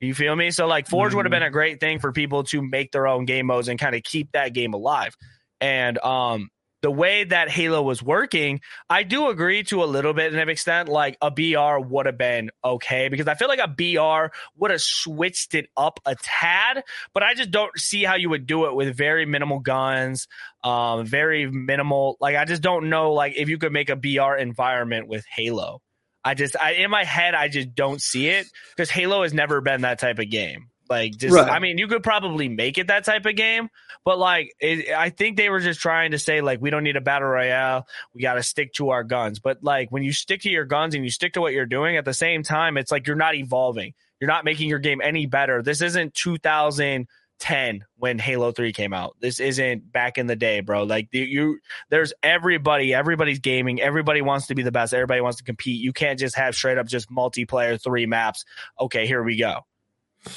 You 0.00 0.14
feel 0.14 0.34
me? 0.34 0.50
So 0.50 0.66
like 0.66 0.88
Forge 0.88 1.10
mm-hmm. 1.10 1.16
would 1.16 1.26
have 1.26 1.30
been 1.30 1.42
a 1.42 1.50
great 1.50 1.80
thing 1.80 1.98
for 2.00 2.12
people 2.12 2.44
to 2.44 2.62
make 2.62 2.92
their 2.92 3.06
own 3.06 3.24
game 3.24 3.46
modes 3.46 3.68
and 3.68 3.78
kind 3.78 3.94
of 3.94 4.02
keep 4.02 4.32
that 4.32 4.52
game 4.54 4.74
alive. 4.74 5.16
And 5.60 5.98
um, 5.98 6.50
the 6.82 6.90
way 6.90 7.24
that 7.24 7.50
Halo 7.50 7.82
was 7.82 8.02
working, 8.02 8.60
I 8.88 9.02
do 9.02 9.28
agree 9.28 9.62
to 9.64 9.82
a 9.82 9.86
little 9.86 10.14
bit 10.14 10.32
of 10.32 10.38
an 10.38 10.48
extent. 10.48 10.88
Like 10.88 11.16
a 11.20 11.30
BR 11.30 11.78
would 11.86 12.06
have 12.06 12.18
been 12.18 12.50
okay 12.64 13.08
because 13.08 13.28
I 13.28 13.34
feel 13.34 13.48
like 13.48 13.60
a 13.60 13.68
BR 13.68 14.34
would 14.56 14.70
have 14.70 14.80
switched 14.80 15.54
it 15.54 15.68
up 15.76 16.00
a 16.06 16.16
tad, 16.16 16.82
but 17.12 17.22
I 17.22 17.34
just 17.34 17.50
don't 17.50 17.76
see 17.78 18.04
how 18.04 18.16
you 18.16 18.30
would 18.30 18.46
do 18.46 18.66
it 18.66 18.74
with 18.74 18.96
very 18.96 19.26
minimal 19.26 19.60
guns, 19.60 20.26
um, 20.64 21.06
very 21.06 21.50
minimal. 21.50 22.16
Like 22.20 22.36
I 22.36 22.44
just 22.44 22.62
don't 22.62 22.88
know, 22.88 23.12
like 23.12 23.34
if 23.36 23.48
you 23.48 23.58
could 23.58 23.72
make 23.72 23.90
a 23.90 23.96
BR 23.96 24.36
environment 24.36 25.08
with 25.08 25.24
Halo. 25.26 25.80
I 26.22 26.34
just, 26.34 26.54
I, 26.54 26.72
in 26.72 26.90
my 26.90 27.04
head, 27.04 27.34
I 27.34 27.48
just 27.48 27.74
don't 27.74 28.00
see 28.00 28.28
it 28.28 28.46
because 28.76 28.90
Halo 28.90 29.22
has 29.22 29.32
never 29.32 29.62
been 29.62 29.82
that 29.82 29.98
type 29.98 30.18
of 30.18 30.28
game. 30.28 30.68
Like, 30.90 31.16
just, 31.16 31.34
right. 31.34 31.48
I 31.48 31.60
mean, 31.60 31.78
you 31.78 31.86
could 31.86 32.02
probably 32.02 32.48
make 32.48 32.76
it 32.76 32.88
that 32.88 33.04
type 33.04 33.24
of 33.24 33.36
game, 33.36 33.68
but 34.04 34.18
like, 34.18 34.52
it, 34.58 34.92
I 34.92 35.10
think 35.10 35.36
they 35.36 35.48
were 35.48 35.60
just 35.60 35.78
trying 35.80 36.10
to 36.10 36.18
say, 36.18 36.40
like, 36.40 36.60
we 36.60 36.68
don't 36.70 36.82
need 36.82 36.96
a 36.96 37.00
battle 37.00 37.28
royale. 37.28 37.86
We 38.12 38.22
got 38.22 38.34
to 38.34 38.42
stick 38.42 38.72
to 38.74 38.90
our 38.90 39.04
guns. 39.04 39.38
But 39.38 39.62
like, 39.62 39.92
when 39.92 40.02
you 40.02 40.12
stick 40.12 40.40
to 40.42 40.50
your 40.50 40.64
guns 40.64 40.96
and 40.96 41.04
you 41.04 41.10
stick 41.10 41.34
to 41.34 41.40
what 41.40 41.52
you're 41.52 41.64
doing 41.64 41.96
at 41.96 42.04
the 42.04 42.12
same 42.12 42.42
time, 42.42 42.76
it's 42.76 42.90
like 42.90 43.06
you're 43.06 43.14
not 43.14 43.36
evolving. 43.36 43.94
You're 44.20 44.28
not 44.28 44.44
making 44.44 44.68
your 44.68 44.80
game 44.80 45.00
any 45.00 45.26
better. 45.26 45.62
This 45.62 45.80
isn't 45.80 46.12
2010 46.14 47.84
when 47.96 48.18
Halo 48.18 48.50
3 48.50 48.72
came 48.72 48.92
out. 48.92 49.16
This 49.20 49.38
isn't 49.38 49.92
back 49.92 50.18
in 50.18 50.26
the 50.26 50.36
day, 50.36 50.58
bro. 50.58 50.82
Like 50.82 51.08
you 51.12 51.60
there's 51.88 52.12
everybody, 52.22 52.92
everybody's 52.92 53.38
gaming, 53.38 53.80
everybody 53.80 54.22
wants 54.22 54.48
to 54.48 54.56
be 54.56 54.62
the 54.62 54.72
best, 54.72 54.92
everybody 54.92 55.20
wants 55.20 55.38
to 55.38 55.44
compete. 55.44 55.80
You 55.80 55.92
can't 55.92 56.18
just 56.18 56.34
have 56.36 56.54
straight 56.54 56.78
up 56.78 56.88
just 56.88 57.10
multiplayer 57.10 57.80
3 57.80 58.06
maps. 58.06 58.44
Okay, 58.78 59.06
here 59.06 59.22
we 59.22 59.38
go. 59.38 59.60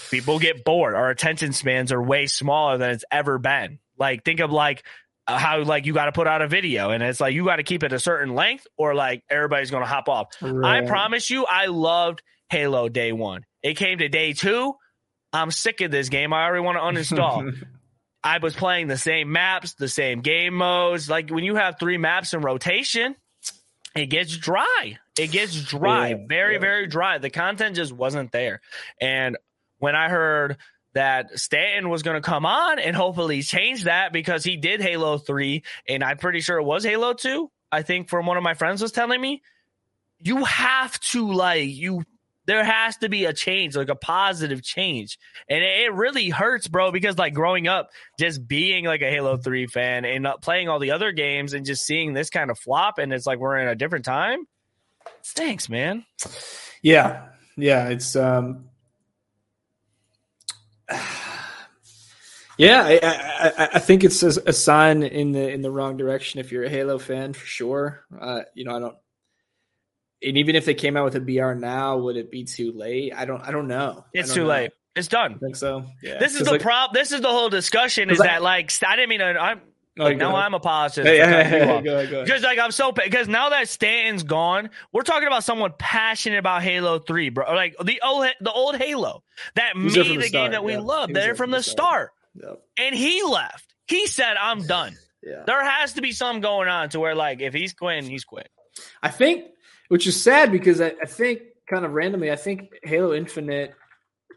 People 0.09 0.39
get 0.39 0.63
bored. 0.63 0.95
Our 0.95 1.09
attention 1.09 1.53
spans 1.53 1.91
are 1.91 2.01
way 2.01 2.27
smaller 2.27 2.77
than 2.77 2.91
it's 2.91 3.05
ever 3.11 3.37
been. 3.37 3.79
Like 3.97 4.23
think 4.23 4.39
of 4.39 4.51
like 4.51 4.83
uh, 5.27 5.37
how 5.37 5.61
like 5.63 5.85
you 5.85 5.93
got 5.93 6.05
to 6.05 6.11
put 6.11 6.27
out 6.27 6.41
a 6.41 6.47
video 6.47 6.89
and 6.89 7.03
it's 7.03 7.19
like 7.19 7.33
you 7.33 7.45
got 7.45 7.57
to 7.57 7.63
keep 7.63 7.83
it 7.83 7.93
a 7.93 7.99
certain 7.99 8.33
length 8.33 8.65
or 8.77 8.95
like 8.95 9.23
everybody's 9.29 9.71
going 9.71 9.83
to 9.83 9.89
hop 9.89 10.09
off. 10.09 10.27
Right. 10.41 10.83
I 10.83 10.87
promise 10.87 11.29
you 11.29 11.45
I 11.45 11.67
loved 11.67 12.21
Halo 12.49 12.89
day 12.89 13.11
1. 13.11 13.45
It 13.61 13.75
came 13.75 13.99
to 13.99 14.09
day 14.09 14.33
2. 14.33 14.73
I'm 15.31 15.51
sick 15.51 15.81
of 15.81 15.91
this 15.91 16.09
game. 16.09 16.33
I 16.33 16.45
already 16.45 16.63
want 16.63 16.77
to 16.77 17.15
uninstall. 17.15 17.53
I 18.23 18.37
was 18.37 18.55
playing 18.55 18.87
the 18.87 18.97
same 18.97 19.31
maps, 19.31 19.73
the 19.73 19.89
same 19.89 20.21
game 20.21 20.53
modes. 20.53 21.09
Like 21.09 21.29
when 21.29 21.43
you 21.43 21.55
have 21.55 21.77
three 21.77 21.97
maps 21.97 22.33
in 22.33 22.41
rotation, 22.41 23.15
it 23.95 24.07
gets 24.07 24.37
dry. 24.37 24.97
It 25.17 25.31
gets 25.31 25.61
dry, 25.61 26.09
yeah, 26.09 26.15
very, 26.27 26.53
yeah. 26.53 26.59
very 26.59 26.87
dry. 26.87 27.17
The 27.17 27.29
content 27.29 27.75
just 27.75 27.91
wasn't 27.91 28.31
there. 28.31 28.61
And 28.99 29.37
when 29.83 29.97
I 29.97 30.07
heard 30.07 30.55
that 30.93 31.37
Stanton 31.37 31.89
was 31.89 32.03
going 32.03 32.15
to 32.15 32.21
come 32.21 32.45
on 32.45 32.79
and 32.79 32.95
hopefully 32.95 33.41
change 33.41 33.83
that 33.83 34.13
because 34.13 34.45
he 34.45 34.55
did 34.55 34.79
Halo 34.79 35.17
3 35.17 35.61
and 35.89 36.01
I'm 36.05 36.17
pretty 36.17 36.39
sure 36.39 36.57
it 36.57 36.63
was 36.63 36.85
Halo 36.85 37.11
2. 37.11 37.51
I 37.69 37.81
think 37.81 38.07
from 38.07 38.25
one 38.25 38.37
of 38.37 38.43
my 38.43 38.53
friends 38.53 38.81
was 38.81 38.93
telling 38.93 39.19
me 39.19 39.41
you 40.19 40.45
have 40.45 40.97
to 41.01 41.33
like 41.33 41.67
you 41.67 42.05
there 42.45 42.63
has 42.63 42.95
to 42.97 43.09
be 43.09 43.25
a 43.25 43.33
change, 43.33 43.75
like 43.75 43.89
a 43.89 43.95
positive 43.95 44.63
change. 44.63 45.17
And 45.49 45.61
it 45.61 45.91
really 45.93 46.29
hurts, 46.29 46.69
bro, 46.69 46.93
because 46.93 47.17
like 47.17 47.33
growing 47.33 47.67
up, 47.67 47.89
just 48.17 48.47
being 48.47 48.85
like 48.85 49.01
a 49.01 49.09
Halo 49.09 49.35
3 49.35 49.67
fan 49.67 50.05
and 50.05 50.25
playing 50.41 50.69
all 50.69 50.79
the 50.79 50.91
other 50.91 51.11
games 51.11 51.51
and 51.51 51.65
just 51.65 51.85
seeing 51.85 52.13
this 52.13 52.29
kind 52.29 52.49
of 52.49 52.57
flop 52.57 52.99
and 52.99 53.11
it's 53.11 53.27
like 53.27 53.39
we're 53.39 53.57
in 53.57 53.67
a 53.67 53.75
different 53.75 54.05
time. 54.05 54.45
Stinks, 55.23 55.67
man. 55.67 56.05
Yeah. 56.81 57.25
Yeah. 57.57 57.89
It's, 57.89 58.15
um, 58.15 58.69
yeah, 62.57 62.83
I, 62.85 63.63
I, 63.63 63.69
I, 63.73 63.79
think 63.79 64.03
it's 64.03 64.23
a, 64.23 64.53
sign 64.53 65.03
in 65.03 65.31
the 65.31 65.49
in 65.49 65.61
the 65.61 65.71
wrong 65.71 65.97
direction 65.97 66.39
if 66.39 66.51
you're 66.51 66.63
a 66.63 66.69
Halo 66.69 66.99
fan 66.99 67.33
for 67.33 67.45
sure. 67.45 68.05
Uh, 68.19 68.41
you 68.53 68.65
know, 68.65 68.75
I 68.75 68.79
don't. 68.79 68.97
And 70.25 70.37
even 70.37 70.55
if 70.55 70.65
they 70.65 70.73
came 70.73 70.95
out 70.95 71.03
with 71.05 71.15
a 71.15 71.19
BR 71.19 71.53
now, 71.53 71.97
would 71.97 72.15
it 72.15 72.31
be 72.31 72.45
too 72.45 72.71
late? 72.71 73.13
I 73.15 73.25
don't. 73.25 73.41
I 73.41 73.51
don't 73.51 73.67
know. 73.67 74.05
It's 74.13 74.29
don't 74.29 74.35
too 74.35 74.41
know. 74.43 74.49
late. 74.49 74.71
It's 74.95 75.07
done. 75.07 75.33
I 75.35 75.37
think 75.39 75.55
so. 75.55 75.85
Yeah. 76.01 76.19
This 76.19 76.35
is 76.35 76.45
the 76.45 76.51
like, 76.51 76.61
problem. 76.61 76.93
This 76.93 77.11
is 77.11 77.21
the 77.21 77.29
whole 77.29 77.49
discussion. 77.49 78.09
Is 78.09 78.19
that 78.19 78.41
like 78.41 78.71
I 78.85 78.95
didn't 78.95 79.09
mean 79.09 79.19
to. 79.19 79.25
I'm 79.25 79.61
like, 79.95 80.17
now 80.17 80.35
uh, 80.35 80.39
I'm 80.39 80.53
a 80.55 80.59
positive. 80.59 81.05
Hey, 81.05 81.17
yeah, 81.17 81.81
yeah, 81.81 82.01
yeah, 82.01 82.23
Because 82.23 82.41
like 82.41 82.57
I'm 82.57 82.71
so 82.71 82.91
because 82.91 83.27
now 83.27 83.49
that 83.49 83.69
Stanton's 83.69 84.23
gone, 84.23 84.71
we're 84.91 85.03
talking 85.03 85.27
about 85.27 85.43
someone 85.43 85.71
passionate 85.77 86.39
about 86.39 86.63
Halo 86.63 86.97
Three, 86.97 87.29
bro. 87.29 87.53
Like 87.53 87.75
the 87.83 88.01
old 88.03 88.27
the 88.41 88.51
old 88.51 88.75
Halo 88.75 89.23
that 89.55 89.77
made 89.77 89.93
the, 89.93 90.17
the 90.17 90.29
game 90.29 90.51
that 90.51 90.63
we 90.63 90.73
yep. 90.73 90.83
love. 90.83 91.13
They're 91.13 91.35
from, 91.35 91.49
from 91.49 91.51
the 91.51 91.63
start, 91.63 92.11
start. 92.35 92.49
Yep. 92.49 92.63
and 92.77 92.95
he 92.95 93.21
left. 93.23 93.75
He 93.87 94.07
said, 94.07 94.35
"I'm 94.41 94.65
done." 94.65 94.97
yeah. 95.23 95.43
There 95.45 95.63
has 95.63 95.93
to 95.93 96.01
be 96.01 96.11
something 96.11 96.41
going 96.41 96.69
on 96.69 96.89
to 96.89 96.99
where 96.99 97.13
like 97.13 97.41
if 97.41 97.53
he's 97.53 97.73
quitting, 97.73 98.09
he's 98.09 98.23
quit. 98.23 98.49
I 99.03 99.09
think, 99.09 99.45
which 99.89 100.07
is 100.07 100.19
sad 100.19 100.51
because 100.51 100.81
I, 100.81 100.93
I 101.01 101.05
think 101.05 101.41
kind 101.69 101.85
of 101.85 101.91
randomly, 101.91 102.31
I 102.31 102.35
think 102.35 102.73
Halo 102.81 103.13
Infinite 103.13 103.75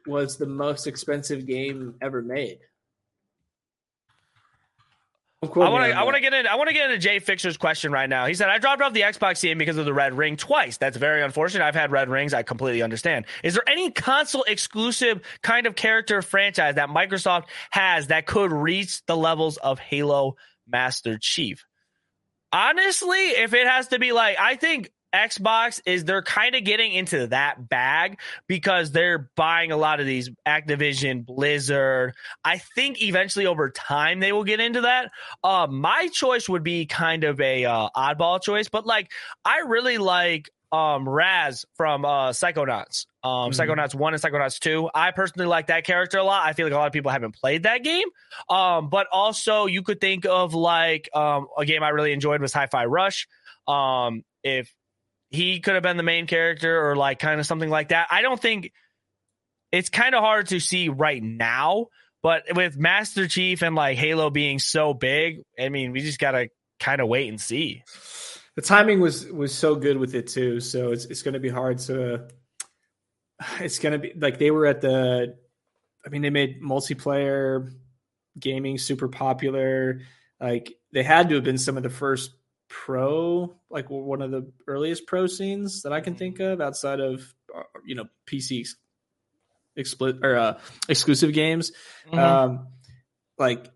was 0.06 0.36
the 0.36 0.46
most 0.46 0.86
expensive 0.86 1.46
game 1.46 1.94
ever 2.02 2.20
made. 2.20 2.58
I 5.42 5.68
want 5.68 5.84
to. 5.84 5.98
I 5.98 6.02
want 6.04 6.16
to 6.16 6.22
get 6.22 6.32
in. 6.32 6.46
I 6.46 6.54
want 6.54 6.68
to 6.68 6.74
get 6.74 6.90
into 6.90 6.98
Jay 6.98 7.18
Fixer's 7.18 7.58
question 7.58 7.92
right 7.92 8.08
now. 8.08 8.26
He 8.26 8.32
said, 8.32 8.48
"I 8.48 8.58
dropped 8.58 8.80
off 8.80 8.94
the 8.94 9.02
Xbox 9.02 9.42
game 9.42 9.58
because 9.58 9.76
of 9.76 9.84
the 9.84 9.92
red 9.92 10.16
ring 10.16 10.36
twice. 10.36 10.78
That's 10.78 10.96
very 10.96 11.22
unfortunate. 11.22 11.64
I've 11.64 11.74
had 11.74 11.92
red 11.92 12.08
rings. 12.08 12.32
I 12.32 12.42
completely 12.42 12.80
understand. 12.80 13.26
Is 13.44 13.52
there 13.52 13.68
any 13.68 13.90
console 13.90 14.44
exclusive 14.44 15.20
kind 15.42 15.66
of 15.66 15.76
character 15.76 16.22
franchise 16.22 16.76
that 16.76 16.88
Microsoft 16.88 17.44
has 17.70 18.06
that 18.06 18.26
could 18.26 18.50
reach 18.50 19.04
the 19.04 19.16
levels 19.16 19.58
of 19.58 19.78
Halo 19.78 20.36
Master 20.66 21.18
Chief? 21.20 21.66
Honestly, 22.50 23.28
if 23.28 23.52
it 23.52 23.66
has 23.66 23.88
to 23.88 23.98
be 23.98 24.12
like, 24.12 24.38
I 24.40 24.56
think 24.56 24.90
Xbox 25.16 25.80
is 25.86 26.04
they're 26.04 26.22
kind 26.22 26.54
of 26.54 26.64
getting 26.64 26.92
into 26.92 27.28
that 27.28 27.68
bag 27.68 28.20
because 28.46 28.92
they're 28.92 29.30
buying 29.34 29.72
a 29.72 29.76
lot 29.76 29.98
of 29.98 30.06
these 30.06 30.28
Activision, 30.46 31.24
Blizzard. 31.24 32.12
I 32.44 32.58
think 32.58 33.00
eventually 33.00 33.46
over 33.46 33.70
time 33.70 34.20
they 34.20 34.32
will 34.32 34.44
get 34.44 34.60
into 34.60 34.82
that. 34.82 35.10
Uh, 35.42 35.66
my 35.68 36.08
choice 36.12 36.48
would 36.48 36.62
be 36.62 36.84
kind 36.84 37.24
of 37.24 37.40
a 37.40 37.64
uh, 37.64 37.88
oddball 37.96 38.42
choice, 38.42 38.68
but 38.68 38.84
like 38.84 39.10
I 39.44 39.60
really 39.60 39.96
like 39.96 40.50
um 40.72 41.08
Raz 41.08 41.64
from 41.76 42.04
uh 42.04 42.30
Psychonauts. 42.30 43.06
Um 43.22 43.50
mm-hmm. 43.50 43.60
Psychonauts 43.60 43.94
1 43.94 44.14
and 44.14 44.22
Psychonauts 44.22 44.58
2. 44.58 44.90
I 44.94 45.12
personally 45.12 45.46
like 45.46 45.68
that 45.68 45.84
character 45.84 46.18
a 46.18 46.24
lot. 46.24 46.44
I 46.44 46.52
feel 46.52 46.66
like 46.66 46.74
a 46.74 46.76
lot 46.76 46.88
of 46.88 46.92
people 46.92 47.12
haven't 47.12 47.36
played 47.36 47.62
that 47.62 47.84
game. 47.84 48.08
Um 48.50 48.90
but 48.90 49.06
also 49.12 49.66
you 49.66 49.82
could 49.82 50.00
think 50.00 50.26
of 50.26 50.54
like 50.54 51.08
um 51.14 51.46
a 51.56 51.64
game 51.64 51.84
I 51.84 51.90
really 51.90 52.12
enjoyed 52.12 52.40
was 52.40 52.52
Hi-Fi 52.52 52.86
Rush. 52.86 53.28
Um 53.68 54.24
if 54.42 54.72
he 55.30 55.60
could 55.60 55.74
have 55.74 55.82
been 55.82 55.96
the 55.96 56.02
main 56.02 56.26
character 56.26 56.88
or 56.88 56.96
like 56.96 57.18
kind 57.18 57.40
of 57.40 57.46
something 57.46 57.70
like 57.70 57.88
that. 57.88 58.08
I 58.10 58.22
don't 58.22 58.40
think 58.40 58.72
it's 59.72 59.88
kind 59.88 60.14
of 60.14 60.22
hard 60.22 60.48
to 60.48 60.60
see 60.60 60.88
right 60.88 61.22
now, 61.22 61.86
but 62.22 62.44
with 62.54 62.76
Master 62.76 63.26
Chief 63.28 63.62
and 63.62 63.74
like 63.74 63.98
Halo 63.98 64.30
being 64.30 64.58
so 64.58 64.94
big, 64.94 65.42
I 65.58 65.68
mean, 65.68 65.92
we 65.92 66.00
just 66.00 66.18
got 66.18 66.32
to 66.32 66.48
kind 66.78 67.00
of 67.00 67.08
wait 67.08 67.28
and 67.28 67.40
see. 67.40 67.82
The 68.54 68.62
timing 68.62 69.00
was 69.00 69.26
was 69.26 69.54
so 69.54 69.74
good 69.74 69.98
with 69.98 70.14
it 70.14 70.28
too, 70.28 70.60
so 70.60 70.92
it's 70.92 71.04
it's 71.06 71.22
going 71.22 71.34
to 71.34 71.40
be 71.40 71.50
hard 71.50 71.78
to 71.80 72.28
it's 73.60 73.78
going 73.78 73.92
to 73.92 73.98
be 73.98 74.12
like 74.18 74.38
they 74.38 74.50
were 74.50 74.66
at 74.66 74.80
the 74.80 75.36
I 76.06 76.08
mean, 76.08 76.22
they 76.22 76.30
made 76.30 76.62
multiplayer 76.62 77.72
gaming 78.38 78.78
super 78.78 79.08
popular. 79.08 80.02
Like 80.40 80.72
they 80.92 81.02
had 81.02 81.28
to 81.30 81.34
have 81.36 81.44
been 81.44 81.58
some 81.58 81.76
of 81.76 81.82
the 81.82 81.90
first 81.90 82.30
pro 82.68 83.54
like 83.70 83.86
one 83.88 84.22
of 84.22 84.30
the 84.30 84.50
earliest 84.66 85.06
pro 85.06 85.26
scenes 85.26 85.82
that 85.82 85.92
I 85.92 86.00
can 86.00 86.14
think 86.14 86.40
of 86.40 86.60
outside 86.60 87.00
of 87.00 87.22
uh, 87.54 87.62
you 87.84 87.94
know 87.94 88.06
PC 88.26 88.66
expl- 89.78 90.22
or 90.22 90.36
uh, 90.36 90.58
exclusive 90.88 91.32
games. 91.32 91.72
Mm-hmm. 92.08 92.18
Um, 92.18 92.68
like 93.38 93.70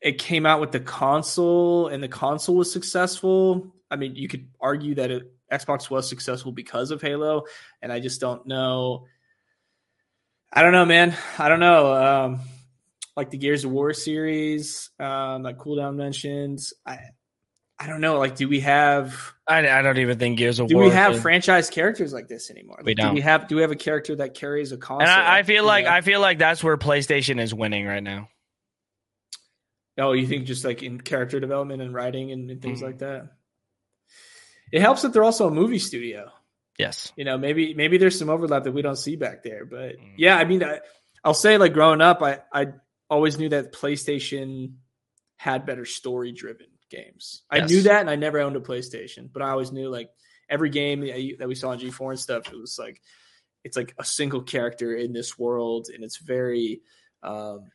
it 0.00 0.18
came 0.18 0.46
out 0.46 0.60
with 0.60 0.72
the 0.72 0.80
console 0.80 1.88
and 1.88 2.02
the 2.02 2.08
console 2.08 2.56
was 2.56 2.72
successful. 2.72 3.74
I 3.90 3.96
mean, 3.96 4.16
you 4.16 4.28
could 4.28 4.48
argue 4.60 4.94
that 4.96 5.10
it, 5.10 5.32
Xbox 5.52 5.90
was 5.90 6.08
successful 6.08 6.52
because 6.52 6.90
of 6.90 7.02
Halo, 7.02 7.44
and 7.82 7.92
I 7.92 8.00
just 8.00 8.20
don't 8.20 8.46
know. 8.46 9.06
I 10.52 10.62
don't 10.62 10.72
know, 10.72 10.84
man. 10.86 11.14
I 11.38 11.48
don't 11.48 11.60
know. 11.60 11.94
Um, 11.94 12.40
like 13.16 13.30
the 13.30 13.36
Gears 13.36 13.64
of 13.64 13.72
War 13.72 13.92
series, 13.92 14.90
um, 14.98 15.42
like 15.42 15.58
Cooldown 15.58 15.96
mentioned. 15.96 16.60
I 16.86 16.98
I 17.82 17.86
don't 17.86 18.02
know. 18.02 18.18
Like, 18.18 18.36
do 18.36 18.46
we 18.46 18.60
have? 18.60 19.32
I, 19.46 19.66
I 19.66 19.80
don't 19.80 19.96
even 19.96 20.18
think 20.18 20.36
Gears 20.36 20.60
of 20.60 20.68
do 20.68 20.74
War. 20.74 20.84
Do 20.84 20.90
we 20.90 20.94
have 20.94 21.20
franchise 21.20 21.70
characters 21.70 22.12
like 22.12 22.28
this 22.28 22.50
anymore? 22.50 22.76
Like, 22.78 22.86
we 22.86 22.94
don't. 22.94 23.08
Do 23.08 23.14
we 23.14 23.22
have? 23.22 23.48
Do 23.48 23.56
we 23.56 23.62
have 23.62 23.70
a 23.70 23.76
character 23.76 24.16
that 24.16 24.34
carries 24.34 24.70
a 24.72 24.76
console? 24.76 25.00
And 25.00 25.10
I, 25.10 25.38
I 25.38 25.42
feel 25.44 25.64
like 25.64 25.86
know? 25.86 25.90
I 25.90 26.02
feel 26.02 26.20
like 26.20 26.38
that's 26.38 26.62
where 26.62 26.76
PlayStation 26.76 27.40
is 27.40 27.54
winning 27.54 27.86
right 27.86 28.02
now. 28.02 28.28
Oh, 29.96 30.12
you 30.12 30.26
think 30.26 30.44
just 30.44 30.62
like 30.62 30.82
in 30.82 31.00
character 31.00 31.40
development 31.40 31.80
and 31.80 31.94
writing 31.94 32.32
and, 32.32 32.50
and 32.50 32.60
things 32.60 32.78
mm-hmm. 32.78 32.86
like 32.86 32.98
that? 32.98 33.30
It 34.72 34.82
helps 34.82 35.02
that 35.02 35.14
they're 35.14 35.24
also 35.24 35.48
a 35.48 35.50
movie 35.50 35.78
studio. 35.78 36.30
Yes. 36.78 37.12
You 37.16 37.24
know, 37.24 37.38
maybe 37.38 37.72
maybe 37.72 37.96
there's 37.96 38.18
some 38.18 38.28
overlap 38.28 38.64
that 38.64 38.72
we 38.72 38.82
don't 38.82 38.96
see 38.96 39.16
back 39.16 39.42
there, 39.42 39.64
but 39.64 39.96
mm-hmm. 39.96 40.14
yeah, 40.18 40.36
I 40.36 40.44
mean, 40.44 40.62
I, 40.62 40.80
I'll 41.24 41.34
say 41.34 41.56
like 41.56 41.72
growing 41.72 42.02
up, 42.02 42.22
I 42.22 42.40
I 42.52 42.68
always 43.08 43.38
knew 43.38 43.48
that 43.48 43.72
PlayStation 43.72 44.74
had 45.38 45.64
better 45.64 45.86
story 45.86 46.32
driven 46.32 46.66
games. 46.90 47.42
Yes. 47.52 47.62
I 47.62 47.66
knew 47.66 47.82
that, 47.82 48.00
and 48.00 48.10
I 48.10 48.16
never 48.16 48.40
owned 48.40 48.56
a 48.56 48.60
PlayStation, 48.60 49.30
but 49.32 49.42
I 49.42 49.50
always 49.50 49.72
knew 49.72 49.88
like 49.88 50.10
every 50.48 50.70
game 50.70 51.00
that 51.38 51.48
we 51.48 51.54
saw 51.54 51.70
on 51.70 51.78
G4 51.78 52.10
and 52.10 52.20
stuff, 52.20 52.52
it 52.52 52.58
was 52.58 52.78
like 52.78 53.00
it's 53.64 53.76
like 53.76 53.94
a 53.98 54.04
single 54.04 54.42
character 54.42 54.94
in 54.94 55.12
this 55.12 55.38
world, 55.38 55.88
and 55.94 56.04
it's 56.04 56.18
very. 56.18 56.82
Um, 57.22 57.70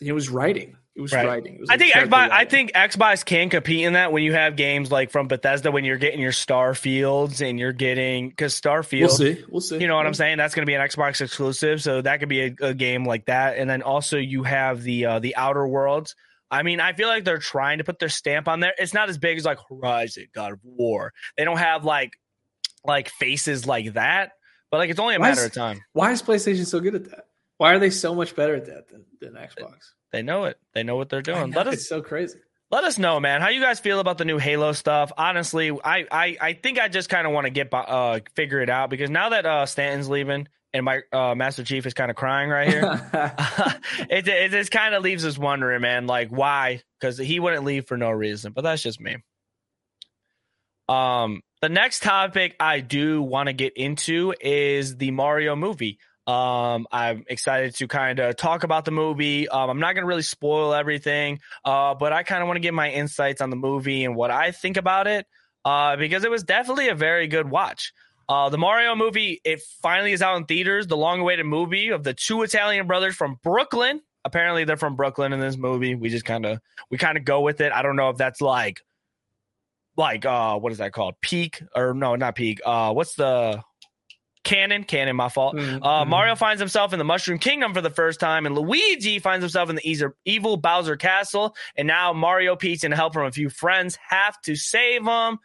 it 0.00 0.12
was 0.12 0.30
writing. 0.30 0.76
It 0.96 1.02
was 1.02 1.12
right. 1.12 1.26
writing. 1.26 1.54
It 1.54 1.60
was 1.60 1.70
I 1.70 1.76
think 1.76 1.92
Xbox. 1.92 2.10
Writing. 2.10 2.32
I 2.32 2.44
think 2.46 2.72
Xbox 2.72 3.24
can 3.24 3.48
compete 3.48 3.84
in 3.84 3.92
that 3.92 4.12
when 4.12 4.22
you 4.22 4.32
have 4.32 4.56
games 4.56 4.90
like 4.90 5.10
from 5.10 5.28
Bethesda 5.28 5.70
when 5.70 5.84
you're 5.84 5.98
getting 5.98 6.20
your 6.20 6.32
Starfields 6.32 7.46
and 7.46 7.58
you're 7.58 7.72
getting 7.72 8.28
because 8.28 8.58
Starfield. 8.58 9.00
We'll 9.00 9.08
see. 9.08 9.44
We'll 9.48 9.60
see. 9.60 9.78
You 9.78 9.86
know 9.86 9.96
what 9.96 10.02
yeah. 10.02 10.08
I'm 10.08 10.14
saying? 10.14 10.38
That's 10.38 10.54
going 10.54 10.64
to 10.64 10.66
be 10.66 10.74
an 10.74 10.80
Xbox 10.80 11.20
exclusive, 11.20 11.82
so 11.82 12.02
that 12.02 12.20
could 12.20 12.28
be 12.28 12.40
a, 12.40 12.54
a, 12.60 12.74
game 12.74 13.04
like 13.04 13.26
that. 13.26 13.56
And 13.56 13.70
then 13.70 13.82
also 13.82 14.18
you 14.18 14.42
have 14.42 14.82
the 14.82 15.06
uh, 15.06 15.18
the 15.20 15.36
Outer 15.36 15.66
Worlds, 15.66 16.16
I 16.50 16.62
mean, 16.62 16.80
I 16.80 16.92
feel 16.92 17.08
like 17.08 17.24
they're 17.24 17.38
trying 17.38 17.78
to 17.78 17.84
put 17.84 17.98
their 17.98 18.08
stamp 18.08 18.48
on 18.48 18.60
there. 18.60 18.74
It's 18.78 18.94
not 18.94 19.08
as 19.08 19.18
big 19.18 19.38
as 19.38 19.44
like 19.44 19.58
Horizon, 19.68 20.26
God 20.34 20.52
of 20.52 20.60
War. 20.64 21.12
They 21.36 21.44
don't 21.44 21.58
have 21.58 21.84
like 21.84 22.12
like 22.84 23.08
faces 23.08 23.66
like 23.66 23.94
that, 23.94 24.32
but 24.70 24.78
like 24.78 24.90
it's 24.90 25.00
only 25.00 25.14
a 25.14 25.20
why 25.20 25.28
matter 25.28 25.42
is, 25.42 25.46
of 25.46 25.52
time. 25.52 25.80
Why 25.92 26.12
is 26.12 26.22
PlayStation 26.22 26.66
so 26.66 26.80
good 26.80 26.94
at 26.94 27.10
that? 27.10 27.26
Why 27.58 27.74
are 27.74 27.78
they 27.78 27.90
so 27.90 28.14
much 28.14 28.34
better 28.34 28.54
at 28.54 28.66
that 28.66 28.88
than, 28.88 29.04
than 29.20 29.34
Xbox? 29.34 29.74
They 30.12 30.22
know 30.22 30.44
it. 30.44 30.58
They 30.74 30.82
know 30.82 30.96
what 30.96 31.08
they're 31.08 31.22
doing. 31.22 31.50
Know, 31.50 31.58
let 31.58 31.68
us, 31.68 31.74
it's 31.74 31.88
so 31.88 32.00
crazy. 32.02 32.38
Let 32.70 32.84
us 32.84 32.98
know, 32.98 33.20
man. 33.20 33.40
How 33.42 33.48
you 33.48 33.60
guys 33.60 33.80
feel 33.80 34.00
about 34.00 34.18
the 34.18 34.24
new 34.24 34.38
Halo 34.38 34.72
stuff? 34.72 35.12
Honestly, 35.16 35.70
I 35.70 36.06
I, 36.10 36.36
I 36.40 36.52
think 36.54 36.80
I 36.80 36.88
just 36.88 37.08
kind 37.08 37.26
of 37.26 37.32
want 37.32 37.46
to 37.46 37.50
get 37.50 37.68
uh 37.72 38.20
figure 38.34 38.60
it 38.60 38.70
out 38.70 38.90
because 38.90 39.10
now 39.10 39.28
that 39.28 39.46
uh 39.46 39.66
Stanton's 39.66 40.08
leaving, 40.08 40.48
and 40.72 40.84
my 40.84 41.00
uh, 41.12 41.34
Master 41.34 41.64
Chief 41.64 41.86
is 41.86 41.94
kind 41.94 42.10
of 42.10 42.16
crying 42.16 42.50
right 42.50 42.68
here. 42.68 42.82
it, 44.10 44.28
it 44.28 44.50
just 44.50 44.70
kind 44.70 44.94
of 44.94 45.02
leaves 45.02 45.24
us 45.24 45.38
wondering, 45.38 45.80
man, 45.80 46.06
like 46.06 46.28
why? 46.30 46.82
Because 47.00 47.18
he 47.18 47.40
wouldn't 47.40 47.64
leave 47.64 47.86
for 47.86 47.96
no 47.96 48.10
reason. 48.10 48.52
But 48.52 48.62
that's 48.62 48.82
just 48.82 49.00
me. 49.00 49.16
Um, 50.88 51.42
the 51.60 51.68
next 51.68 52.02
topic 52.02 52.56
I 52.58 52.80
do 52.80 53.22
want 53.22 53.48
to 53.48 53.52
get 53.52 53.76
into 53.76 54.34
is 54.40 54.96
the 54.96 55.10
Mario 55.10 55.56
movie. 55.56 55.98
Um, 56.26 56.86
I'm 56.92 57.24
excited 57.28 57.74
to 57.76 57.88
kind 57.88 58.18
of 58.20 58.36
talk 58.36 58.62
about 58.64 58.84
the 58.84 58.90
movie. 58.92 59.48
Um, 59.48 59.70
I'm 59.70 59.80
not 59.80 59.94
going 59.94 60.02
to 60.02 60.08
really 60.08 60.22
spoil 60.22 60.74
everything, 60.74 61.40
uh, 61.64 61.94
but 61.94 62.12
I 62.12 62.22
kind 62.22 62.42
of 62.42 62.46
want 62.48 62.56
to 62.56 62.60
get 62.60 62.74
my 62.74 62.90
insights 62.90 63.40
on 63.40 63.50
the 63.50 63.56
movie 63.56 64.04
and 64.04 64.14
what 64.14 64.30
I 64.30 64.52
think 64.52 64.76
about 64.76 65.06
it. 65.06 65.26
uh, 65.64 65.96
because 65.96 66.24
it 66.24 66.30
was 66.30 66.42
definitely 66.42 66.88
a 66.88 66.94
very 66.94 67.26
good 67.26 67.50
watch. 67.50 67.92
Uh, 68.30 68.48
the 68.48 68.58
Mario 68.58 68.94
movie, 68.94 69.40
it 69.44 69.60
finally 69.82 70.12
is 70.12 70.22
out 70.22 70.36
in 70.36 70.44
theaters. 70.44 70.86
The 70.86 70.96
long-awaited 70.96 71.44
movie 71.44 71.88
of 71.88 72.04
the 72.04 72.14
two 72.14 72.42
Italian 72.42 72.86
brothers 72.86 73.16
from 73.16 73.40
Brooklyn. 73.42 74.00
Apparently, 74.24 74.62
they're 74.62 74.76
from 74.76 74.94
Brooklyn 74.94 75.32
in 75.32 75.40
this 75.40 75.56
movie. 75.56 75.96
We 75.96 76.10
just 76.10 76.24
kind 76.24 76.46
of 76.46 76.60
we 76.90 76.96
kind 76.96 77.18
of 77.18 77.24
go 77.24 77.40
with 77.40 77.60
it. 77.60 77.72
I 77.72 77.82
don't 77.82 77.96
know 77.96 78.10
if 78.10 78.18
that's 78.18 78.40
like 78.40 78.82
like 79.96 80.24
uh 80.24 80.60
what 80.60 80.70
is 80.70 80.78
that 80.78 80.92
called? 80.92 81.14
Peak 81.20 81.60
or 81.74 81.92
no, 81.92 82.14
not 82.14 82.36
peak. 82.36 82.60
Uh, 82.64 82.92
what's 82.92 83.14
the 83.14 83.64
canon? 84.44 84.84
Canon, 84.84 85.16
my 85.16 85.28
fault. 85.28 85.56
Mm-hmm. 85.56 85.82
Uh. 85.82 86.04
Mario 86.04 86.36
finds 86.36 86.60
himself 86.60 86.92
in 86.92 87.00
the 87.00 87.04
Mushroom 87.04 87.40
Kingdom 87.40 87.74
for 87.74 87.80
the 87.80 87.90
first 87.90 88.20
time, 88.20 88.46
and 88.46 88.54
Luigi 88.54 89.18
finds 89.18 89.42
himself 89.42 89.70
in 89.70 89.74
the 89.74 90.12
evil 90.24 90.56
Bowser 90.56 90.96
Castle. 90.96 91.56
And 91.76 91.88
now 91.88 92.12
Mario, 92.12 92.54
Peach, 92.54 92.84
and 92.84 92.94
help 92.94 93.12
from 93.12 93.26
a 93.26 93.32
few 93.32 93.50
friends 93.50 93.98
have 94.08 94.40
to 94.42 94.54
save 94.54 95.04
him. 95.04 95.40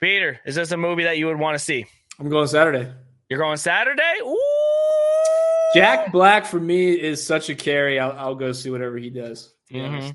Pieter, 0.00 0.40
is 0.44 0.54
this 0.54 0.70
a 0.70 0.76
movie 0.76 1.04
that 1.04 1.18
you 1.18 1.26
would 1.26 1.38
want 1.38 1.56
to 1.56 1.58
see? 1.58 1.86
I'm 2.18 2.28
going 2.28 2.46
Saturday. 2.46 2.92
You're 3.28 3.38
going 3.38 3.56
Saturday? 3.56 4.14
Ooh. 4.22 4.36
Jack 5.74 6.12
Black 6.12 6.46
for 6.46 6.58
me 6.58 6.92
is 6.92 7.24
such 7.24 7.50
a 7.50 7.54
carry. 7.54 7.98
I'll, 7.98 8.12
I'll 8.12 8.34
go 8.34 8.52
see 8.52 8.70
whatever 8.70 8.96
he 8.96 9.10
does. 9.10 9.52
Mm-hmm. 9.72 10.10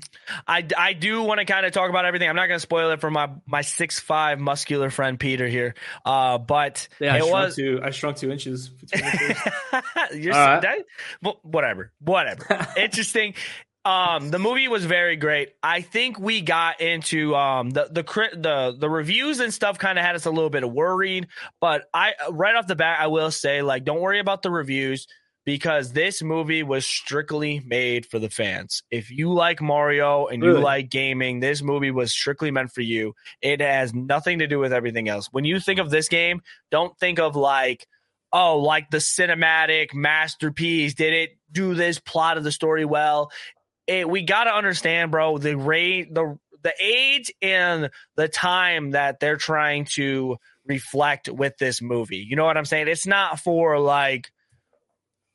I, 0.48 0.66
I 0.76 0.92
do 0.94 1.22
want 1.22 1.38
to 1.38 1.44
kind 1.44 1.64
of 1.64 1.72
talk 1.72 1.88
about 1.88 2.04
everything. 2.06 2.28
I'm 2.28 2.34
not 2.34 2.48
going 2.48 2.56
to 2.56 2.62
spoil 2.62 2.90
it 2.90 3.00
for 3.00 3.10
my 3.10 3.30
my 3.46 3.60
six 3.60 4.00
five 4.00 4.40
muscular 4.40 4.90
friend 4.90 5.18
Pieter 5.18 5.46
here. 5.46 5.74
Uh, 6.04 6.38
but 6.38 6.88
yeah, 6.98 7.16
it 7.16 7.22
I 7.22 7.30
was 7.30 7.54
two. 7.54 7.80
I 7.82 7.90
shrunk 7.90 8.16
two 8.16 8.32
inches. 8.32 8.70
You're 10.12 10.32
right. 10.32 10.60
that, 10.60 10.78
whatever, 11.42 11.92
whatever. 12.00 12.66
Interesting. 12.76 13.34
Um, 13.84 14.30
the 14.30 14.38
movie 14.38 14.66
was 14.66 14.86
very 14.86 15.16
great. 15.16 15.50
I 15.62 15.82
think 15.82 16.18
we 16.18 16.40
got 16.40 16.80
into 16.80 17.34
um 17.36 17.70
the 17.70 17.84
the 17.90 18.02
the 18.32 18.76
the 18.78 18.88
reviews 18.88 19.40
and 19.40 19.52
stuff 19.52 19.78
kind 19.78 19.98
of 19.98 20.04
had 20.04 20.14
us 20.14 20.24
a 20.24 20.30
little 20.30 20.50
bit 20.50 20.68
worried, 20.68 21.28
but 21.60 21.84
I 21.92 22.14
right 22.30 22.54
off 22.54 22.66
the 22.66 22.76
bat 22.76 22.98
I 23.00 23.08
will 23.08 23.30
say 23.30 23.60
like 23.60 23.84
don't 23.84 24.00
worry 24.00 24.20
about 24.20 24.42
the 24.42 24.50
reviews 24.50 25.06
because 25.44 25.92
this 25.92 26.22
movie 26.22 26.62
was 26.62 26.86
strictly 26.86 27.60
made 27.66 28.06
for 28.06 28.18
the 28.18 28.30
fans. 28.30 28.82
If 28.90 29.10
you 29.10 29.30
like 29.30 29.60
Mario 29.60 30.26
and 30.26 30.42
really? 30.42 30.56
you 30.56 30.64
like 30.64 30.88
gaming, 30.88 31.40
this 31.40 31.60
movie 31.60 31.90
was 31.90 32.12
strictly 32.12 32.50
meant 32.50 32.72
for 32.72 32.80
you. 32.80 33.14
It 33.42 33.60
has 33.60 33.92
nothing 33.92 34.38
to 34.38 34.46
do 34.46 34.58
with 34.58 34.72
everything 34.72 35.10
else. 35.10 35.28
When 35.30 35.44
you 35.44 35.60
think 35.60 35.78
of 35.78 35.90
this 35.90 36.08
game, 36.08 36.40
don't 36.70 36.98
think 36.98 37.18
of 37.18 37.36
like 37.36 37.86
oh, 38.34 38.58
like 38.58 38.90
the 38.90 38.98
cinematic 38.98 39.94
masterpiece. 39.94 40.92
Did 40.94 41.14
it 41.14 41.38
do 41.52 41.74
this 41.74 42.00
plot 42.00 42.36
of 42.36 42.42
the 42.42 42.50
story 42.50 42.84
well? 42.84 43.30
It, 43.86 44.08
we 44.08 44.22
got 44.22 44.44
to 44.44 44.54
understand, 44.54 45.10
bro, 45.10 45.38
the 45.38 45.56
rate, 45.56 46.14
the 46.14 46.38
the 46.62 46.74
age 46.80 47.30
and 47.42 47.90
the 48.16 48.26
time 48.26 48.92
that 48.92 49.20
they're 49.20 49.36
trying 49.36 49.84
to 49.84 50.38
reflect 50.66 51.28
with 51.28 51.56
this 51.58 51.82
movie. 51.82 52.24
You 52.26 52.36
know 52.36 52.44
what 52.46 52.56
I'm 52.56 52.64
saying? 52.64 52.88
It's 52.88 53.06
not 53.06 53.38
for 53.38 53.78
like 53.78 54.30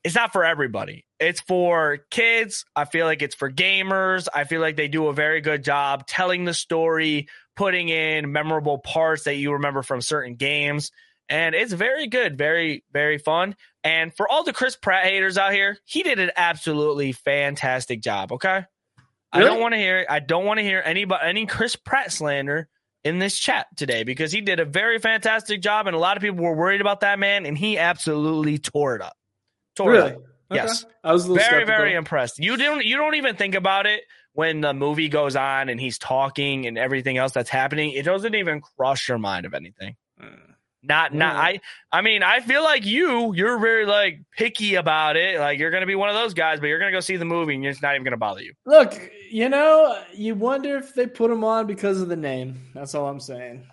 it's 0.04 0.16
not 0.16 0.34
for 0.34 0.44
everybody. 0.44 1.06
It's 1.20 1.42
for 1.42 2.00
kids. 2.10 2.66
I 2.76 2.86
feel 2.86 3.06
like 3.06 3.22
it's 3.22 3.36
for 3.36 3.52
gamers. 3.52 4.28
I 4.34 4.46
feel 4.46 4.62
like 4.62 4.76
they 4.76 4.88
do 4.88 5.08
a 5.08 5.14
very 5.14 5.42
good 5.42 5.64
job 5.64 6.08
telling 6.08 6.46
the 6.46 6.54
story, 6.54 7.28
putting 7.56 7.90
in 7.90 8.32
memorable 8.32 8.80
parts 8.80 9.26
that 9.26 9.36
you 9.36 9.54
remember 9.54 9.84
from 9.84 10.02
certain 10.02 10.36
games 10.36 10.92
and 11.30 11.56
it's 11.56 11.74
very 11.74 12.08
good, 12.08 12.38
very 12.38 12.84
very 12.92 13.18
fun. 13.18 13.56
And 13.84 14.14
for 14.14 14.28
all 14.28 14.44
the 14.44 14.54
Chris 14.54 14.76
Pratt 14.76 15.06
haters 15.06 15.38
out 15.38 15.54
here, 15.54 15.78
he 15.86 16.04
did 16.04 16.20
an 16.20 16.32
absolutely 16.36 17.12
fantastic 17.12 18.02
job. 18.02 18.34
Okay, 18.34 18.50
really? 18.56 18.66
I 19.34 19.40
don't 19.40 19.62
want 19.62 19.74
to 19.74 19.78
hear 19.78 20.06
I 20.10 20.20
don't 20.20 20.46
want 20.46 20.60
to 20.60 20.64
hear 20.64 20.82
anybody 20.84 21.22
any 21.26 21.46
Chris 21.46 21.76
Pratt 21.76 22.12
slander 22.12 22.68
in 23.04 23.20
this 23.20 23.38
chat 23.38 23.68
today 23.78 24.04
because 24.04 24.32
he 24.32 24.42
did 24.42 24.60
a 24.60 24.66
very 24.66 25.00
fantastic 25.00 25.62
job, 25.62 25.88
and 25.88 25.96
a 25.96 26.00
lot 26.00 26.18
of 26.18 26.22
people 26.22 26.44
were 26.44 26.56
worried 26.56 26.82
about 26.82 27.02
that 27.02 27.20
man, 27.20 27.46
and 27.46 27.58
he 27.58 27.78
absolutely 27.78 28.58
tore 28.58 28.96
it 28.96 29.02
up. 29.02 29.16
Tore 29.76 29.92
really? 29.92 30.10
it 30.12 30.16
up. 30.16 30.22
Okay. 30.52 30.64
Yes, 30.64 30.86
I 31.04 31.14
was 31.14 31.28
very 31.28 31.40
skeptical. 31.40 31.68
very 31.68 31.94
impressed. 31.94 32.40
You 32.40 32.58
don't 32.58 32.84
you 32.84 32.98
don't 32.98 33.16
even 33.16 33.36
think 33.36 33.54
about 33.54 33.86
it 33.86 34.02
when 34.34 34.62
the 34.62 34.74
movie 34.74 35.10
goes 35.10 35.36
on 35.36 35.70
and 35.70 35.80
he's 35.80 35.98
talking 35.98 36.66
and 36.66 36.78
everything 36.78 37.18
else 37.18 37.34
that's 37.34 37.50
happening. 37.50 37.92
It 37.92 38.04
doesn't 38.04 38.34
even 38.34 38.62
cross 38.62 39.08
your 39.08 39.18
mind 39.18 39.46
of 39.46 39.54
anything. 39.54 39.96
Mm. 40.20 40.49
Not, 40.82 41.14
not. 41.14 41.36
I. 41.36 41.60
I 41.92 42.02
mean, 42.02 42.24
I 42.24 42.40
feel 42.40 42.64
like 42.64 42.86
you. 42.86 43.34
You're 43.34 43.60
very 43.60 43.86
like 43.86 44.22
picky 44.38 44.76
about 44.76 45.18
it. 45.18 45.40
Like 45.40 45.60
you're 45.60 45.72
gonna 45.72 45.86
be 45.86 45.96
one 45.96 46.08
of 46.08 46.16
those 46.16 46.34
guys, 46.34 46.60
but 46.60 46.68
you're 46.68 46.80
gonna 46.80 46.92
go 46.92 47.02
see 47.02 47.18
the 47.18 47.26
movie, 47.26 47.56
and 47.56 47.66
it's 47.66 47.82
not 47.82 47.96
even 47.96 48.06
gonna 48.06 48.18
bother 48.18 48.42
you. 48.42 48.54
Look, 48.66 49.12
you 49.30 49.50
know, 49.50 50.02
you 50.14 50.36
wonder 50.36 50.78
if 50.78 50.94
they 50.94 51.06
put 51.06 51.32
him 51.32 51.44
on 51.44 51.68
because 51.68 52.02
of 52.02 52.08
the 52.08 52.16
name. 52.16 52.60
That's 52.74 52.96
all 52.96 53.10
I'm 53.10 53.20
saying. 53.20 53.68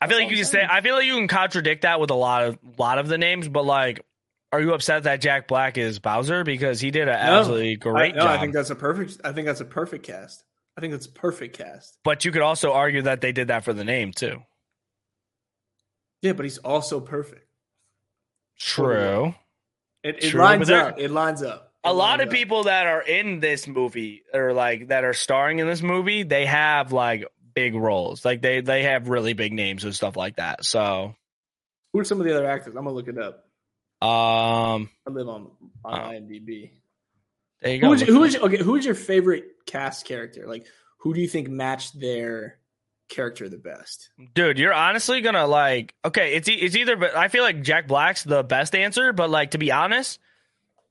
I 0.00 0.06
feel 0.06 0.18
like 0.18 0.30
you 0.30 0.36
can 0.36 0.44
say. 0.44 0.66
I 0.68 0.80
feel 0.80 0.94
like 0.94 1.04
you 1.04 1.14
can 1.14 1.28
contradict 1.28 1.82
that 1.82 2.00
with 2.00 2.10
a 2.10 2.14
lot 2.14 2.44
of 2.44 2.58
lot 2.78 2.98
of 2.98 3.08
the 3.08 3.18
names, 3.18 3.48
but 3.48 3.66
like, 3.66 4.04
are 4.52 4.60
you 4.60 4.72
upset 4.72 5.02
that 5.02 5.20
Jack 5.20 5.46
Black 5.46 5.76
is 5.76 5.98
Bowser 5.98 6.42
because 6.42 6.80
he 6.80 6.90
did 6.90 7.02
an 7.02 7.08
no, 7.08 7.38
absolutely 7.38 7.76
great 7.76 8.14
I, 8.14 8.16
no, 8.16 8.22
job? 8.22 8.30
I 8.30 8.38
think 8.40 8.54
that's 8.54 8.70
a 8.70 8.76
perfect. 8.76 9.20
I 9.24 9.32
think 9.32 9.46
that's 9.46 9.60
a 9.60 9.66
perfect 9.66 10.06
cast. 10.06 10.42
I 10.76 10.80
think 10.80 10.92
that's 10.92 11.06
a 11.06 11.12
perfect 11.12 11.58
cast. 11.58 11.98
But 12.04 12.24
you 12.24 12.30
could 12.30 12.42
also 12.42 12.72
argue 12.72 13.02
that 13.02 13.20
they 13.20 13.32
did 13.32 13.48
that 13.48 13.64
for 13.64 13.72
the 13.72 13.84
name 13.84 14.12
too. 14.12 14.40
Yeah, 16.22 16.32
but 16.32 16.44
he's 16.44 16.58
also 16.58 17.00
perfect. 17.00 17.46
True. 18.58 19.34
It, 20.02 20.24
it 20.24 20.30
True, 20.30 20.40
lines 20.40 20.70
up. 20.70 20.98
It 20.98 21.10
lines 21.10 21.42
up. 21.42 21.72
It 21.84 21.88
a 21.88 21.92
lot 21.92 22.20
of 22.20 22.28
up. 22.28 22.34
people 22.34 22.64
that 22.64 22.86
are 22.86 23.02
in 23.02 23.40
this 23.40 23.66
movie 23.66 24.22
or 24.32 24.52
like 24.52 24.88
that 24.88 25.04
are 25.04 25.14
starring 25.14 25.58
in 25.58 25.66
this 25.66 25.82
movie, 25.82 26.22
they 26.24 26.46
have 26.46 26.92
like 26.92 27.24
big 27.54 27.74
roles. 27.74 28.24
Like 28.24 28.42
they 28.42 28.60
they 28.60 28.84
have 28.84 29.08
really 29.08 29.32
big 29.32 29.52
names 29.52 29.84
and 29.84 29.94
stuff 29.94 30.16
like 30.16 30.36
that. 30.36 30.64
So 30.64 31.14
who 31.92 32.00
are 32.00 32.04
some 32.04 32.20
of 32.20 32.26
the 32.26 32.34
other 32.34 32.48
actors? 32.48 32.74
I'm 32.76 32.84
gonna 32.84 32.92
look 32.92 33.08
it 33.08 33.18
up. 33.18 33.44
Um 34.00 34.90
I 35.06 35.10
live 35.10 35.28
on 35.28 35.50
on 35.84 36.00
uh, 36.00 36.08
IMDb. 36.10 36.70
There 37.60 37.74
you 37.74 37.80
go. 37.80 37.94
Who 37.94 38.22
is, 38.22 38.36
okay, 38.36 38.62
who 38.62 38.76
is 38.76 38.84
your 38.84 38.94
favorite 38.94 39.44
cast 39.66 40.04
character? 40.06 40.46
Like 40.46 40.66
who 40.98 41.14
do 41.14 41.20
you 41.20 41.28
think 41.28 41.48
matched 41.48 41.98
their 41.98 42.58
character 43.08 43.48
the 43.48 43.58
best? 43.58 44.10
Dude, 44.34 44.58
you're 44.58 44.74
honestly 44.74 45.20
gonna 45.20 45.46
like. 45.46 45.94
Okay, 46.04 46.34
it's 46.34 46.48
it's 46.48 46.76
either, 46.76 46.96
but 46.96 47.16
I 47.16 47.28
feel 47.28 47.42
like 47.42 47.62
Jack 47.62 47.88
Black's 47.88 48.24
the 48.24 48.42
best 48.42 48.74
answer. 48.74 49.12
But 49.12 49.30
like 49.30 49.52
to 49.52 49.58
be 49.58 49.72
honest, 49.72 50.18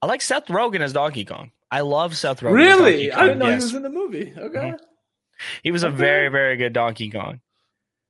I 0.01 0.07
like 0.07 0.21
Seth 0.21 0.47
Rogen 0.47 0.81
as 0.81 0.93
Donkey 0.93 1.25
Kong. 1.25 1.51
I 1.71 1.81
love 1.81 2.15
Seth 2.15 2.41
Rogen. 2.41 2.53
Really, 2.53 3.11
I 3.11 3.23
didn't 3.23 3.39
know 3.39 3.49
yes. 3.49 3.61
he 3.61 3.65
was 3.65 3.73
in 3.75 3.83
the 3.83 3.89
movie. 3.89 4.33
Okay, 4.37 4.59
mm-hmm. 4.59 4.85
he 5.63 5.71
was 5.71 5.83
okay. 5.83 5.93
a 5.93 5.97
very 5.97 6.29
very 6.29 6.57
good 6.57 6.73
Donkey 6.73 7.09
Kong. 7.09 7.41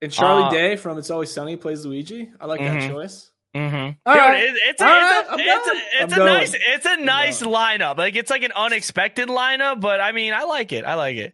And 0.02 0.12
Charlie 0.12 0.44
uh, 0.44 0.50
Day 0.52 0.76
from 0.76 0.98
It's 0.98 1.10
Always 1.10 1.32
Sunny 1.32 1.56
plays 1.56 1.86
Luigi. 1.86 2.30
I 2.40 2.46
like 2.46 2.62
mm-hmm. 2.62 2.80
that 2.80 2.90
choice. 2.90 3.32
Mm-hmm. 3.56 3.86
Dude, 3.86 3.98
right. 4.06 4.44
it, 4.44 4.56
it's, 4.68 4.82
a, 4.82 4.86
right. 4.86 5.26
it's, 5.26 5.30
a, 5.30 5.36
it's, 5.40 5.68
a, 5.68 6.04
it's 6.04 6.14
a 6.14 6.18
nice 6.18 6.54
it's 6.54 6.86
a 6.86 6.98
nice 6.98 7.42
lineup. 7.42 7.98
Like 7.98 8.16
it's 8.16 8.30
like 8.30 8.44
an 8.44 8.52
unexpected 8.52 9.30
lineup, 9.30 9.82
but 9.82 10.00
I 10.00 10.12
mean 10.12 10.34
I 10.34 10.44
like 10.44 10.72
it. 10.72 10.86
I 10.86 10.94
like 10.94 11.18
it. 11.18 11.34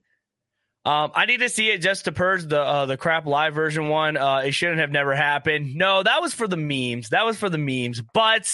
Um, 0.86 1.12
I 1.16 1.26
need 1.26 1.38
to 1.38 1.48
see 1.48 1.70
it 1.70 1.78
just 1.78 2.06
to 2.06 2.12
purge 2.12 2.44
the 2.44 2.60
uh, 2.60 2.86
the 2.86 2.98
crap 2.98 3.26
live 3.26 3.54
version 3.54 3.88
one. 3.88 4.18
Uh, 4.18 4.42
it 4.46 4.54
shouldn't 4.54 4.80
have 4.80 4.92
never 4.92 5.16
happened. 5.16 5.76
No, 5.76 6.04
that 6.04 6.22
was 6.22 6.34
for 6.34 6.46
the 6.46 6.58
memes. 6.58 7.10
That 7.10 7.26
was 7.26 7.38
for 7.38 7.50
the 7.50 7.58
memes. 7.58 8.02
But 8.14 8.52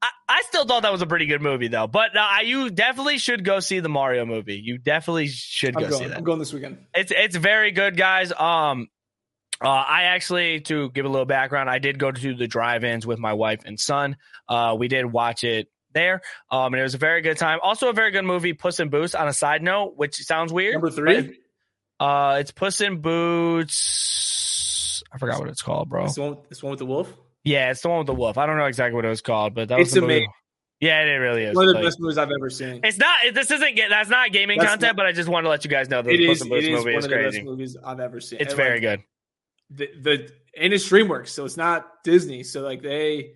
I, 0.00 0.08
I 0.30 0.42
still 0.48 0.64
thought 0.64 0.82
that 0.82 0.92
was 0.92 1.02
a 1.02 1.06
pretty 1.06 1.26
good 1.26 1.42
movie, 1.42 1.68
though. 1.68 1.86
But 1.86 2.16
uh, 2.16 2.38
you 2.42 2.70
definitely 2.70 3.18
should 3.18 3.44
go 3.44 3.60
see 3.60 3.80
the 3.80 3.90
Mario 3.90 4.24
movie. 4.24 4.56
You 4.56 4.78
definitely 4.78 5.26
should 5.28 5.74
go 5.74 5.80
going, 5.82 5.92
see 5.92 6.06
that. 6.08 6.16
I'm 6.16 6.24
going 6.24 6.38
this 6.38 6.54
weekend. 6.54 6.78
It's 6.94 7.12
it's 7.14 7.36
very 7.36 7.70
good, 7.70 7.98
guys. 7.98 8.32
Um, 8.32 8.88
uh, 9.60 9.68
I 9.68 10.04
actually, 10.04 10.60
to 10.62 10.88
give 10.88 11.04
a 11.04 11.08
little 11.08 11.26
background, 11.26 11.68
I 11.68 11.80
did 11.80 11.98
go 11.98 12.10
to 12.10 12.34
the 12.34 12.46
drive-ins 12.48 13.06
with 13.06 13.18
my 13.18 13.34
wife 13.34 13.60
and 13.66 13.78
son. 13.78 14.16
Uh, 14.48 14.74
we 14.78 14.88
did 14.88 15.04
watch 15.04 15.44
it 15.44 15.68
there. 15.92 16.22
Um, 16.50 16.72
and 16.72 16.80
it 16.80 16.82
was 16.82 16.94
a 16.94 16.98
very 16.98 17.20
good 17.20 17.36
time. 17.36 17.58
Also, 17.62 17.90
a 17.90 17.92
very 17.92 18.10
good 18.10 18.24
movie, 18.24 18.54
Puss 18.54 18.80
in 18.80 18.88
Boots. 18.88 19.14
On 19.14 19.28
a 19.28 19.34
side 19.34 19.62
note, 19.62 19.92
which 19.96 20.16
sounds 20.16 20.50
weird. 20.50 20.72
Number 20.72 20.90
three. 20.90 21.38
Uh, 22.02 22.38
it's 22.40 22.50
Puss 22.50 22.80
in 22.80 23.00
Boots. 23.00 23.84
I 25.12 25.18
forgot 25.18 25.38
what 25.38 25.48
it's 25.48 25.62
called, 25.62 25.88
bro. 25.88 26.08
This 26.08 26.18
one, 26.18 26.38
this 26.48 26.60
one 26.60 26.70
with 26.70 26.80
the 26.80 26.86
wolf. 26.86 27.16
Yeah, 27.44 27.70
it's 27.70 27.80
the 27.80 27.90
one 27.90 27.98
with 27.98 28.08
the 28.08 28.14
wolf. 28.14 28.38
I 28.38 28.46
don't 28.46 28.56
know 28.56 28.64
exactly 28.64 28.96
what 28.96 29.04
it 29.04 29.08
was 29.08 29.20
called, 29.20 29.54
but 29.54 29.68
that 29.68 29.78
was 29.78 29.86
it's 29.86 29.96
amazing. 29.96 30.22
Movie. 30.22 30.32
Yeah, 30.80 31.02
it 31.02 31.12
really 31.12 31.44
is. 31.44 31.54
One 31.54 31.68
of 31.68 31.74
the 31.74 31.74
like, 31.74 31.84
best 31.84 32.00
movies 32.00 32.18
I've 32.18 32.32
ever 32.32 32.50
seen. 32.50 32.80
It's 32.82 32.98
not. 32.98 33.18
This 33.32 33.52
isn't. 33.52 33.78
That's 33.88 34.10
not 34.10 34.32
gaming 34.32 34.58
that's 34.58 34.70
content, 34.70 34.96
not, 34.96 34.96
but 34.96 35.06
I 35.06 35.12
just 35.12 35.28
want 35.28 35.44
to 35.44 35.50
let 35.50 35.64
you 35.64 35.70
guys 35.70 35.88
know 35.88 36.02
that 36.02 36.10
the 36.10 36.26
Puss 36.26 36.42
in 36.42 36.48
Boots 36.48 36.66
movie 36.66 36.92
is, 36.96 37.04
is 37.04 37.08
crazy. 37.08 37.38
best 37.38 37.44
movies 37.44 37.76
I've 37.84 38.00
ever 38.00 38.18
seen. 38.18 38.40
It's 38.40 38.52
and 38.52 38.56
very 38.56 38.80
like, 38.80 38.80
good. 38.80 39.00
The, 39.70 39.88
the 40.00 40.32
and 40.60 40.72
it's 40.72 40.88
DreamWorks, 40.88 41.28
so 41.28 41.44
it's 41.44 41.56
not 41.56 42.02
Disney. 42.02 42.42
So 42.42 42.62
like 42.62 42.82
they 42.82 43.34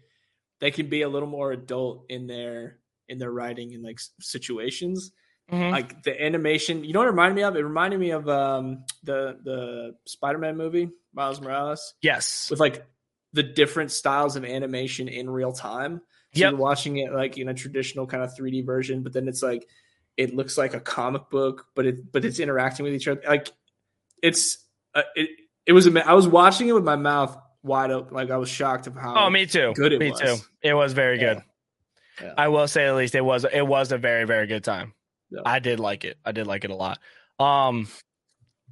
they 0.58 0.72
can 0.72 0.88
be 0.88 1.02
a 1.02 1.08
little 1.08 1.28
more 1.28 1.52
adult 1.52 2.06
in 2.08 2.26
their 2.26 2.78
in 3.08 3.18
their 3.18 3.30
writing 3.30 3.74
and 3.74 3.84
like 3.84 4.00
situations. 4.18 5.12
Mm-hmm. 5.50 5.70
Like 5.70 6.02
the 6.02 6.20
animation, 6.20 6.82
you 6.82 6.92
know 6.92 7.00
what 7.00 7.08
it 7.08 7.12
reminded 7.12 7.36
me 7.36 7.42
of? 7.42 7.56
It 7.56 7.62
reminded 7.62 8.00
me 8.00 8.10
of 8.10 8.28
um, 8.28 8.84
the 9.04 9.38
the 9.42 9.94
Spider 10.04 10.38
Man 10.38 10.56
movie, 10.56 10.90
Miles 11.14 11.40
Morales. 11.40 11.94
Yes, 12.02 12.50
with 12.50 12.58
like 12.58 12.84
the 13.32 13.44
different 13.44 13.92
styles 13.92 14.34
of 14.34 14.44
animation 14.44 15.08
in 15.08 15.30
real 15.30 15.52
time. 15.52 16.00
So 16.34 16.40
yep. 16.40 16.50
you're 16.50 16.58
watching 16.58 16.96
it 16.96 17.12
like 17.12 17.38
in 17.38 17.48
a 17.48 17.54
traditional 17.54 18.06
kind 18.06 18.24
of 18.24 18.34
3D 18.34 18.66
version, 18.66 19.02
but 19.02 19.12
then 19.12 19.28
it's 19.28 19.42
like 19.42 19.68
it 20.16 20.34
looks 20.34 20.58
like 20.58 20.74
a 20.74 20.80
comic 20.80 21.30
book, 21.30 21.66
but 21.74 21.86
it 21.86 22.10
but 22.10 22.24
it's 22.24 22.40
interacting 22.40 22.84
with 22.84 22.94
each 22.94 23.06
other. 23.06 23.22
Like 23.26 23.52
it's 24.22 24.58
uh, 24.94 25.02
it 25.14 25.30
It 25.64 25.72
was. 25.72 25.86
I 25.94 26.14
was 26.14 26.26
watching 26.26 26.68
it 26.68 26.72
with 26.72 26.84
my 26.84 26.96
mouth 26.96 27.36
wide 27.62 27.90
open. 27.90 28.14
Like 28.14 28.30
I 28.30 28.36
was 28.36 28.48
shocked 28.48 28.86
of 28.86 28.96
how. 28.96 29.14
Oh, 29.26 29.30
me 29.30 29.46
too. 29.46 29.72
Good 29.76 29.92
it 29.92 30.00
me 30.00 30.10
was. 30.10 30.20
too. 30.20 30.36
It 30.62 30.74
was 30.74 30.92
very 30.92 31.20
yeah. 31.20 31.34
good. 31.34 31.42
Yeah. 32.22 32.34
I 32.36 32.48
will 32.48 32.66
say 32.66 32.86
at 32.86 32.96
least 32.96 33.14
it 33.14 33.24
was 33.24 33.44
it 33.44 33.66
was 33.66 33.92
a 33.92 33.98
very 33.98 34.24
very 34.24 34.46
good 34.46 34.64
time. 34.64 34.94
Yeah. 35.30 35.40
I 35.44 35.58
did 35.58 35.80
like 35.80 36.04
it. 36.04 36.18
I 36.24 36.32
did 36.32 36.46
like 36.46 36.64
it 36.64 36.70
a 36.70 36.74
lot. 36.74 36.98
Um, 37.38 37.88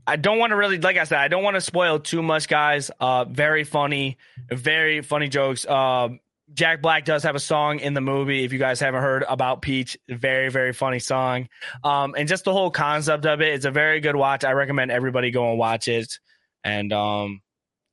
I 0.06 0.16
don't 0.16 0.38
want 0.38 0.50
to 0.50 0.56
really, 0.56 0.78
like 0.78 0.96
I 0.96 1.04
said, 1.04 1.18
I 1.18 1.28
don't 1.28 1.42
want 1.42 1.54
to 1.56 1.60
spoil 1.60 1.98
too 1.98 2.22
much, 2.22 2.48
guys. 2.48 2.90
Uh, 3.00 3.24
very 3.24 3.64
funny, 3.64 4.18
very 4.50 5.00
funny 5.00 5.28
jokes. 5.28 5.66
Um, 5.66 6.20
Jack 6.52 6.82
Black 6.82 7.04
does 7.04 7.22
have 7.22 7.34
a 7.34 7.40
song 7.40 7.80
in 7.80 7.94
the 7.94 8.02
movie. 8.02 8.44
If 8.44 8.52
you 8.52 8.58
guys 8.58 8.78
haven't 8.78 9.00
heard 9.02 9.24
about 9.26 9.62
Peach, 9.62 9.96
very 10.08 10.50
very 10.50 10.72
funny 10.74 10.98
song. 10.98 11.48
Um, 11.82 12.14
and 12.16 12.28
just 12.28 12.44
the 12.44 12.52
whole 12.52 12.70
concept 12.70 13.24
of 13.24 13.40
it, 13.40 13.54
it's 13.54 13.64
a 13.64 13.70
very 13.70 14.00
good 14.00 14.14
watch. 14.14 14.44
I 14.44 14.52
recommend 14.52 14.90
everybody 14.90 15.30
go 15.30 15.50
and 15.50 15.58
watch 15.58 15.88
it. 15.88 16.18
And 16.62 16.92
um, 16.92 17.40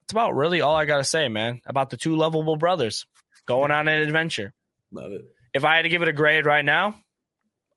it's 0.03 0.11
about 0.11 0.35
really 0.35 0.59
all 0.61 0.75
I 0.75 0.85
gotta 0.85 1.05
say, 1.05 1.29
man, 1.29 1.61
about 1.65 1.89
the 1.89 1.97
two 1.97 2.17
lovable 2.17 2.57
brothers 2.57 3.05
going 3.45 3.71
on 3.71 3.87
an 3.87 4.01
adventure. 4.01 4.53
Love 4.91 5.13
it. 5.13 5.21
If 5.53 5.63
I 5.63 5.77
had 5.77 5.83
to 5.83 5.89
give 5.89 6.01
it 6.01 6.09
a 6.09 6.13
grade 6.13 6.45
right 6.45 6.63
now, 6.63 6.95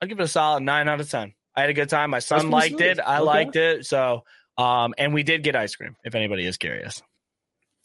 I'd 0.04 0.10
give 0.10 0.20
it 0.20 0.24
a 0.24 0.28
solid 0.28 0.62
nine 0.62 0.86
out 0.86 1.00
of 1.00 1.10
ten. 1.10 1.32
I 1.56 1.62
had 1.62 1.70
a 1.70 1.72
good 1.72 1.88
time. 1.88 2.10
My 2.10 2.18
son 2.18 2.50
liked 2.50 2.78
it. 2.78 3.00
I 3.00 3.16
okay. 3.16 3.24
liked 3.24 3.56
it. 3.56 3.86
So, 3.86 4.24
um, 4.58 4.92
and 4.98 5.14
we 5.14 5.22
did 5.22 5.42
get 5.42 5.56
ice 5.56 5.74
cream. 5.76 5.96
If 6.04 6.14
anybody 6.14 6.44
is 6.44 6.58
curious, 6.58 7.02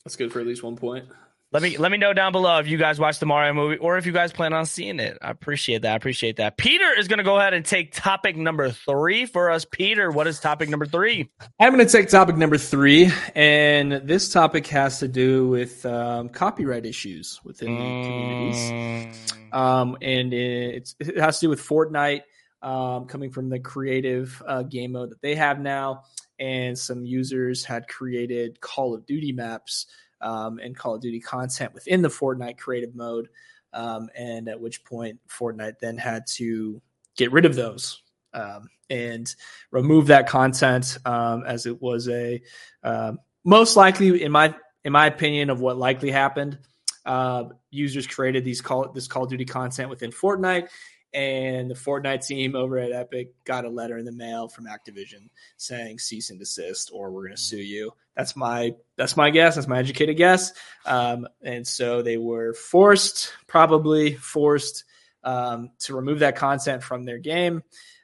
that's 0.04 0.18
good 0.18 0.34
for 0.34 0.42
at 0.42 0.46
least 0.46 0.62
one 0.62 0.76
point. 0.76 1.06
Let 1.52 1.64
me 1.64 1.78
let 1.78 1.92
me 1.92 1.98
know 1.98 2.14
down 2.14 2.32
below 2.32 2.60
if 2.60 2.68
you 2.68 2.78
guys 2.78 3.00
watched 3.00 3.20
the 3.20 3.26
Mario 3.26 3.54
movie 3.54 3.78
or 3.78 3.98
if 3.98 4.06
you 4.06 4.12
guys 4.12 4.32
plan 4.32 4.54
on 4.54 4.68
seeing 4.68 5.00
it. 5.00 5.18
I 5.20 5.32
appreciate 5.32 5.82
that. 5.82 5.94
I 5.94 5.96
appreciate 5.96 6.36
that. 6.36 6.58
Pieter 6.58 6.92
is 6.96 7.08
going 7.08 7.18
to 7.18 7.24
go 7.24 7.40
ahead 7.40 7.56
and 7.56 7.66
take 7.66 7.92
topic 7.92 8.38
number 8.38 8.70
three 8.70 9.26
for 9.26 9.50
us. 9.50 9.66
Pieter, 9.66 10.12
what 10.12 10.28
is 10.28 10.40
topic 10.40 10.70
number 10.70 10.86
three? 10.86 11.32
I'm 11.60 11.74
going 11.74 11.84
to 11.84 11.92
take 11.92 12.10
topic 12.10 12.38
number 12.38 12.60
three, 12.60 13.12
and 13.34 13.94
this 13.94 14.32
topic 14.32 14.68
has 14.68 15.00
to 15.00 15.08
do 15.08 15.48
with 15.48 15.84
um, 15.88 16.30
copyright 16.30 16.86
issues 16.86 17.40
within 17.44 17.70
mm. 17.70 17.78
the 17.78 18.08
communities, 18.08 19.34
um, 19.52 19.98
and 20.04 20.32
it 20.32 20.94
has 21.18 21.40
to 21.40 21.48
do 21.48 21.50
with 21.50 21.62
Fortnite 21.62 22.22
um, 22.62 23.06
coming 23.06 23.32
from 23.32 23.50
the 23.50 23.60
creative 23.60 24.40
uh, 24.46 24.62
game 24.62 24.92
mode 24.92 25.10
that 25.10 25.22
they 25.24 25.34
have 25.34 25.60
now, 25.60 26.04
and 26.38 26.78
some 26.78 27.06
users 27.06 27.66
had 27.66 27.88
created 27.88 28.62
Call 28.62 28.94
of 28.94 29.08
Duty 29.08 29.32
maps 29.32 29.88
um, 30.22 30.60
and 30.60 30.76
Call 30.76 30.96
of 30.96 31.02
Duty 31.02 31.20
content 31.20 31.74
within 31.74 32.02
the 32.02 32.10
Fortnite 32.10 32.58
creative 32.58 32.96
mode. 32.96 33.30
Um, 33.72 34.10
and 34.16 34.50
at 34.50 34.60
which 34.60 34.84
point 34.84 35.20
Fortnite 35.30 35.78
then 35.80 35.98
had 35.98 36.26
to 36.38 36.82
get 37.16 37.32
rid 37.32 37.46
of 37.46 37.54
those 37.56 38.02
um, 38.34 38.68
and 38.90 39.34
remove 39.72 40.08
that 40.08 40.28
content 40.28 40.98
um, 41.06 41.44
as 41.46 41.66
it 41.66 41.80
was 41.82 42.08
a 42.10 42.42
uh, 42.84 43.14
most 43.46 43.76
likely 43.76 44.24
in 44.24 44.32
my 44.32 44.56
in 44.84 44.92
my 44.92 45.06
opinion 45.06 45.50
of 45.50 45.62
what 45.62 45.78
likely 45.78 46.12
happened. 46.12 46.58
Uh, 47.06 47.46
users 47.72 48.06
created 48.06 48.44
these 48.44 48.62
call 48.62 48.92
this 48.92 49.08
Call 49.08 49.24
of 49.24 49.30
Duty 49.30 49.46
content 49.46 49.90
within 49.90 50.12
Fortnite 50.12 50.70
and 51.14 51.70
the 51.70 51.76
Fortnite 51.76 52.26
team 52.26 52.56
over 52.56 52.78
at 52.78 52.92
Epic 52.92 53.34
got 53.44 53.66
a 53.66 53.70
letter 53.70 53.98
in 53.98 54.06
the 54.06 54.12
mail 54.12 54.48
from 54.48 54.66
Activision 54.66 55.30
saying 55.58 56.00
cease 56.00 56.30
and 56.30 56.40
desist, 56.40 56.92
or 56.94 57.12
we're 57.12 57.24
going 57.24 57.36
to 57.36 57.42
sue 57.42 57.58
you. 57.58 57.92
That's 58.16 58.36
my 58.36 58.76
that's 58.96 59.18
my 59.18 59.30
guess. 59.30 59.56
That's 59.56 59.68
my 59.68 59.80
educated 59.80 60.18
guess. 60.18 60.54
Um, 60.86 61.28
and 61.42 61.66
so 61.66 62.02
they 62.02 62.18
were 62.18 62.54
forced, 62.54 63.34
probably 63.48 64.16
forced, 64.16 64.84
um, 65.24 65.72
to 65.80 65.96
remove 65.96 66.20
that 66.20 66.36
content 66.36 66.84
from 66.84 67.04
their 67.06 67.18
game. 67.18 67.64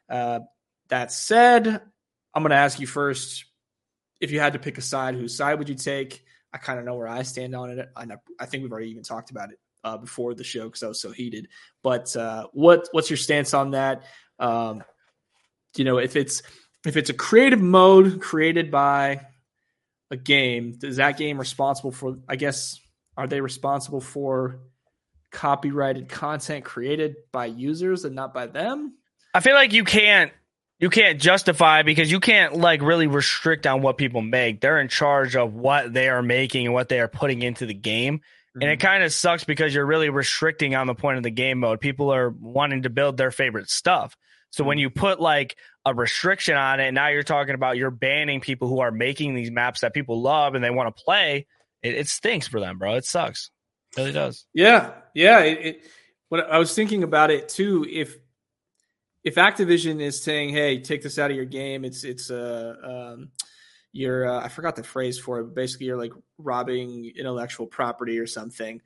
Uh, 0.09 0.39
that 0.87 1.11
said, 1.11 1.67
I'm 2.33 2.43
going 2.43 2.51
to 2.51 2.55
ask 2.55 2.79
you 2.79 2.87
first 2.87 3.45
if 4.19 4.31
you 4.31 4.39
had 4.39 4.53
to 4.53 4.59
pick 4.59 4.77
a 4.77 4.81
side, 4.81 5.15
whose 5.15 5.35
side 5.35 5.59
would 5.59 5.69
you 5.69 5.75
take? 5.75 6.23
I 6.53 6.57
kind 6.57 6.79
of 6.79 6.85
know 6.85 6.95
where 6.95 7.07
I 7.07 7.23
stand 7.23 7.53
on 7.53 7.69
it. 7.71 7.89
I, 7.95 8.05
know, 8.05 8.17
I 8.39 8.45
think 8.45 8.63
we've 8.63 8.71
already 8.71 8.91
even 8.91 9.03
talked 9.03 9.29
about 9.29 9.51
it 9.51 9.59
uh, 9.85 9.97
before 9.97 10.33
the 10.33 10.43
show 10.43 10.65
because 10.65 10.83
I 10.83 10.87
was 10.87 10.99
so 10.99 11.11
heated. 11.11 11.47
But 11.83 12.13
uh, 12.17 12.47
what 12.51 12.89
what's 12.91 13.09
your 13.09 13.17
stance 13.17 13.53
on 13.53 13.71
that? 13.71 14.03
Um, 14.39 14.83
you 15.77 15.85
know, 15.85 15.99
if 15.99 16.15
it's 16.17 16.41
if 16.85 16.97
it's 16.97 17.09
a 17.09 17.13
creative 17.13 17.61
mode 17.61 18.19
created 18.19 18.71
by 18.71 19.21
a 20.11 20.17
game, 20.17 20.77
is 20.83 20.97
that 20.97 21.17
game 21.17 21.37
responsible 21.37 21.91
for? 21.91 22.17
I 22.27 22.35
guess 22.35 22.79
are 23.15 23.27
they 23.27 23.39
responsible 23.39 24.01
for 24.01 24.59
copyrighted 25.31 26.09
content 26.09 26.65
created 26.65 27.15
by 27.31 27.45
users 27.45 28.05
and 28.05 28.15
not 28.15 28.33
by 28.33 28.47
them? 28.47 28.95
I 29.33 29.39
feel 29.41 29.53
like 29.53 29.71
you 29.71 29.83
can't 29.83 30.31
you 30.79 30.89
can't 30.89 31.21
justify 31.21 31.83
because 31.83 32.11
you 32.11 32.19
can't 32.19 32.57
like 32.57 32.81
really 32.81 33.07
restrict 33.07 33.67
on 33.67 33.81
what 33.83 33.97
people 33.97 34.21
make. 34.21 34.61
They're 34.61 34.79
in 34.79 34.87
charge 34.87 35.35
of 35.35 35.53
what 35.53 35.93
they 35.93 36.09
are 36.09 36.23
making 36.23 36.65
and 36.65 36.73
what 36.73 36.89
they 36.89 36.99
are 36.99 37.07
putting 37.07 37.43
into 37.43 37.67
the 37.67 37.73
game. 37.73 38.21
Mm-hmm. 38.55 38.61
And 38.61 38.71
it 38.71 38.79
mm-hmm. 38.79 38.87
kind 38.87 39.03
of 39.03 39.11
sucks 39.11 39.43
because 39.43 39.73
you're 39.73 39.85
really 39.85 40.09
restricting 40.09 40.75
on 40.75 40.87
the 40.87 40.95
point 40.95 41.17
of 41.17 41.23
the 41.23 41.29
game 41.29 41.59
mode. 41.59 41.81
People 41.81 42.13
are 42.13 42.29
wanting 42.29 42.83
to 42.83 42.89
build 42.89 43.17
their 43.17 43.31
favorite 43.31 43.69
stuff. 43.69 44.15
So 44.51 44.63
when 44.63 44.77
you 44.77 44.89
put 44.89 45.19
like 45.19 45.57
a 45.83 45.93
restriction 45.93 46.55
on 46.55 46.79
it, 46.79 46.93
now 46.93 47.09
you're 47.09 47.23
talking 47.23 47.55
about 47.55 47.75
you're 47.75 47.91
banning 47.91 48.39
people 48.39 48.69
who 48.69 48.79
are 48.79 48.91
making 48.91 49.35
these 49.35 49.51
maps 49.51 49.81
that 49.81 49.93
people 49.93 50.21
love 50.21 50.55
and 50.55 50.63
they 50.63 50.69
want 50.69 50.95
to 50.95 51.03
play. 51.03 51.47
It, 51.83 51.95
it 51.95 52.07
stinks 52.07 52.47
for 52.47 52.61
them, 52.61 52.77
bro. 52.77 52.95
It 52.95 53.05
sucks. 53.05 53.51
It 53.91 53.99
really 53.99 54.13
does. 54.13 54.45
Yeah, 54.53 54.91
yeah. 55.13 55.39
It, 55.39 55.65
it, 55.65 55.83
when 56.29 56.41
I 56.41 56.57
was 56.57 56.73
thinking 56.73 57.03
about 57.03 57.31
it 57.31 57.49
too, 57.49 57.85
if 57.89 58.17
if 59.25 59.35
Activision 59.35 59.99
is 59.99 60.21
saying, 60.21 60.49
"Hey, 60.49 60.79
take 60.79 61.01
this 61.01 61.19
out 61.19 61.31
of 61.31 61.35
your 61.35 61.45
game," 61.45 61.83
it's 61.83 62.03
it's 62.03 62.31
uh, 62.31 62.75
um, 63.17 63.31
you're 63.95 64.27
uh, 64.27 64.43
I 64.43 64.49
forgot 64.49 64.75
the 64.75 64.83
phrase 64.83 65.17
for 65.17 65.39
it, 65.39 65.55
basically 65.55 65.87
you're 65.87 65.97
like 65.97 66.11
robbing 66.37 67.11
intellectual 67.15 67.65
property 67.65 68.19
or 68.19 68.27
something. 68.27 68.81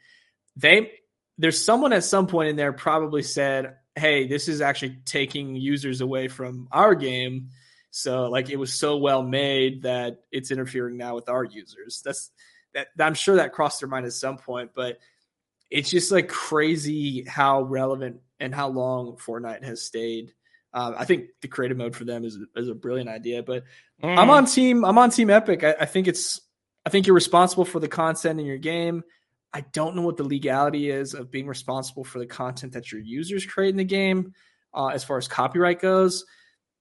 They 0.56 0.92
there's 1.40 1.64
someone 1.64 1.94
at 1.94 2.04
some 2.04 2.28
point 2.28 2.50
in 2.50 2.56
there 2.56 2.74
probably 2.74 3.24
said, 3.24 3.78
"Hey, 3.96 4.28
this 4.28 4.48
is 4.48 4.62
actually 4.62 5.00
taking 5.06 5.56
users 5.56 6.02
away 6.02 6.28
from 6.28 6.68
our 6.72 6.94
game." 6.94 7.50
So 7.90 8.30
like 8.30 8.52
it 8.52 8.58
was 8.58 8.72
so 8.72 8.98
well 8.98 9.24
made 9.24 9.82
that 9.82 10.20
it's 10.32 10.52
interfering 10.52 10.98
now 10.98 11.16
with 11.16 11.28
our 11.28 11.44
users. 11.44 12.04
That's 12.06 12.30
that 12.76 12.90
I'm 13.00 13.16
sure 13.16 13.38
that 13.38 13.52
crossed 13.52 13.80
their 13.80 13.90
mind 13.90 14.06
at 14.06 14.14
some 14.14 14.38
point, 14.38 14.72
but 14.76 15.00
it's 15.72 15.90
just 15.90 16.12
like 16.12 16.30
crazy 16.30 17.24
how 17.24 17.64
relevant 17.64 18.22
and 18.40 18.54
how 18.54 18.70
long 18.70 19.18
Fortnite 19.18 19.64
has 19.64 19.82
stayed 19.82 20.34
uh, 20.74 20.94
I 20.98 21.06
think 21.06 21.28
the 21.42 21.48
creative 21.48 21.78
mode 21.78 21.96
for 21.96 22.06
them 22.06 22.24
is 22.24 22.38
is 22.56 22.70
a 22.70 22.76
brilliant 22.76 23.10
idea. 23.10 23.44
But 23.44 23.64
mm. 24.04 24.18
I'm 24.18 24.30
on 24.30 24.46
team. 24.46 24.86
I'm 24.86 24.98
on 24.98 25.10
team 25.10 25.30
Epic. 25.30 25.64
I, 25.64 25.76
I, 25.82 25.86
think 25.86 26.08
it's. 26.08 26.42
I 26.86 26.90
think 26.90 27.08
you're 27.08 27.16
responsible 27.16 27.66
for 27.66 27.80
the 27.80 27.88
content 27.88 28.40
in 28.40 28.46
your 28.46 28.58
game. 28.58 29.04
I 29.52 29.62
don't 29.62 29.96
know 29.96 30.04
what 30.04 30.18
the 30.18 30.24
legality 30.24 30.92
is 30.92 31.16
of 31.16 31.32
being 31.32 31.48
responsible 31.48 32.04
for 32.04 32.20
the 32.20 32.28
content 32.28 32.74
that 32.74 32.92
your 32.92 33.02
users 33.02 33.46
create 33.46 33.70
in 33.70 33.78
the 33.78 33.84
game, 33.84 34.34
uh, 34.74 34.88
as 34.88 35.04
far 35.04 35.18
as 35.18 35.28
copyright 35.28 35.82
goes. 35.82 36.26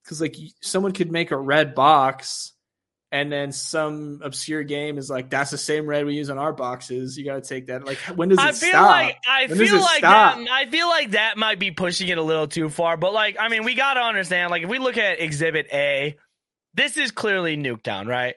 Because 0.04 0.20
like 0.20 0.36
someone 0.60 0.92
could 0.92 1.10
make 1.10 1.30
a 1.30 1.36
red 1.36 1.74
box 1.74 2.52
and 3.10 3.32
then 3.32 3.52
some 3.52 4.20
obscure 4.22 4.62
game 4.62 4.98
is 4.98 5.08
like 5.08 5.30
that's 5.30 5.50
the 5.50 5.58
same 5.58 5.86
red 5.86 6.04
we 6.04 6.14
use 6.14 6.30
on 6.30 6.38
our 6.38 6.52
boxes. 6.52 7.16
You 7.16 7.24
got 7.24 7.42
to 7.42 7.48
take 7.48 7.66
that. 7.66 7.84
Like 7.84 7.98
when 8.14 8.28
does 8.28 8.38
it 8.38 8.44
I 8.44 8.52
feel 8.52 8.68
stop? 8.70 8.90
Like, 8.90 9.18
I 9.26 9.46
when 9.46 9.58
feel 9.58 9.80
like 9.80 9.98
stop? 9.98 10.36
that. 10.36 10.48
I 10.50 10.70
feel 10.70 10.88
like 10.88 11.10
that 11.12 11.38
might 11.38 11.58
be 11.58 11.70
pushing 11.70 12.08
it 12.08 12.18
a 12.18 12.22
little 12.22 12.48
too 12.48 12.68
far. 12.68 12.96
But 12.96 13.12
like, 13.12 13.36
I 13.40 13.48
mean, 13.48 13.64
we 13.64 13.74
got 13.74 13.94
to 13.94 14.00
understand. 14.00 14.50
Like, 14.50 14.62
if 14.62 14.68
we 14.68 14.78
look 14.78 14.98
at 14.98 15.20
Exhibit 15.20 15.68
A, 15.72 16.16
this 16.74 16.96
is 16.96 17.10
clearly 17.10 17.56
Nuketown, 17.56 18.06
right? 18.06 18.34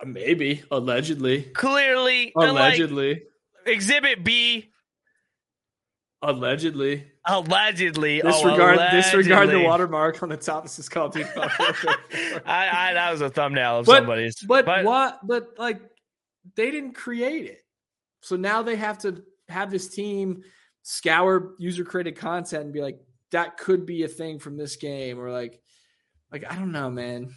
Uh, 0.00 0.06
maybe 0.06 0.62
allegedly. 0.70 1.42
Clearly, 1.42 2.32
allegedly. 2.36 3.14
Like, 3.14 3.22
exhibit 3.66 4.24
B 4.24 4.72
Allegedly. 6.22 7.11
Allegedly. 7.24 8.22
Oh, 8.22 8.30
disregard, 8.30 8.60
oh, 8.60 8.82
allegedly. 8.82 9.02
disregard 9.02 9.50
the 9.50 9.60
watermark 9.60 10.22
on 10.22 10.28
the 10.28 10.36
top. 10.36 10.64
This 10.64 10.78
is 10.78 10.88
called 10.88 11.16
I, 11.16 12.40
I, 12.46 12.92
that 12.94 13.10
was 13.12 13.20
a 13.20 13.30
thumbnail 13.30 13.78
of 13.78 13.86
but, 13.86 13.98
somebody's. 13.98 14.36
But, 14.40 14.64
but 14.64 14.84
what? 14.84 15.20
But 15.26 15.50
like, 15.56 15.80
they 16.56 16.70
didn't 16.70 16.94
create 16.94 17.46
it, 17.46 17.60
so 18.20 18.34
now 18.36 18.62
they 18.62 18.76
have 18.76 18.98
to 18.98 19.22
have 19.48 19.70
this 19.70 19.88
team 19.88 20.42
scour 20.82 21.54
user 21.58 21.84
created 21.84 22.16
content 22.16 22.64
and 22.64 22.72
be 22.72 22.82
like, 22.82 22.98
that 23.30 23.56
could 23.56 23.86
be 23.86 24.02
a 24.02 24.08
thing 24.08 24.40
from 24.40 24.56
this 24.56 24.74
game, 24.76 25.20
or 25.20 25.30
like, 25.30 25.60
like 26.32 26.44
I 26.50 26.56
don't 26.56 26.72
know, 26.72 26.90
man. 26.90 27.32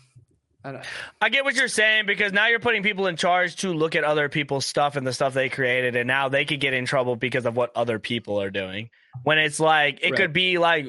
I, 0.66 0.82
I, 1.22 1.30
get 1.30 1.44
what 1.44 1.56
you're 1.56 1.68
saying 1.68 2.08
because 2.08 2.34
now 2.34 2.48
you're 2.48 2.60
putting 2.60 2.82
people 2.82 3.08
in 3.08 3.18
charge 3.18 3.58
to 3.58 3.74
look 3.74 3.96
at 3.96 4.04
other 4.04 4.30
people's 4.30 4.66
stuff 4.66 4.96
and 4.96 5.06
the 5.06 5.14
stuff 5.14 5.34
they 5.34 5.50
created, 5.50 5.96
and 5.96 6.08
now 6.08 6.30
they 6.30 6.46
could 6.46 6.60
get 6.60 6.74
in 6.74 6.86
trouble 6.86 7.16
because 7.16 7.46
of 7.46 7.56
what 7.56 7.72
other 7.76 8.00
people 8.00 8.42
are 8.42 8.50
doing. 8.50 8.90
When 9.24 9.38
it's 9.38 9.60
like 9.60 10.00
it 10.02 10.12
right. 10.12 10.20
could 10.20 10.34
be 10.34 10.58
like 10.58 10.88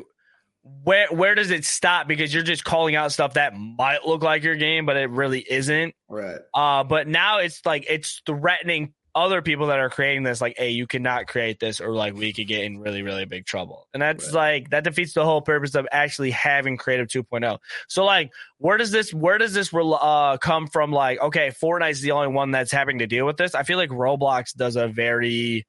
where 0.82 1.08
where 1.10 1.34
does 1.34 1.50
it 1.50 1.64
stop? 1.64 2.08
Because 2.08 2.32
you're 2.32 2.42
just 2.42 2.64
calling 2.64 2.96
out 2.96 3.12
stuff 3.12 3.34
that 3.34 3.54
might 3.56 4.06
look 4.06 4.22
like 4.22 4.42
your 4.42 4.56
game, 4.56 4.86
but 4.86 4.96
it 4.96 5.10
really 5.10 5.40
isn't. 5.48 5.94
Right. 6.08 6.38
Uh, 6.54 6.84
but 6.84 7.06
now 7.06 7.38
it's 7.38 7.64
like 7.64 7.86
it's 7.88 8.22
threatening 8.26 8.94
other 9.16 9.40
people 9.40 9.68
that 9.68 9.78
are 9.78 9.88
creating 9.88 10.22
this 10.22 10.42
like, 10.42 10.56
hey, 10.58 10.70
you 10.70 10.86
cannot 10.86 11.26
create 11.26 11.58
this, 11.58 11.80
or 11.80 11.92
like 11.92 12.14
we 12.14 12.34
could 12.34 12.46
get 12.46 12.64
in 12.64 12.78
really 12.78 13.02
really 13.02 13.24
big 13.24 13.46
trouble. 13.46 13.88
And 13.94 14.02
that's 14.02 14.26
right. 14.26 14.60
like 14.60 14.70
that 14.70 14.84
defeats 14.84 15.14
the 15.14 15.24
whole 15.24 15.40
purpose 15.40 15.74
of 15.74 15.88
actually 15.90 16.30
having 16.30 16.76
Creative 16.76 17.08
2.0. 17.08 17.58
So 17.88 18.04
like, 18.04 18.30
where 18.58 18.76
does 18.76 18.90
this 18.90 19.12
where 19.14 19.38
does 19.38 19.54
this 19.54 19.72
uh, 19.74 20.36
come 20.36 20.66
from? 20.66 20.92
Like, 20.92 21.20
okay, 21.20 21.50
Fortnite's 21.50 22.00
the 22.00 22.12
only 22.12 22.28
one 22.28 22.50
that's 22.50 22.70
having 22.70 22.98
to 22.98 23.06
deal 23.06 23.24
with 23.24 23.38
this. 23.38 23.54
I 23.54 23.62
feel 23.62 23.78
like 23.78 23.90
Roblox 23.90 24.54
does 24.54 24.76
a 24.76 24.86
very 24.86 25.66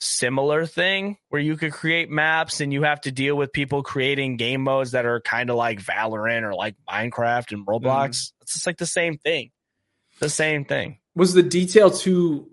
similar 0.00 0.64
thing 0.64 1.16
where 1.30 1.42
you 1.42 1.56
could 1.56 1.72
create 1.72 2.08
maps 2.08 2.60
and 2.60 2.72
you 2.72 2.84
have 2.84 3.00
to 3.00 3.10
deal 3.10 3.34
with 3.34 3.52
people 3.52 3.82
creating 3.82 4.36
game 4.36 4.62
modes 4.62 4.92
that 4.92 5.04
are 5.04 5.20
kind 5.20 5.50
of 5.50 5.56
like 5.56 5.82
Valorant 5.82 6.44
or 6.44 6.54
like 6.54 6.76
Minecraft 6.88 7.50
and 7.50 7.66
Roblox. 7.66 7.82
Mm. 7.82 8.32
It's 8.42 8.54
just 8.54 8.66
like 8.66 8.78
the 8.78 8.86
same 8.86 9.18
thing. 9.18 9.50
The 10.20 10.30
same 10.30 10.64
thing. 10.64 10.98
Was 11.16 11.34
the 11.34 11.42
detail 11.42 11.90
too 11.90 12.48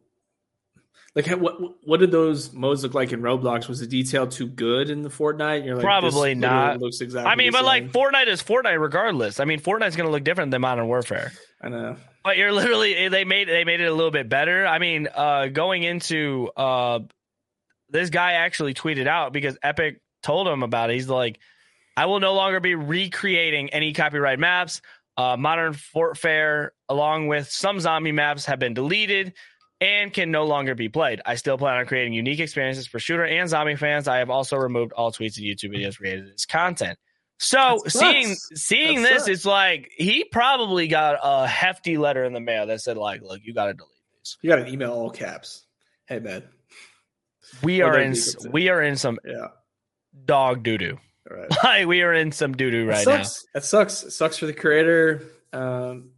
like 1.15 1.27
what 1.27 1.55
what 1.85 2.01
did 2.01 2.11
those 2.11 2.51
modes 2.51 2.83
look 2.83 2.93
like 2.93 3.13
in 3.13 3.21
Roblox? 3.21 3.69
Was 3.69 3.79
the 3.79 3.87
detail 3.87 4.27
too 4.27 4.47
good 4.47 4.89
in 4.89 5.01
the 5.01 5.09
Fortnite? 5.09 5.65
You're 5.65 5.75
like, 5.75 5.83
probably 5.83 6.35
not. 6.35 6.81
Looks 6.81 6.99
exactly. 6.99 7.31
I 7.31 7.35
mean, 7.35 7.53
but 7.53 7.59
same. 7.59 7.65
like 7.65 7.91
Fortnite 7.91 8.27
is 8.27 8.43
Fortnite 8.43 8.81
regardless. 8.81 9.39
I 9.39 9.45
mean, 9.45 9.61
Fortnite's 9.61 9.95
going 9.95 10.07
to 10.07 10.11
look 10.11 10.25
different 10.25 10.51
than 10.51 10.59
Modern 10.59 10.87
Warfare. 10.87 11.31
I 11.61 11.69
know. 11.69 11.95
But 12.25 12.35
you're 12.35 12.51
literally 12.51 13.07
they 13.07 13.23
made 13.23 13.47
they 13.47 13.63
made 13.63 13.79
it 13.79 13.85
a 13.85 13.93
little 13.93 14.11
bit 14.11 14.27
better. 14.27 14.67
I 14.67 14.79
mean, 14.79 15.07
uh, 15.13 15.47
going 15.47 15.83
into 15.83 16.49
uh, 16.57 16.99
this 17.89 18.09
guy 18.09 18.33
actually 18.33 18.73
tweeted 18.73 19.07
out 19.07 19.31
because 19.31 19.57
Epic 19.63 20.01
told 20.21 20.49
him 20.49 20.63
about 20.63 20.89
it. 20.89 20.95
He's 20.95 21.07
like, 21.07 21.39
I 21.95 22.07
will 22.07 22.19
no 22.19 22.33
longer 22.33 22.59
be 22.59 22.75
recreating 22.75 23.69
any 23.69 23.93
copyright 23.93 24.39
maps. 24.39 24.81
Uh, 25.15 25.37
Modern 25.37 25.77
Warfare, 25.93 26.73
along 26.89 27.27
with 27.27 27.49
some 27.49 27.79
zombie 27.79 28.11
maps, 28.11 28.47
have 28.47 28.59
been 28.59 28.73
deleted 28.73 29.33
and 29.81 30.13
can 30.13 30.31
no 30.31 30.45
longer 30.45 30.75
be 30.75 30.89
played. 30.89 31.21
I 31.25 31.35
still 31.35 31.57
plan 31.57 31.77
on 31.77 31.85
creating 31.85 32.13
unique 32.13 32.39
experiences 32.39 32.87
for 32.87 32.99
shooter 32.99 33.25
and 33.25 33.49
zombie 33.49 33.75
fans. 33.75 34.07
I 34.07 34.17
have 34.17 34.29
also 34.29 34.55
removed 34.57 34.93
all 34.93 35.11
tweets 35.11 35.37
and 35.37 35.45
YouTube 35.45 35.75
videos 35.75 35.99
related 35.99 36.25
to 36.25 36.31
this 36.31 36.45
content. 36.45 36.97
So 37.37 37.79
seeing 37.87 38.35
seeing 38.53 39.01
that 39.01 39.09
this, 39.09 39.23
sucks. 39.23 39.29
it's 39.29 39.45
like 39.45 39.91
he 39.97 40.23
probably 40.23 40.87
got 40.87 41.19
a 41.21 41.45
hefty 41.45 41.97
letter 41.97 42.23
in 42.23 42.31
the 42.31 42.39
mail 42.39 42.67
that 42.67 42.79
said 42.79 42.95
like, 42.95 43.21
"Look, 43.21 43.41
you 43.43 43.53
got 43.53 43.65
to 43.65 43.73
delete 43.73 43.91
these." 44.13 44.37
You 44.41 44.49
got 44.49 44.59
an 44.59 44.69
email 44.69 44.93
all 44.93 45.09
caps. 45.09 45.65
Hey 46.05 46.19
man, 46.19 46.43
we 47.61 47.81
are 47.81 47.99
in 47.99 48.15
we 48.51 48.69
are 48.69 48.81
in 48.81 48.95
some 48.95 49.19
yeah 49.25 49.47
dog 50.23 50.63
doo 50.63 50.77
doo. 50.77 50.97
Right. 51.29 51.49
Like 51.63 51.87
we 51.87 52.03
are 52.03 52.13
in 52.13 52.31
some 52.31 52.53
doo 52.53 52.71
doo 52.71 52.87
right 52.87 53.05
now. 53.05 53.21
It 53.55 53.63
sucks. 53.63 54.03
It 54.03 54.11
sucks 54.11 54.37
for 54.37 54.45
the 54.45 54.53
creator. 54.53 55.23
Um, 55.51 56.11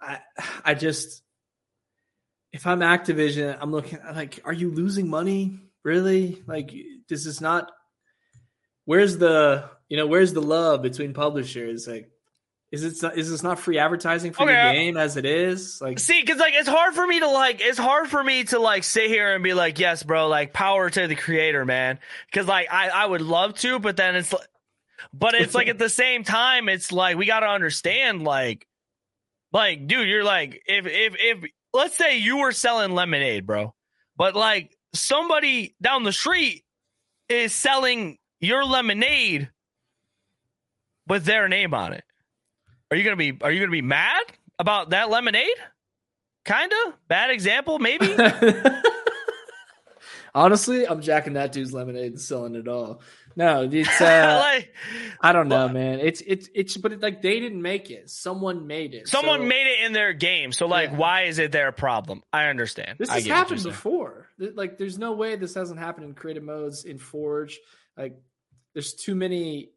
I 0.00 0.18
I 0.64 0.74
just 0.74 1.23
if 2.54 2.68
I'm 2.68 2.80
Activision, 2.80 3.58
I'm 3.60 3.72
looking 3.72 3.98
like, 4.14 4.38
are 4.44 4.52
you 4.52 4.70
losing 4.70 5.10
money? 5.10 5.58
Really? 5.82 6.40
Like, 6.46 6.72
this 7.08 7.26
is 7.26 7.40
not? 7.40 7.72
Where's 8.84 9.18
the 9.18 9.68
you 9.88 9.96
know 9.96 10.06
where's 10.06 10.32
the 10.32 10.40
love 10.40 10.80
between 10.80 11.14
publishers? 11.14 11.88
Like, 11.88 12.08
is 12.70 12.84
it 12.84 12.92
is 12.92 13.02
not, 13.02 13.16
this 13.16 13.42
not 13.42 13.58
free 13.58 13.78
advertising 13.78 14.32
for 14.32 14.44
okay, 14.44 14.68
the 14.68 14.72
game 14.72 14.96
as 14.96 15.16
it 15.16 15.26
is? 15.26 15.80
Like, 15.80 15.98
see, 15.98 16.20
because 16.20 16.38
like 16.38 16.54
it's 16.54 16.68
hard 16.68 16.94
for 16.94 17.04
me 17.04 17.18
to 17.20 17.28
like 17.28 17.60
it's 17.60 17.78
hard 17.78 18.06
for 18.06 18.22
me 18.22 18.44
to 18.44 18.60
like 18.60 18.84
sit 18.84 19.08
here 19.08 19.34
and 19.34 19.42
be 19.42 19.52
like, 19.52 19.80
yes, 19.80 20.04
bro, 20.04 20.28
like 20.28 20.52
power 20.52 20.88
to 20.88 21.08
the 21.08 21.16
creator, 21.16 21.64
man. 21.64 21.98
Because 22.30 22.46
like 22.46 22.68
I 22.70 22.88
I 22.88 23.04
would 23.04 23.22
love 23.22 23.54
to, 23.58 23.80
but 23.80 23.96
then 23.96 24.14
it's 24.14 24.32
like, 24.32 24.46
but 25.12 25.34
it's 25.34 25.56
like 25.56 25.66
at 25.66 25.78
the 25.78 25.88
same 25.88 26.22
time, 26.22 26.68
it's 26.68 26.92
like 26.92 27.16
we 27.16 27.26
got 27.26 27.40
to 27.40 27.48
understand, 27.48 28.22
like, 28.22 28.64
like, 29.52 29.88
dude, 29.88 30.08
you're 30.08 30.22
like 30.22 30.62
if 30.66 30.86
if 30.86 31.16
if 31.18 31.50
let's 31.74 31.96
say 31.96 32.16
you 32.16 32.38
were 32.38 32.52
selling 32.52 32.92
lemonade, 32.92 33.46
bro, 33.46 33.74
but 34.16 34.34
like 34.34 34.74
somebody 34.94 35.74
down 35.82 36.04
the 36.04 36.12
street 36.12 36.64
is 37.28 37.54
selling 37.54 38.16
your 38.40 38.64
lemonade 38.64 39.50
with 41.06 41.24
their 41.24 41.48
name 41.48 41.74
on 41.74 41.92
it 41.92 42.04
are 42.94 42.96
you 42.96 43.02
gonna 43.02 43.16
be 43.16 43.36
Are 43.40 43.50
you 43.50 43.58
gonna 43.58 43.72
be 43.72 43.82
mad 43.82 44.22
about 44.58 44.90
that 44.90 45.10
lemonade? 45.10 45.56
Kinda 46.44 46.76
bad 47.08 47.30
example, 47.30 47.80
maybe. 47.80 48.16
Honestly, 50.34 50.86
I'm 50.86 51.00
jacking 51.00 51.32
that 51.32 51.50
dude's 51.50 51.72
lemonade 51.72 52.12
and 52.12 52.20
selling 52.20 52.54
it 52.54 52.68
all. 52.68 53.02
No, 53.36 53.68
it's 53.70 53.88
uh, 54.00 54.38
like, 54.42 54.74
I 55.20 55.32
don't 55.32 55.48
know, 55.48 55.68
man. 55.68 56.00
It's 56.00 56.22
it's 56.26 56.48
it's 56.54 56.76
but 56.76 56.92
it, 56.92 57.02
like 57.02 57.22
they 57.22 57.40
didn't 57.40 57.62
make 57.62 57.90
it. 57.90 58.10
Someone 58.10 58.66
made 58.66 58.94
it. 58.94 59.08
Someone 59.08 59.40
so, 59.40 59.46
made 59.46 59.66
it 59.66 59.86
in 59.86 59.92
their 59.92 60.12
game. 60.12 60.52
So 60.52 60.66
like, 60.66 60.90
yeah. 60.90 60.96
why 60.96 61.22
is 61.22 61.38
it 61.38 61.52
their 61.52 61.72
problem? 61.72 62.22
I 62.32 62.46
understand. 62.46 62.98
This 62.98 63.10
has 63.10 63.26
happened 63.26 63.62
before. 63.62 64.28
Like, 64.38 64.78
there's 64.78 64.98
no 64.98 65.12
way 65.12 65.36
this 65.36 65.54
hasn't 65.54 65.78
happened 65.78 66.06
in 66.06 66.14
creative 66.14 66.42
modes 66.42 66.84
in 66.84 66.98
Forge. 66.98 67.58
Like, 67.96 68.16
there's 68.72 68.94
too 68.94 69.14
many 69.14 69.70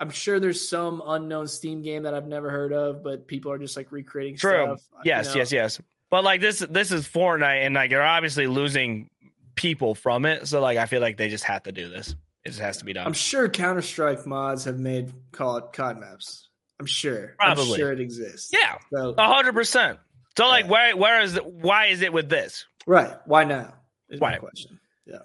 I'm 0.00 0.10
sure 0.10 0.40
there's 0.40 0.68
some 0.68 1.02
unknown 1.06 1.46
Steam 1.46 1.82
game 1.82 2.02
that 2.02 2.14
I've 2.14 2.26
never 2.26 2.50
heard 2.50 2.72
of, 2.72 3.02
but 3.02 3.26
people 3.26 3.52
are 3.52 3.58
just 3.58 3.76
like 3.76 3.92
recreating 3.92 4.36
True. 4.36 4.76
Stuff, 4.76 4.82
yes, 5.04 5.26
you 5.26 5.30
know? 5.30 5.38
yes, 5.38 5.52
yes. 5.52 5.80
But 6.10 6.24
like 6.24 6.40
this, 6.40 6.58
this 6.58 6.92
is 6.92 7.06
Fortnite, 7.06 7.64
and 7.64 7.74
like 7.74 7.90
you're 7.90 8.02
obviously 8.02 8.46
losing 8.46 9.08
people 9.54 9.94
from 9.94 10.26
it. 10.26 10.46
So 10.48 10.60
like 10.60 10.78
I 10.78 10.86
feel 10.86 11.00
like 11.00 11.16
they 11.16 11.28
just 11.28 11.44
have 11.44 11.62
to 11.64 11.72
do 11.72 11.88
this. 11.88 12.14
It 12.44 12.56
has 12.56 12.78
to 12.78 12.84
be 12.84 12.92
done. 12.92 13.06
I'm 13.06 13.14
sure 13.14 13.48
Counter 13.48 13.82
Strike 13.82 14.26
mods 14.26 14.64
have 14.64 14.78
made 14.78 15.08
it 15.08 15.14
COD 15.32 15.98
maps. 15.98 16.48
I'm 16.78 16.86
sure. 16.86 17.34
Probably. 17.38 17.72
I'm 17.72 17.78
sure 17.78 17.92
it 17.92 18.00
exists. 18.00 18.52
Yeah. 18.52 18.78
hundred 19.16 19.54
percent. 19.54 19.98
So 20.36 20.48
like, 20.48 20.64
yeah. 20.64 20.70
where 20.70 20.96
where 20.96 21.20
is 21.22 21.36
it, 21.36 21.46
why 21.46 21.86
is 21.86 22.02
it 22.02 22.12
with 22.12 22.28
this? 22.28 22.66
Right. 22.86 23.14
Why 23.24 23.44
now? 23.44 23.74
Is 24.10 24.20
why? 24.20 24.32
my 24.32 24.38
question. 24.38 24.78
Yeah. 25.06 25.18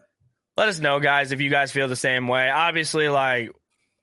Let 0.55 0.69
us 0.69 0.79
know, 0.79 0.99
guys, 0.99 1.31
if 1.31 1.41
you 1.41 1.49
guys 1.49 1.71
feel 1.71 1.87
the 1.87 1.95
same 1.95 2.27
way. 2.27 2.49
Obviously, 2.49 3.09
like 3.09 3.51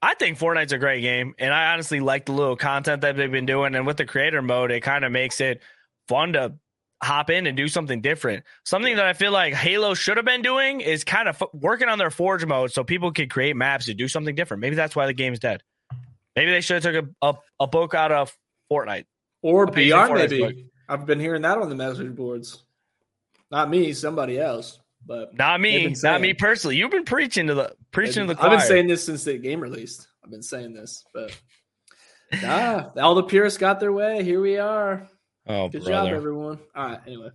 I 0.03 0.15
think 0.15 0.39
Fortnite's 0.39 0.73
a 0.73 0.79
great 0.79 1.01
game, 1.01 1.35
and 1.39 1.55
I 1.55 1.73
honestly 1.73 2.01
like 2.01 2.27
the 2.27 2.33
little 2.33 2.57
content 2.57 3.03
that 3.03 3.17
they've 3.17 3.31
been 3.31 3.47
doing. 3.47 3.75
And 3.75 3.87
with 3.87 3.97
the 3.97 4.05
creator 4.05 4.43
mode, 4.43 4.71
it 4.71 4.83
kind 4.83 5.05
of 5.05 5.13
makes 5.13 5.41
it 5.41 5.63
fun 6.09 6.35
to 6.35 6.55
hop 7.03 7.31
in 7.31 7.47
and 7.47 7.57
do 7.57 7.69
something 7.69 8.01
different. 8.01 8.45
Something 8.65 8.97
that 8.97 9.05
I 9.05 9.13
feel 9.13 9.33
like 9.33 9.55
Halo 9.55 9.95
should 9.95 10.17
have 10.17 10.27
been 10.27 10.43
doing 10.43 10.81
is 10.81 11.05
kind 11.05 11.29
of 11.29 11.41
f- 11.41 11.49
working 11.53 11.89
on 11.89 11.99
their 11.99 12.11
Forge 12.11 12.45
mode 12.47 12.73
so 12.73 12.85
people 12.85 13.13
could 13.13 13.31
create 13.31 13.57
maps 13.57 13.87
to 13.87 13.95
do 13.95 14.09
something 14.09 14.35
different. 14.35 14.61
Maybe 14.61 14.77
that's 14.77 14.97
why 14.97 15.07
the 15.07 15.13
game's 15.13 15.39
dead. 15.39 15.63
Maybe 16.35 16.51
they 16.51 16.61
should 16.61 16.83
have 16.83 16.95
took 16.95 17.15
a, 17.23 17.27
a, 17.27 17.35
a 17.61 17.67
book 17.67 17.95
out 17.95 18.13
of 18.13 18.37
Fortnite 18.71 19.05
or 19.43 19.67
beyond. 19.67 20.15
Maybe 20.15 20.41
book. 20.41 20.55
I've 20.89 21.07
been 21.07 21.21
hearing 21.21 21.43
that 21.43 21.59
on 21.59 21.69
the 21.69 21.75
message 21.75 22.15
boards. 22.15 22.63
Not 23.51 23.71
me, 23.71 23.93
somebody 23.93 24.39
else. 24.39 24.79
But 25.07 25.37
not 25.39 25.61
me, 25.61 25.95
not 26.03 26.21
me 26.21 26.35
personally. 26.35 26.77
You've 26.77 26.91
been 26.91 27.05
preaching 27.05 27.47
to 27.47 27.55
the 27.55 27.77
preaching 27.93 28.27
to 28.27 28.27
the 28.27 28.35
choir. 28.35 28.51
I've 28.51 28.59
been 28.59 28.67
saying 28.67 28.87
this 28.89 29.05
since 29.05 29.23
the 29.23 29.39
game 29.39 29.61
released. 29.61 30.09
I've 30.25 30.33
been 30.33 30.43
saying 30.43 30.75
this, 30.75 31.05
but 31.15 31.31
nah, 32.43 32.91
all 33.01 33.15
the 33.15 33.23
purists 33.23 33.57
got 33.57 33.79
their 33.79 33.93
way. 33.93 34.25
Here 34.25 34.41
we 34.41 34.59
are. 34.59 35.09
Oh, 35.47 35.69
good 35.69 35.85
brother. 35.85 36.11
job, 36.11 36.17
everyone. 36.17 36.59
All 36.75 36.87
right. 36.87 37.01
Anyway. 37.07 37.31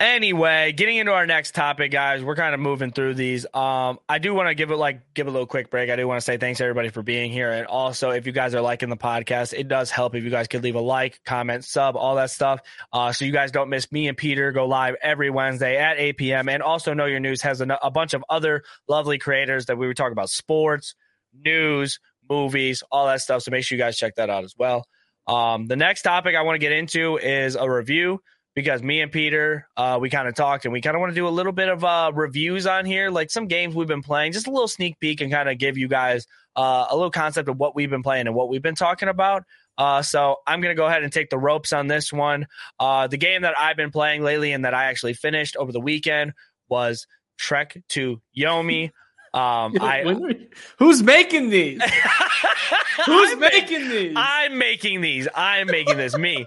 Anyway, 0.00 0.70
getting 0.70 0.96
into 0.96 1.10
our 1.10 1.26
next 1.26 1.56
topic, 1.56 1.90
guys, 1.90 2.22
we're 2.22 2.36
kind 2.36 2.54
of 2.54 2.60
moving 2.60 2.92
through 2.92 3.14
these. 3.14 3.44
Um, 3.52 3.98
I 4.08 4.18
do 4.20 4.32
want 4.32 4.48
to 4.48 4.54
give 4.54 4.70
it 4.70 4.76
like 4.76 5.12
give 5.12 5.26
a 5.26 5.30
little 5.30 5.46
quick 5.46 5.72
break. 5.72 5.90
I 5.90 5.96
do 5.96 6.06
want 6.06 6.18
to 6.18 6.24
say 6.24 6.36
thanks 6.36 6.60
everybody 6.60 6.90
for 6.90 7.02
being 7.02 7.32
here, 7.32 7.50
and 7.50 7.66
also 7.66 8.10
if 8.10 8.24
you 8.24 8.30
guys 8.30 8.54
are 8.54 8.60
liking 8.60 8.90
the 8.90 8.96
podcast, 8.96 9.54
it 9.54 9.66
does 9.66 9.90
help 9.90 10.14
if 10.14 10.22
you 10.22 10.30
guys 10.30 10.46
could 10.46 10.62
leave 10.62 10.76
a 10.76 10.80
like, 10.80 11.20
comment, 11.24 11.64
sub, 11.64 11.96
all 11.96 12.14
that 12.14 12.30
stuff, 12.30 12.60
uh, 12.92 13.10
so 13.10 13.24
you 13.24 13.32
guys 13.32 13.50
don't 13.50 13.70
miss 13.70 13.90
me 13.90 14.06
and 14.06 14.16
Pieter 14.16 14.52
go 14.52 14.66
live 14.68 14.94
every 15.02 15.30
Wednesday 15.30 15.78
at 15.78 15.98
8 15.98 16.16
p.m. 16.16 16.48
And 16.48 16.62
also, 16.62 16.94
Know 16.94 17.06
Your 17.06 17.18
News 17.18 17.42
has 17.42 17.60
a, 17.60 17.78
a 17.82 17.90
bunch 17.90 18.14
of 18.14 18.24
other 18.30 18.62
lovely 18.88 19.18
creators 19.18 19.66
that 19.66 19.78
we 19.78 19.88
were 19.88 19.94
talking 19.94 20.12
about 20.12 20.30
sports, 20.30 20.94
news, 21.34 21.98
movies, 22.30 22.84
all 22.92 23.06
that 23.06 23.20
stuff. 23.20 23.42
So 23.42 23.50
make 23.50 23.64
sure 23.64 23.76
you 23.76 23.82
guys 23.82 23.98
check 23.98 24.14
that 24.14 24.30
out 24.30 24.44
as 24.44 24.54
well. 24.56 24.86
Um, 25.28 25.66
the 25.66 25.76
next 25.76 26.02
topic 26.02 26.34
I 26.34 26.42
want 26.42 26.56
to 26.56 26.58
get 26.58 26.72
into 26.72 27.18
is 27.18 27.54
a 27.54 27.70
review 27.70 28.20
because 28.54 28.82
me 28.82 29.02
and 29.02 29.12
Pieter, 29.12 29.68
uh, 29.76 29.98
we 30.00 30.10
kind 30.10 30.26
of 30.26 30.34
talked 30.34 30.64
and 30.64 30.72
we 30.72 30.80
kind 30.80 30.96
of 30.96 31.00
want 31.00 31.10
to 31.10 31.14
do 31.14 31.28
a 31.28 31.30
little 31.30 31.52
bit 31.52 31.68
of 31.68 31.84
uh, 31.84 32.10
reviews 32.14 32.66
on 32.66 32.84
here, 32.84 33.10
like 33.10 33.30
some 33.30 33.46
games 33.46 33.74
we've 33.74 33.86
been 33.86 34.02
playing, 34.02 34.32
just 34.32 34.48
a 34.48 34.50
little 34.50 34.66
sneak 34.66 34.98
peek 34.98 35.20
and 35.20 35.30
kind 35.30 35.48
of 35.48 35.58
give 35.58 35.78
you 35.78 35.86
guys 35.86 36.26
uh, 36.56 36.86
a 36.90 36.96
little 36.96 37.10
concept 37.10 37.48
of 37.48 37.56
what 37.58 37.76
we've 37.76 37.90
been 37.90 38.02
playing 38.02 38.26
and 38.26 38.34
what 38.34 38.48
we've 38.48 38.62
been 38.62 38.74
talking 38.74 39.08
about. 39.08 39.44
Uh, 39.76 40.02
so 40.02 40.38
I'm 40.44 40.60
going 40.60 40.74
to 40.74 40.80
go 40.80 40.86
ahead 40.86 41.04
and 41.04 41.12
take 41.12 41.30
the 41.30 41.38
ropes 41.38 41.72
on 41.72 41.86
this 41.86 42.12
one. 42.12 42.48
Uh, 42.80 43.06
the 43.06 43.16
game 43.16 43.42
that 43.42 43.56
I've 43.56 43.76
been 43.76 43.92
playing 43.92 44.22
lately 44.22 44.52
and 44.52 44.64
that 44.64 44.74
I 44.74 44.86
actually 44.86 45.14
finished 45.14 45.56
over 45.56 45.70
the 45.70 45.78
weekend 45.78 46.32
was 46.68 47.06
Trek 47.36 47.80
to 47.90 48.20
Yomi. 48.36 48.90
Um, 49.34 49.74
I, 49.80 50.36
who's 50.78 51.02
making 51.02 51.50
these? 51.50 51.82
who's 53.06 53.32
I'm 53.32 53.38
making 53.40 53.88
these? 53.88 54.12
I'm 54.16 54.58
making 54.58 55.00
these. 55.00 55.28
I'm 55.34 55.66
making 55.66 55.96
this. 55.96 56.16
Me. 56.16 56.46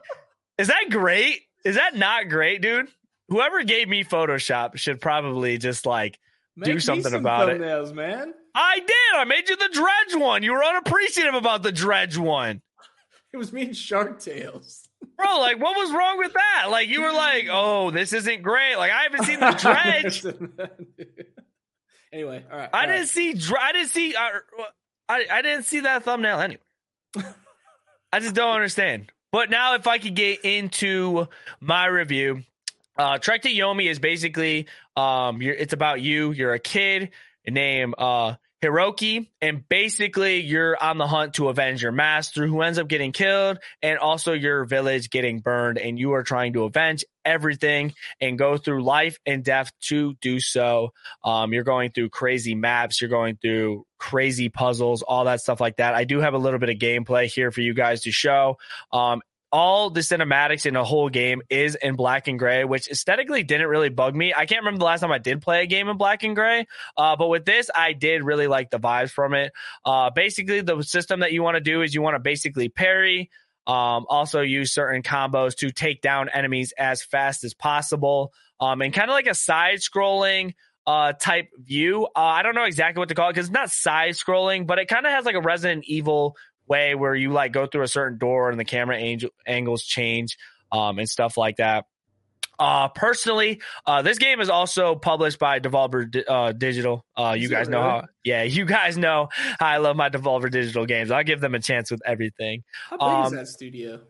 Is 0.58 0.68
that 0.68 0.86
great? 0.90 1.42
Is 1.64 1.76
that 1.76 1.96
not 1.96 2.30
great, 2.30 2.62
dude? 2.62 2.88
Whoever 3.30 3.64
gave 3.64 3.88
me 3.88 4.04
Photoshop 4.04 4.78
should 4.78 5.00
probably 5.00 5.58
just 5.58 5.86
like 5.86 6.20
Make 6.56 6.66
do 6.66 6.80
something 6.80 7.12
some 7.12 7.22
about 7.22 7.50
it. 7.50 7.60
man. 7.96 8.34
I 8.54 8.80
did. 8.80 9.16
I 9.16 9.24
made 9.26 9.48
you 9.48 9.56
the 9.56 9.70
dredge 9.72 10.22
one. 10.22 10.44
You 10.44 10.54
were 10.54 10.64
unappreciative 10.64 11.34
about 11.36 11.64
the 11.64 11.72
dredge 11.72 12.18
one. 12.18 12.62
It 13.34 13.38
was 13.38 13.54
me 13.54 13.62
and 13.62 13.78
Shark 13.78 14.20
Tales. 14.20 14.90
Bro, 15.18 15.40
like, 15.40 15.60
what 15.62 15.78
was 15.78 15.92
wrong 15.94 16.18
with 16.18 16.34
that? 16.34 16.68
Like, 16.70 16.90
you 16.90 17.02
were 17.02 17.14
like, 17.14 17.48
"Oh, 17.50 17.92
this 17.92 18.12
isn't 18.12 18.42
great." 18.42 18.76
Like, 18.76 18.92
I 18.92 19.04
haven't 19.04 19.24
seen 19.24 19.40
the 19.40 19.52
dredge. 19.58 20.24
Anyway, 22.12 22.44
all 22.52 22.58
right. 22.58 22.70
I 22.74 22.82
all 22.82 22.88
didn't 22.88 23.02
right. 23.02 23.10
see. 23.10 23.56
I 23.60 23.72
didn't 23.72 23.90
see. 23.90 24.16
Uh, 24.16 24.30
I 25.10 25.26
I 25.32 25.42
didn't 25.42 25.64
see 25.64 25.82
that 25.82 26.04
thumbnail 26.04 26.40
anyway. 26.40 26.62
I 28.14 28.20
just 28.20 28.36
don't 28.36 28.54
understand. 28.54 29.12
But 29.32 29.50
now, 29.50 29.76
if 29.76 29.88
I 29.88 29.98
could 29.98 30.16
get 30.16 30.44
into 30.44 31.28
my 31.62 31.86
review, 31.86 32.44
uh, 32.98 33.18
Trek 33.18 33.44
to 33.44 33.50
Yomi 33.50 33.90
is 33.90 34.00
basically 34.00 34.68
um, 34.96 35.42
you're, 35.42 35.56
it's 35.56 35.74
about 35.74 36.02
you. 36.02 36.32
You're 36.32 36.54
a 36.54 36.60
kid 36.60 37.12
named 37.48 37.96
uh, 37.98 38.36
Hiroki, 38.62 39.28
and 39.42 39.68
basically 39.68 40.42
you're 40.42 40.82
on 40.82 40.98
the 40.98 41.08
hunt 41.08 41.36
to 41.36 41.48
avenge 41.48 41.82
your 41.82 41.94
master 41.94 42.46
who 42.46 42.62
ends 42.62 42.78
up 42.78 42.88
getting 42.88 43.12
killed, 43.12 43.60
and 43.82 43.98
also 44.00 44.34
your 44.34 44.66
village 44.66 45.10
getting 45.10 45.40
burned, 45.40 45.78
and 45.78 45.98
you 45.98 46.14
are 46.14 46.24
trying 46.24 46.54
to 46.54 46.66
avenge 46.66 47.06
everything 47.26 47.94
and 48.20 48.38
go 48.38 48.58
through 48.58 48.84
life 48.84 49.18
and 49.26 49.44
death 49.44 49.72
to 49.82 50.16
do 50.22 50.40
so. 50.40 50.94
Um, 51.24 51.54
you're 51.54 51.64
going 51.64 51.92
through 51.92 52.10
crazy 52.10 52.56
maps, 52.56 53.02
you're 53.02 53.10
going 53.10 53.38
through 53.42 53.86
crazy 53.98 54.50
puzzles, 54.50 55.02
all 55.02 55.26
that 55.26 55.42
stuff 55.42 55.62
like 55.62 55.78
that. 55.78 55.94
I 55.94 56.04
do 56.04 56.20
have 56.20 56.34
a 56.34 56.38
little 56.38 56.60
bit 56.60 56.70
of 56.70 56.78
gameplay 56.78 57.26
here 57.26 57.52
for 57.52 57.62
you 57.62 57.74
guys 57.74 58.02
to 58.02 58.12
show. 58.12 58.58
Um, 58.92 59.22
all 59.52 59.90
the 59.90 60.00
cinematics 60.00 60.66
in 60.66 60.74
the 60.74 60.84
whole 60.84 61.10
game 61.10 61.42
is 61.50 61.76
in 61.76 61.96
black 61.96 62.28
and 62.28 62.40
gray, 62.40 62.64
which 62.64 62.90
aesthetically 62.90 63.44
didn't 63.44 63.68
really 63.68 63.90
bug 63.90 64.16
me. 64.16 64.34
I 64.34 64.46
can't 64.46 64.62
remember 64.62 64.80
the 64.80 64.86
last 64.86 65.02
time 65.02 65.12
I 65.12 65.18
did 65.18 65.42
play 65.42 65.64
a 65.64 65.66
game 65.66 65.90
in 65.90 65.98
black 65.98 66.24
and 66.24 66.36
gray, 66.36 66.68
uh, 66.96 67.16
but 67.18 67.28
with 67.28 67.46
this, 67.46 67.70
I 67.74 67.94
did 67.94 68.24
really 68.24 68.48
like 68.48 68.70
the 68.70 68.80
vibes 68.80 69.12
from 69.12 69.34
it. 69.34 69.52
Uh, 69.84 70.10
basically, 70.10 70.62
the 70.62 70.82
system 70.84 71.20
that 71.20 71.34
you 71.34 71.44
want 71.44 71.56
to 71.56 71.62
do 71.62 71.82
is 71.82 71.94
you 71.94 72.02
want 72.02 72.16
to 72.16 72.20
basically 72.20 72.70
parry, 72.70 73.30
um, 73.68 74.06
also 74.10 74.42
use 74.42 74.74
certain 74.74 75.04
combos 75.04 75.56
to 75.58 75.72
take 75.72 76.02
down 76.02 76.30
enemies 76.30 76.74
as 76.78 77.04
fast 77.04 77.44
as 77.44 77.54
possible, 77.54 78.34
um, 78.60 78.82
and 78.82 78.94
kind 78.94 79.10
of 79.10 79.14
like 79.14 79.28
a 79.28 79.36
side 79.36 79.80
scrolling 79.80 80.54
uh 80.88 81.14
type 81.14 81.50
view. 81.60 82.06
Uh, 82.16 82.20
I 82.20 82.42
don't 82.42 82.56
know 82.56 82.64
exactly 82.64 83.00
what 83.00 83.10
to 83.10 83.16
call 83.16 83.30
it 83.30 83.34
because 83.34 83.48
it's 83.48 83.54
not 83.54 83.70
side 83.70 84.14
scrolling, 84.14 84.66
but 84.66 84.80
it 84.80 84.88
kind 84.88 85.06
of 85.06 85.12
has 85.12 85.26
like 85.26 85.36
a 85.36 85.42
Resident 85.42 85.86
Evil 85.86 86.36
way 86.68 86.96
where 86.96 87.14
you 87.14 87.32
like 87.32 87.52
go 87.52 87.68
through 87.68 87.84
a 87.84 87.88
certain 87.88 88.18
door 88.18 88.50
and 88.50 88.60
the 88.60 88.66
camera 88.66 88.98
angles 89.46 89.84
change 89.84 90.38
um, 90.72 91.00
and 91.00 91.08
stuff 91.08 91.38
like 91.38 91.58
that. 91.58 91.86
Uh, 92.62 92.90
personally, 92.90 93.60
uh, 93.88 94.04
this 94.04 94.20
game 94.20 94.40
is 94.40 94.48
also 94.48 94.94
published 94.94 95.40
by 95.40 95.60
Devolver 95.60 96.24
uh, 96.28 96.52
Digital. 96.52 97.04
Uh, 97.18 97.34
you 97.36 97.46
Is 97.46 97.50
guys 97.50 97.70
know 97.70 97.80
really? 97.80 97.90
how, 97.90 98.04
yeah, 98.24 98.44
you 98.44 98.66
guys 98.66 99.00
know 99.00 99.30
how 99.60 99.66
I 99.66 99.78
love 99.78 99.96
my 99.96 100.10
Devolver 100.10 100.52
Digital 100.52 100.86
games. 100.86 101.10
I 101.10 101.24
give 101.24 101.42
them 101.42 101.56
a 101.56 101.60
chance 101.60 101.90
with 101.90 102.02
everything. 102.06 102.64
How 102.92 102.98
big 102.98 103.08
um, 103.08 103.26
is 103.26 103.32
that 103.32 103.48
studio? 103.48 104.02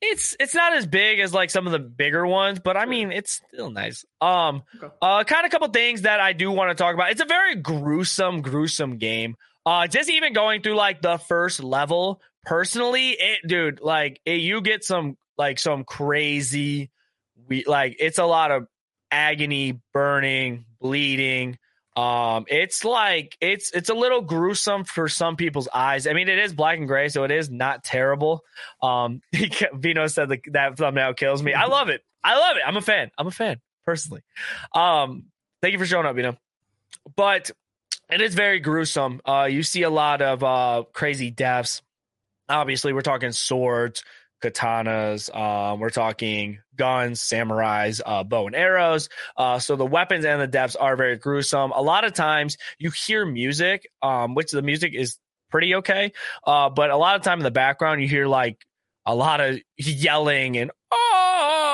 It's 0.00 0.36
it's 0.38 0.54
not 0.54 0.74
as 0.74 0.86
big 0.86 1.18
as 1.18 1.34
like 1.34 1.50
some 1.50 1.66
of 1.66 1.72
the 1.72 1.80
bigger 1.80 2.24
ones, 2.24 2.60
but 2.60 2.76
I 2.76 2.86
mean 2.86 3.10
it's 3.10 3.40
still 3.52 3.70
nice. 3.70 4.04
Um, 4.20 4.62
Okay. 4.76 4.94
uh, 5.02 5.24
kind 5.24 5.44
of 5.44 5.50
couple 5.50 5.66
things 5.68 6.02
that 6.02 6.20
I 6.20 6.32
do 6.34 6.52
want 6.52 6.70
to 6.70 6.80
talk 6.80 6.94
about. 6.94 7.10
It's 7.10 7.20
a 7.20 7.24
very 7.24 7.56
gruesome, 7.56 8.42
gruesome 8.42 8.98
game. 8.98 9.34
Uh, 9.66 9.88
just 9.88 10.08
even 10.08 10.34
going 10.34 10.62
through 10.62 10.76
like 10.76 11.02
the 11.02 11.18
first 11.18 11.62
level, 11.64 12.20
personally, 12.44 13.10
it, 13.10 13.40
dude, 13.46 13.80
like 13.80 14.20
it, 14.24 14.40
you 14.40 14.60
get 14.60 14.84
some 14.84 15.16
like 15.36 15.58
some 15.58 15.82
crazy, 15.82 16.90
we 17.48 17.64
like 17.64 17.96
it's 17.98 18.18
a 18.18 18.24
lot 18.24 18.50
of 18.50 18.66
agony, 19.10 19.80
burning, 19.92 20.64
bleeding. 20.80 21.58
Um, 21.96 22.44
it's 22.46 22.84
like 22.84 23.36
it's 23.40 23.72
it's 23.72 23.88
a 23.88 23.94
little 23.94 24.20
gruesome 24.20 24.84
for 24.84 25.08
some 25.08 25.34
people's 25.34 25.68
eyes. 25.74 26.06
I 26.06 26.12
mean, 26.12 26.28
it 26.28 26.38
is 26.38 26.52
black 26.52 26.78
and 26.78 26.86
gray, 26.86 27.08
so 27.08 27.24
it 27.24 27.32
is 27.32 27.50
not 27.50 27.82
terrible. 27.82 28.44
Um, 28.80 29.20
Vino 29.74 30.06
said 30.06 30.28
the, 30.28 30.38
that 30.52 30.76
thumbnail 30.76 31.14
kills 31.14 31.42
me. 31.42 31.54
I 31.54 31.64
love 31.66 31.88
it. 31.88 32.02
I 32.22 32.38
love 32.38 32.56
it. 32.56 32.62
I'm 32.64 32.76
a 32.76 32.80
fan. 32.80 33.10
I'm 33.18 33.26
a 33.26 33.32
fan 33.32 33.60
personally. 33.84 34.22
Um, 34.74 35.24
thank 35.60 35.72
you 35.72 35.78
for 35.78 35.86
showing 35.86 36.06
up, 36.06 36.14
Vino. 36.14 36.36
But 37.16 37.50
it 38.10 38.20
is 38.20 38.34
very 38.34 38.60
gruesome. 38.60 39.20
Uh, 39.26 39.48
you 39.50 39.64
see 39.64 39.82
a 39.82 39.90
lot 39.90 40.22
of 40.22 40.44
uh 40.44 40.84
crazy 40.92 41.32
deaths. 41.32 41.82
Obviously, 42.48 42.92
we're 42.92 43.02
talking 43.02 43.32
swords, 43.32 44.04
katanas. 44.42 45.34
Um, 45.34 45.80
we're 45.80 45.90
talking 45.90 46.58
guns, 46.76 47.20
samurais, 47.20 48.00
uh, 48.04 48.24
bow 48.24 48.46
and 48.46 48.56
arrows. 48.56 49.08
Uh, 49.36 49.58
so 49.58 49.76
the 49.76 49.86
weapons 49.86 50.24
and 50.24 50.40
the 50.40 50.46
deaths 50.46 50.76
are 50.76 50.96
very 50.96 51.16
gruesome. 51.16 51.72
A 51.72 51.82
lot 51.82 52.04
of 52.04 52.12
times 52.14 52.56
you 52.78 52.90
hear 52.90 53.24
music, 53.26 53.88
um, 54.02 54.34
which 54.34 54.52
the 54.52 54.62
music 54.62 54.94
is 54.94 55.18
pretty 55.50 55.76
okay. 55.76 56.12
Uh, 56.46 56.70
but 56.70 56.90
a 56.90 56.96
lot 56.96 57.16
of 57.16 57.22
time 57.22 57.38
in 57.38 57.44
the 57.44 57.50
background 57.50 58.00
you 58.00 58.08
hear 58.08 58.26
like 58.26 58.64
a 59.06 59.14
lot 59.14 59.40
of 59.40 59.58
yelling 59.76 60.58
and 60.58 60.70
oh 60.90 61.67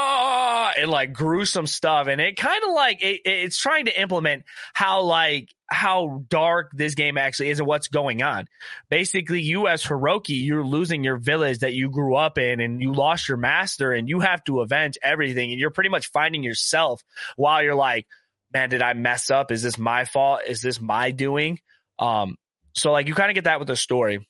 and 0.77 0.91
like 0.91 1.13
gruesome 1.13 1.67
stuff 1.67 2.07
and 2.07 2.21
it 2.21 2.37
kind 2.37 2.63
of 2.65 2.71
like 2.73 3.03
it, 3.03 3.21
it's 3.25 3.59
trying 3.59 3.87
to 3.87 4.01
implement 4.01 4.45
how 4.73 5.03
like 5.03 5.49
how 5.67 6.23
dark 6.29 6.71
this 6.75 6.95
game 6.95 7.17
actually 7.17 7.51
is 7.51 7.59
and 7.59 7.67
what's 7.67 7.89
going 7.89 8.23
on. 8.23 8.47
Basically 8.91 9.41
you 9.41 9.67
as 9.67 9.83
hiroki 9.83 10.45
you're 10.45 10.65
losing 10.65 11.05
your 11.05 11.17
village 11.17 11.61
that 11.61 11.75
you 11.75 11.91
grew 11.91 12.17
up 12.17 12.39
in 12.39 12.61
and 12.61 12.81
you 12.81 12.93
lost 12.93 13.29
your 13.29 13.39
master 13.39 13.93
and 13.93 14.09
you 14.09 14.21
have 14.21 14.43
to 14.45 14.61
avenge 14.61 14.99
everything 15.03 15.51
and 15.51 15.61
you're 15.61 15.71
pretty 15.71 15.91
much 15.91 16.11
finding 16.11 16.43
yourself 16.43 17.03
while 17.37 17.63
you're 17.63 17.75
like 17.75 18.07
man 18.53 18.69
did 18.69 18.83
i 18.83 18.93
mess 18.93 19.31
up? 19.31 19.51
Is 19.51 19.63
this 19.63 19.79
my 19.79 20.05
fault? 20.05 20.43
Is 20.47 20.61
this 20.61 20.81
my 20.81 21.11
doing? 21.11 21.61
Um 21.99 22.37
so 22.75 22.93
like 22.93 23.09
you 23.09 23.15
kind 23.15 23.31
of 23.31 23.35
get 23.35 23.45
that 23.45 23.59
with 23.59 23.69
the 23.69 23.77
story 23.77 24.27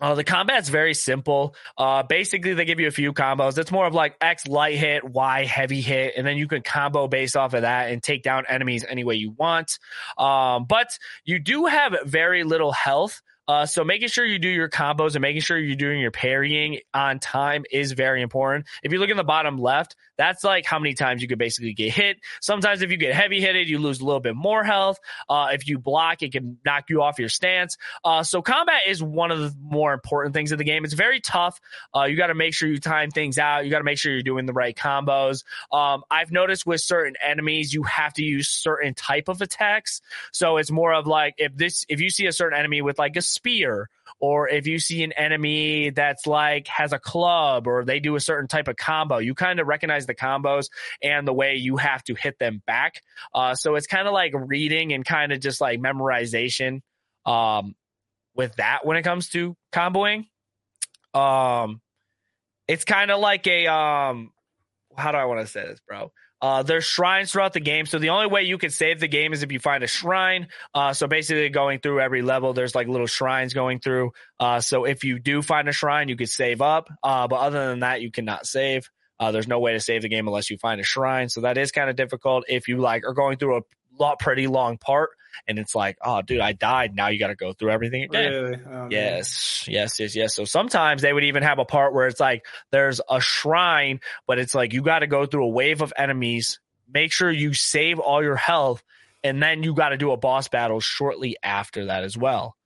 uh, 0.00 0.14
the 0.14 0.24
combat's 0.24 0.68
very 0.68 0.94
simple. 0.94 1.54
Uh, 1.78 2.02
basically, 2.02 2.54
they 2.54 2.64
give 2.64 2.80
you 2.80 2.88
a 2.88 2.92
few 2.92 3.12
combos. 3.12 3.56
It's 3.58 3.70
more 3.70 3.86
of 3.86 3.94
like 3.94 4.16
X 4.20 4.46
light 4.46 4.76
hit, 4.76 5.04
Y 5.04 5.44
heavy 5.44 5.80
hit, 5.80 6.14
and 6.16 6.26
then 6.26 6.36
you 6.36 6.48
can 6.48 6.62
combo 6.62 7.06
based 7.06 7.36
off 7.36 7.54
of 7.54 7.62
that 7.62 7.90
and 7.90 8.02
take 8.02 8.22
down 8.22 8.44
enemies 8.48 8.84
any 8.88 9.04
way 9.04 9.14
you 9.14 9.30
want. 9.30 9.78
Um, 10.18 10.64
but 10.64 10.98
you 11.24 11.38
do 11.38 11.66
have 11.66 11.96
very 12.04 12.44
little 12.44 12.72
health. 12.72 13.22
Uh, 13.46 13.66
so 13.66 13.84
making 13.84 14.08
sure 14.08 14.24
you 14.24 14.38
do 14.38 14.48
your 14.48 14.68
combos 14.68 15.14
and 15.14 15.22
making 15.22 15.42
sure 15.42 15.58
you're 15.58 15.76
doing 15.76 16.00
your 16.00 16.10
parrying 16.10 16.80
on 16.92 17.18
time 17.18 17.64
is 17.70 17.92
very 17.92 18.22
important. 18.22 18.66
If 18.82 18.92
you 18.92 18.98
look 18.98 19.10
in 19.10 19.16
the 19.16 19.24
bottom 19.24 19.58
left, 19.58 19.96
that's 20.16 20.44
like 20.44 20.64
how 20.64 20.78
many 20.78 20.94
times 20.94 21.22
you 21.22 21.28
could 21.28 21.38
basically 21.38 21.74
get 21.74 21.92
hit. 21.92 22.18
Sometimes 22.40 22.82
if 22.82 22.90
you 22.90 22.96
get 22.96 23.14
heavy 23.14 23.40
hitted, 23.40 23.68
you 23.68 23.78
lose 23.78 24.00
a 24.00 24.04
little 24.04 24.20
bit 24.20 24.36
more 24.36 24.64
health. 24.64 24.98
Uh, 25.28 25.48
if 25.52 25.68
you 25.68 25.78
block, 25.78 26.22
it 26.22 26.32
can 26.32 26.58
knock 26.64 26.88
you 26.88 27.02
off 27.02 27.18
your 27.18 27.28
stance. 27.28 27.76
Uh, 28.04 28.22
so 28.22 28.40
combat 28.40 28.82
is 28.86 29.02
one 29.02 29.30
of 29.30 29.40
the 29.40 29.54
more 29.60 29.92
important 29.92 30.34
things 30.34 30.52
of 30.52 30.58
the 30.58 30.64
game. 30.64 30.84
It's 30.84 30.94
very 30.94 31.20
tough. 31.20 31.60
Uh, 31.94 32.04
you 32.04 32.16
got 32.16 32.28
to 32.28 32.34
make 32.34 32.54
sure 32.54 32.68
you 32.68 32.78
time 32.78 33.10
things 33.10 33.38
out. 33.38 33.64
You 33.64 33.70
got 33.70 33.78
to 33.78 33.84
make 33.84 33.98
sure 33.98 34.12
you're 34.12 34.22
doing 34.22 34.46
the 34.46 34.52
right 34.52 34.74
combos. 34.74 35.44
Um, 35.72 36.02
I've 36.10 36.32
noticed 36.32 36.66
with 36.66 36.80
certain 36.80 37.14
enemies, 37.22 37.74
you 37.74 37.82
have 37.82 38.14
to 38.14 38.22
use 38.22 38.48
certain 38.48 38.94
type 38.94 39.28
of 39.28 39.42
attacks. 39.42 40.00
So 40.32 40.56
it's 40.56 40.70
more 40.70 40.94
of 40.94 41.06
like 41.06 41.34
if 41.38 41.56
this, 41.56 41.84
if 41.88 42.00
you 42.00 42.10
see 42.10 42.26
a 42.26 42.32
certain 42.32 42.58
enemy 42.58 42.80
with 42.82 42.98
like 42.98 43.16
a 43.16 43.22
spear, 43.34 43.88
or 44.20 44.48
if 44.48 44.66
you 44.66 44.78
see 44.78 45.02
an 45.02 45.12
enemy 45.12 45.90
that's 45.90 46.26
like 46.26 46.68
has 46.68 46.92
a 46.92 46.98
club, 46.98 47.66
or 47.66 47.84
they 47.84 48.00
do 48.00 48.16
a 48.16 48.20
certain 48.20 48.48
type 48.48 48.68
of 48.68 48.76
combo, 48.76 49.18
you 49.18 49.34
kind 49.34 49.60
of 49.60 49.66
recognize 49.66 50.06
the 50.06 50.14
combos 50.14 50.66
and 51.02 51.26
the 51.26 51.32
way 51.32 51.56
you 51.56 51.76
have 51.76 52.02
to 52.04 52.14
hit 52.14 52.38
them 52.38 52.62
back. 52.66 53.02
Uh, 53.34 53.54
so 53.54 53.74
it's 53.74 53.86
kind 53.86 54.06
of 54.06 54.14
like 54.14 54.32
reading 54.34 54.92
and 54.92 55.04
kind 55.04 55.32
of 55.32 55.40
just 55.40 55.60
like 55.60 55.80
memorization. 55.80 56.80
Um, 57.26 57.74
with 58.34 58.56
that 58.56 58.84
when 58.84 58.96
it 58.96 59.02
comes 59.02 59.28
to 59.30 59.56
comboing. 59.72 60.26
Um, 61.14 61.80
it's 62.66 62.84
kind 62.84 63.10
of 63.10 63.20
like 63.20 63.46
a 63.46 63.66
um, 63.66 64.32
how 64.96 65.12
do 65.12 65.18
I 65.18 65.24
want 65.26 65.40
to 65.40 65.46
say 65.46 65.62
this, 65.62 65.80
bro? 65.86 66.12
Uh, 66.44 66.62
there's 66.62 66.84
shrines 66.84 67.32
throughout 67.32 67.54
the 67.54 67.60
game, 67.60 67.86
so 67.86 67.98
the 67.98 68.10
only 68.10 68.26
way 68.26 68.42
you 68.42 68.58
can 68.58 68.68
save 68.68 69.00
the 69.00 69.08
game 69.08 69.32
is 69.32 69.42
if 69.42 69.50
you 69.50 69.58
find 69.58 69.82
a 69.82 69.86
shrine. 69.86 70.46
Uh, 70.74 70.92
so 70.92 71.06
basically, 71.06 71.48
going 71.48 71.80
through 71.80 72.00
every 72.00 72.20
level, 72.20 72.52
there's 72.52 72.74
like 72.74 72.86
little 72.86 73.06
shrines 73.06 73.54
going 73.54 73.80
through. 73.80 74.12
Uh, 74.38 74.60
so 74.60 74.84
if 74.84 75.04
you 75.04 75.18
do 75.18 75.40
find 75.40 75.70
a 75.70 75.72
shrine, 75.72 76.10
you 76.10 76.16
could 76.18 76.28
save 76.28 76.60
up. 76.60 76.90
Uh, 77.02 77.26
but 77.28 77.36
other 77.36 77.70
than 77.70 77.80
that, 77.80 78.02
you 78.02 78.10
cannot 78.10 78.46
save. 78.46 78.90
Uh, 79.18 79.32
there's 79.32 79.48
no 79.48 79.58
way 79.58 79.72
to 79.72 79.80
save 79.80 80.02
the 80.02 80.08
game 80.10 80.28
unless 80.28 80.50
you 80.50 80.58
find 80.58 80.82
a 80.82 80.84
shrine. 80.84 81.30
So 81.30 81.40
that 81.40 81.56
is 81.56 81.72
kind 81.72 81.88
of 81.88 81.96
difficult 81.96 82.44
if 82.46 82.68
you 82.68 82.76
like 82.76 83.06
are 83.06 83.14
going 83.14 83.38
through 83.38 83.56
a 83.56 83.60
lot 83.98 84.18
pretty 84.18 84.46
long 84.46 84.78
part 84.78 85.10
and 85.46 85.58
it's 85.58 85.74
like, 85.74 85.98
oh, 86.02 86.22
dude, 86.22 86.40
I 86.40 86.52
died. 86.52 86.94
Now 86.94 87.08
you 87.08 87.18
got 87.18 87.28
to 87.28 87.34
go 87.34 87.52
through 87.52 87.70
everything 87.70 88.04
again. 88.04 88.32
Really? 88.32 88.58
Oh, 88.66 88.70
man. 88.70 88.90
Yes, 88.90 89.64
yes, 89.68 90.00
yes, 90.00 90.14
yes. 90.14 90.34
So 90.34 90.44
sometimes 90.44 91.02
they 91.02 91.12
would 91.12 91.24
even 91.24 91.42
have 91.42 91.58
a 91.58 91.64
part 91.64 91.92
where 91.92 92.06
it's 92.06 92.20
like 92.20 92.44
there's 92.70 93.00
a 93.08 93.20
shrine, 93.20 94.00
but 94.26 94.38
it's 94.38 94.54
like 94.54 94.72
you 94.72 94.82
got 94.82 95.00
to 95.00 95.06
go 95.06 95.26
through 95.26 95.44
a 95.44 95.48
wave 95.48 95.82
of 95.82 95.92
enemies. 95.96 96.60
Make 96.92 97.12
sure 97.12 97.30
you 97.30 97.54
save 97.54 97.98
all 97.98 98.22
your 98.22 98.36
health, 98.36 98.82
and 99.22 99.42
then 99.42 99.62
you 99.62 99.74
got 99.74 99.90
to 99.90 99.96
do 99.96 100.12
a 100.12 100.16
boss 100.16 100.48
battle 100.48 100.80
shortly 100.80 101.36
after 101.42 101.86
that 101.86 102.04
as 102.04 102.16
well. 102.16 102.56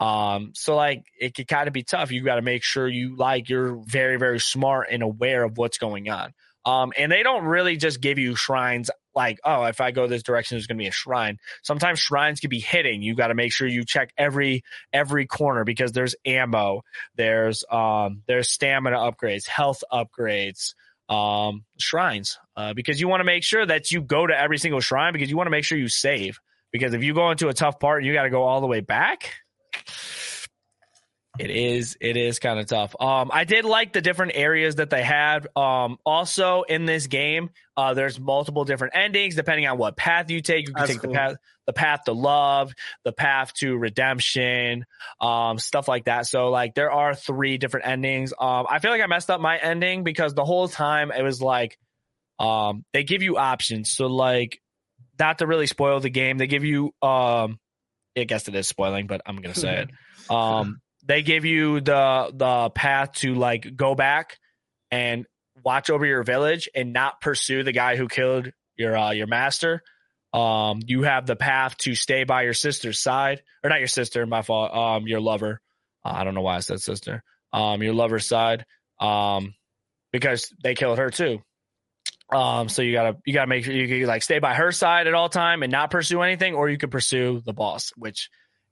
Um, 0.00 0.52
so 0.54 0.76
like 0.76 1.04
it 1.20 1.34
could 1.34 1.48
kind 1.48 1.66
of 1.66 1.74
be 1.74 1.82
tough. 1.82 2.12
You 2.12 2.22
got 2.22 2.36
to 2.36 2.42
make 2.42 2.62
sure 2.62 2.86
you 2.86 3.16
like 3.16 3.48
you're 3.48 3.76
very, 3.84 4.16
very 4.16 4.38
smart 4.38 4.88
and 4.90 5.02
aware 5.02 5.42
of 5.42 5.58
what's 5.58 5.78
going 5.78 6.08
on. 6.08 6.32
Um, 6.64 6.92
and 6.96 7.10
they 7.10 7.22
don't 7.22 7.44
really 7.44 7.76
just 7.76 8.00
give 8.00 8.18
you 8.18 8.36
shrines 8.36 8.90
like, 9.18 9.40
oh, 9.42 9.64
if 9.64 9.80
I 9.80 9.90
go 9.90 10.06
this 10.06 10.22
direction, 10.22 10.54
there's 10.54 10.68
going 10.68 10.78
to 10.78 10.82
be 10.82 10.86
a 10.86 10.92
shrine. 10.92 11.38
Sometimes 11.62 11.98
shrines 11.98 12.38
can 12.38 12.50
be 12.50 12.60
hitting. 12.60 13.02
You 13.02 13.16
got 13.16 13.28
to 13.28 13.34
make 13.34 13.52
sure 13.52 13.66
you 13.66 13.84
check 13.84 14.12
every 14.16 14.62
every 14.92 15.26
corner 15.26 15.64
because 15.64 15.90
there's 15.90 16.14
ammo, 16.24 16.82
there's 17.16 17.64
um, 17.68 18.22
there's 18.28 18.48
stamina 18.48 18.96
upgrades, 18.96 19.44
health 19.48 19.82
upgrades, 19.92 20.74
um, 21.08 21.64
shrines, 21.78 22.38
uh, 22.56 22.74
because 22.74 23.00
you 23.00 23.08
want 23.08 23.20
to 23.20 23.24
make 23.24 23.42
sure 23.42 23.66
that 23.66 23.90
you 23.90 24.02
go 24.02 24.24
to 24.24 24.38
every 24.38 24.56
single 24.56 24.80
shrine 24.80 25.12
because 25.12 25.28
you 25.28 25.36
want 25.36 25.48
to 25.48 25.50
make 25.50 25.64
sure 25.64 25.76
you 25.76 25.88
save. 25.88 26.38
Because 26.70 26.94
if 26.94 27.02
you 27.02 27.12
go 27.12 27.32
into 27.32 27.48
a 27.48 27.54
tough 27.54 27.80
part 27.80 27.98
and 27.98 28.06
you 28.06 28.12
got 28.12 28.22
to 28.22 28.30
go 28.30 28.44
all 28.44 28.60
the 28.60 28.68
way 28.68 28.80
back, 28.80 29.32
it 31.38 31.50
is 31.50 31.96
it 32.00 32.16
is 32.16 32.38
kind 32.38 32.58
of 32.58 32.66
tough. 32.66 32.94
Um, 33.00 33.30
I 33.32 33.44
did 33.44 33.64
like 33.64 33.92
the 33.92 34.00
different 34.00 34.32
areas 34.34 34.76
that 34.76 34.90
they 34.90 35.02
had. 35.02 35.46
Um, 35.56 35.98
also 36.04 36.62
in 36.62 36.84
this 36.84 37.06
game, 37.06 37.50
uh, 37.76 37.94
there's 37.94 38.18
multiple 38.18 38.64
different 38.64 38.96
endings 38.96 39.34
depending 39.34 39.66
on 39.66 39.78
what 39.78 39.96
path 39.96 40.30
you 40.30 40.40
take. 40.40 40.66
You 40.68 40.74
can 40.74 40.80
That's 40.80 40.92
take 40.92 41.00
cool. 41.02 41.12
the 41.12 41.16
path 41.16 41.36
the 41.66 41.72
path 41.74 42.04
to 42.04 42.12
love, 42.12 42.72
the 43.04 43.12
path 43.12 43.52
to 43.54 43.76
redemption, 43.76 44.86
um, 45.20 45.58
stuff 45.58 45.86
like 45.86 46.06
that. 46.06 46.26
So 46.26 46.48
like 46.48 46.74
there 46.74 46.90
are 46.90 47.14
three 47.14 47.58
different 47.58 47.86
endings. 47.86 48.32
Um, 48.32 48.66
I 48.68 48.78
feel 48.78 48.90
like 48.90 49.02
I 49.02 49.06
messed 49.06 49.30
up 49.30 49.40
my 49.40 49.58
ending 49.58 50.02
because 50.02 50.34
the 50.34 50.46
whole 50.46 50.68
time 50.68 51.12
it 51.12 51.22
was 51.22 51.42
like, 51.42 51.78
um, 52.38 52.84
they 52.92 53.04
give 53.04 53.22
you 53.22 53.36
options. 53.36 53.92
So 53.92 54.06
like, 54.06 54.60
not 55.18 55.38
to 55.38 55.46
really 55.46 55.66
spoil 55.66 56.00
the 56.00 56.10
game, 56.10 56.38
they 56.38 56.46
give 56.46 56.64
you 56.64 56.94
um, 57.02 57.58
I 58.16 58.24
guess 58.24 58.48
it 58.48 58.54
is 58.54 58.66
spoiling, 58.66 59.06
but 59.06 59.20
I'm 59.26 59.36
gonna 59.36 59.54
say 59.54 59.82
it. 59.82 59.90
Um 60.30 60.82
they 61.08 61.22
give 61.22 61.44
you 61.44 61.80
the 61.80 62.30
the 62.32 62.70
path 62.70 63.12
to 63.14 63.34
like 63.34 63.74
go 63.74 63.94
back 63.94 64.38
and 64.90 65.26
watch 65.64 65.90
over 65.90 66.06
your 66.06 66.22
village 66.22 66.68
and 66.74 66.92
not 66.92 67.20
pursue 67.20 67.62
the 67.64 67.72
guy 67.72 67.96
who 67.96 68.06
killed 68.06 68.50
your 68.76 68.96
uh, 68.96 69.10
your 69.10 69.26
master. 69.26 69.82
Um, 70.32 70.80
you 70.86 71.02
have 71.02 71.26
the 71.26 71.36
path 71.36 71.78
to 71.78 71.94
stay 71.94 72.24
by 72.24 72.42
your 72.42 72.52
sister's 72.52 73.02
side, 73.02 73.42
or 73.64 73.70
not 73.70 73.78
your 73.78 73.88
sister, 73.88 74.24
my 74.26 74.42
fault. 74.42 74.72
Um, 74.72 75.06
your 75.06 75.20
lover. 75.20 75.60
Uh, 76.04 76.12
I 76.14 76.24
don't 76.24 76.34
know 76.34 76.42
why 76.42 76.56
I 76.56 76.60
said 76.60 76.80
sister. 76.80 77.24
Um, 77.52 77.82
your 77.82 77.94
lover's 77.94 78.26
side. 78.26 78.66
Um, 79.00 79.54
because 80.12 80.52
they 80.62 80.74
killed 80.74 80.98
her 80.98 81.10
too. 81.10 81.40
Um, 82.30 82.68
so 82.68 82.82
you 82.82 82.92
gotta 82.92 83.16
you 83.24 83.32
gotta 83.32 83.46
make 83.46 83.64
sure 83.64 83.72
you 83.72 83.88
can 83.88 84.06
like 84.06 84.22
stay 84.22 84.38
by 84.38 84.54
her 84.54 84.70
side 84.70 85.06
at 85.06 85.14
all 85.14 85.30
time 85.30 85.62
and 85.62 85.72
not 85.72 85.90
pursue 85.90 86.20
anything, 86.20 86.54
or 86.54 86.68
you 86.68 86.76
could 86.76 86.90
pursue 86.90 87.40
the 87.44 87.54
boss, 87.54 87.92
which 87.96 88.28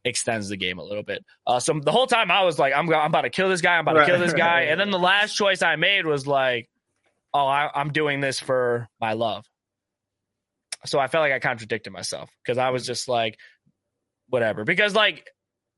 extends 0.07 0.49
the 0.49 0.57
game 0.57 0.79
a 0.79 0.83
little 0.83 1.03
bit. 1.03 1.25
Uh, 1.47 1.61
so 1.61 1.79
the 1.83 1.93
whole 1.93 2.07
time 2.07 2.31
I 2.31 2.45
was 2.45 2.59
like, 2.59 2.73
I'm, 2.75 2.89
I'm 2.93 3.07
about 3.07 3.23
to 3.23 3.31
kill 3.31 3.49
this 3.49 3.61
guy. 3.61 3.75
I'm 3.75 3.83
about 3.83 3.97
right, 3.97 4.07
to 4.07 4.13
kill 4.13 4.21
this 4.21 4.33
guy. 4.33 4.61
Right, 4.61 4.63
and 4.71 4.81
then 4.81 4.91
the 4.91 4.99
last 4.99 5.35
choice 5.35 5.63
I 5.63 5.77
made 5.77 6.07
was 6.07 6.27
like, 6.27 6.69
oh, 7.35 7.47
I, 7.47 7.71
I'm 7.75 7.93
doing 7.93 8.21
this 8.21 8.41
for 8.41 8.89
my 9.01 9.13
love. 9.13 9.45
So 10.85 10.99
I 10.99 11.09
felt 11.09 11.23
like 11.23 11.33
I 11.33 11.41
contradicted 11.41 11.93
myself 11.93 12.31
because 12.43 12.59
I 12.59 12.71
was 12.71 12.87
just 12.87 13.09
like, 13.09 13.37
whatever. 14.29 14.65
Because 14.65 14.95
like 14.95 15.29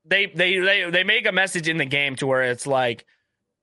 they 0.05 0.27
they 0.27 0.59
they 0.59 0.91
they 0.91 1.05
make 1.05 1.27
a 1.27 1.33
message 1.33 1.69
in 1.69 1.79
the 1.79 1.87
game 1.87 2.17
to 2.17 2.27
where 2.27 2.43
it's 2.43 2.67
like 2.67 3.05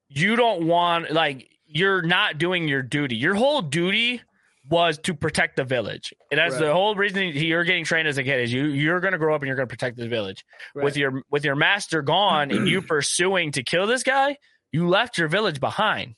you 0.09 0.36
don't 0.36 0.68
want 0.68 1.11
like 1.11 1.49
you're 1.68 2.01
not 2.01 2.38
doing 2.38 2.68
your 2.68 2.82
duty. 2.82 3.16
Your 3.16 3.36
whole 3.36 3.61
duty 3.61 4.22
was 4.70 4.97
to 4.99 5.13
protect 5.13 5.57
the 5.57 5.63
village. 5.63 6.13
And 6.32 6.39
that's 6.39 6.53
right. 6.53 6.66
the 6.66 6.74
whole 6.74 6.95
reason 6.95 7.28
you're 7.28 7.63
getting 7.63 7.86
trained 7.86 8.07
as 8.07 8.18
a 8.18 8.24
kid 8.24 8.41
is 8.41 8.51
you 8.51 8.66
you're 8.66 8.99
going 8.99 9.11
to 9.11 9.18
grow 9.18 9.36
up 9.36 9.41
and 9.41 9.47
you're 9.47 9.55
going 9.55 9.68
to 9.68 9.72
protect 9.72 9.97
the 9.97 10.07
village. 10.07 10.43
Right. 10.74 10.84
With 10.86 10.97
your 10.97 11.22
with 11.30 11.45
your 11.45 11.55
master 11.55 12.01
gone 12.01 12.51
and 12.51 12.68
you 12.68 12.82
pursuing 12.82 13.51
to 13.53 13.63
kill 13.63 13.88
this 13.88 14.03
guy, 14.03 14.38
you 14.72 14.88
left 14.88 15.18
your 15.18 15.28
village 15.28 15.59
behind. 15.59 16.16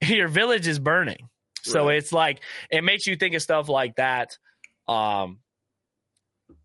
Your 0.02 0.28
village 0.28 0.68
is 0.68 0.78
burning. 0.78 1.30
So 1.62 1.86
right. 1.86 1.96
it's 1.96 2.12
like 2.12 2.40
it 2.70 2.84
makes 2.84 3.06
you 3.06 3.16
think 3.16 3.34
of 3.34 3.40
stuff 3.40 3.70
like 3.70 3.96
that. 3.96 4.36
Um 4.88 5.38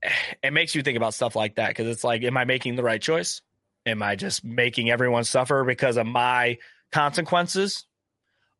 it 0.43 0.51
makes 0.51 0.75
you 0.75 0.81
think 0.81 0.97
about 0.97 1.13
stuff 1.13 1.35
like 1.35 1.55
that 1.55 1.69
because 1.69 1.87
it's 1.87 2.03
like 2.03 2.23
am 2.23 2.35
I 2.35 2.45
making 2.45 2.75
the 2.75 2.83
right 2.83 3.01
choice? 3.01 3.41
Am 3.85 4.03
I 4.03 4.15
just 4.15 4.43
making 4.43 4.91
everyone 4.91 5.23
suffer 5.23 5.63
because 5.63 5.97
of 5.97 6.05
my 6.05 6.57
consequences? 6.91 7.85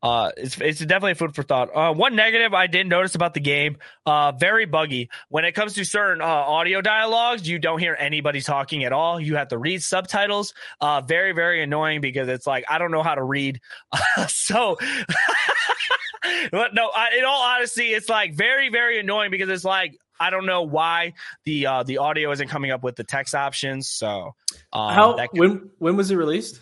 Uh, 0.02 0.32
it's 0.36 0.60
it's 0.60 0.80
definitely 0.80 1.14
food 1.14 1.34
for 1.34 1.42
thought. 1.44 1.70
Uh, 1.74 1.94
one 1.94 2.16
negative 2.16 2.52
I 2.52 2.66
didn't 2.66 2.88
notice 2.88 3.14
about 3.14 3.34
the 3.34 3.40
game, 3.40 3.76
uh, 4.04 4.32
very 4.32 4.66
buggy. 4.66 5.10
When 5.28 5.44
it 5.44 5.52
comes 5.52 5.74
to 5.74 5.84
certain 5.84 6.20
uh, 6.20 6.24
audio 6.24 6.80
dialogues, 6.80 7.48
you 7.48 7.60
don't 7.60 7.78
hear 7.78 7.96
anybody 7.98 8.40
talking 8.40 8.82
at 8.84 8.92
all. 8.92 9.20
You 9.20 9.36
have 9.36 9.48
to 9.48 9.58
read 9.58 9.82
subtitles. 9.82 10.54
Uh, 10.80 11.02
very 11.02 11.32
very 11.32 11.62
annoying 11.62 12.00
because 12.00 12.28
it's 12.28 12.46
like 12.46 12.64
I 12.68 12.78
don't 12.78 12.90
know 12.90 13.04
how 13.04 13.14
to 13.14 13.22
read. 13.22 13.60
so, 14.28 14.76
but 16.50 16.74
no, 16.74 16.90
I, 16.92 17.10
in 17.18 17.24
all 17.24 17.42
honesty, 17.42 17.94
it's 17.94 18.08
like 18.08 18.34
very 18.34 18.70
very 18.70 18.98
annoying 18.98 19.30
because 19.30 19.48
it's 19.50 19.64
like 19.64 19.96
I 20.18 20.30
don't 20.30 20.46
know 20.46 20.62
why 20.62 21.14
the 21.44 21.66
uh, 21.66 21.82
the 21.84 21.98
audio 21.98 22.32
isn't 22.32 22.48
coming 22.48 22.72
up 22.72 22.82
with 22.82 22.96
the 22.96 23.04
text 23.04 23.36
options. 23.36 23.88
So, 23.88 24.34
um, 24.72 24.94
how 24.94 25.16
could, 25.16 25.38
when 25.38 25.70
when 25.78 25.96
was 25.96 26.10
it 26.10 26.16
released? 26.16 26.60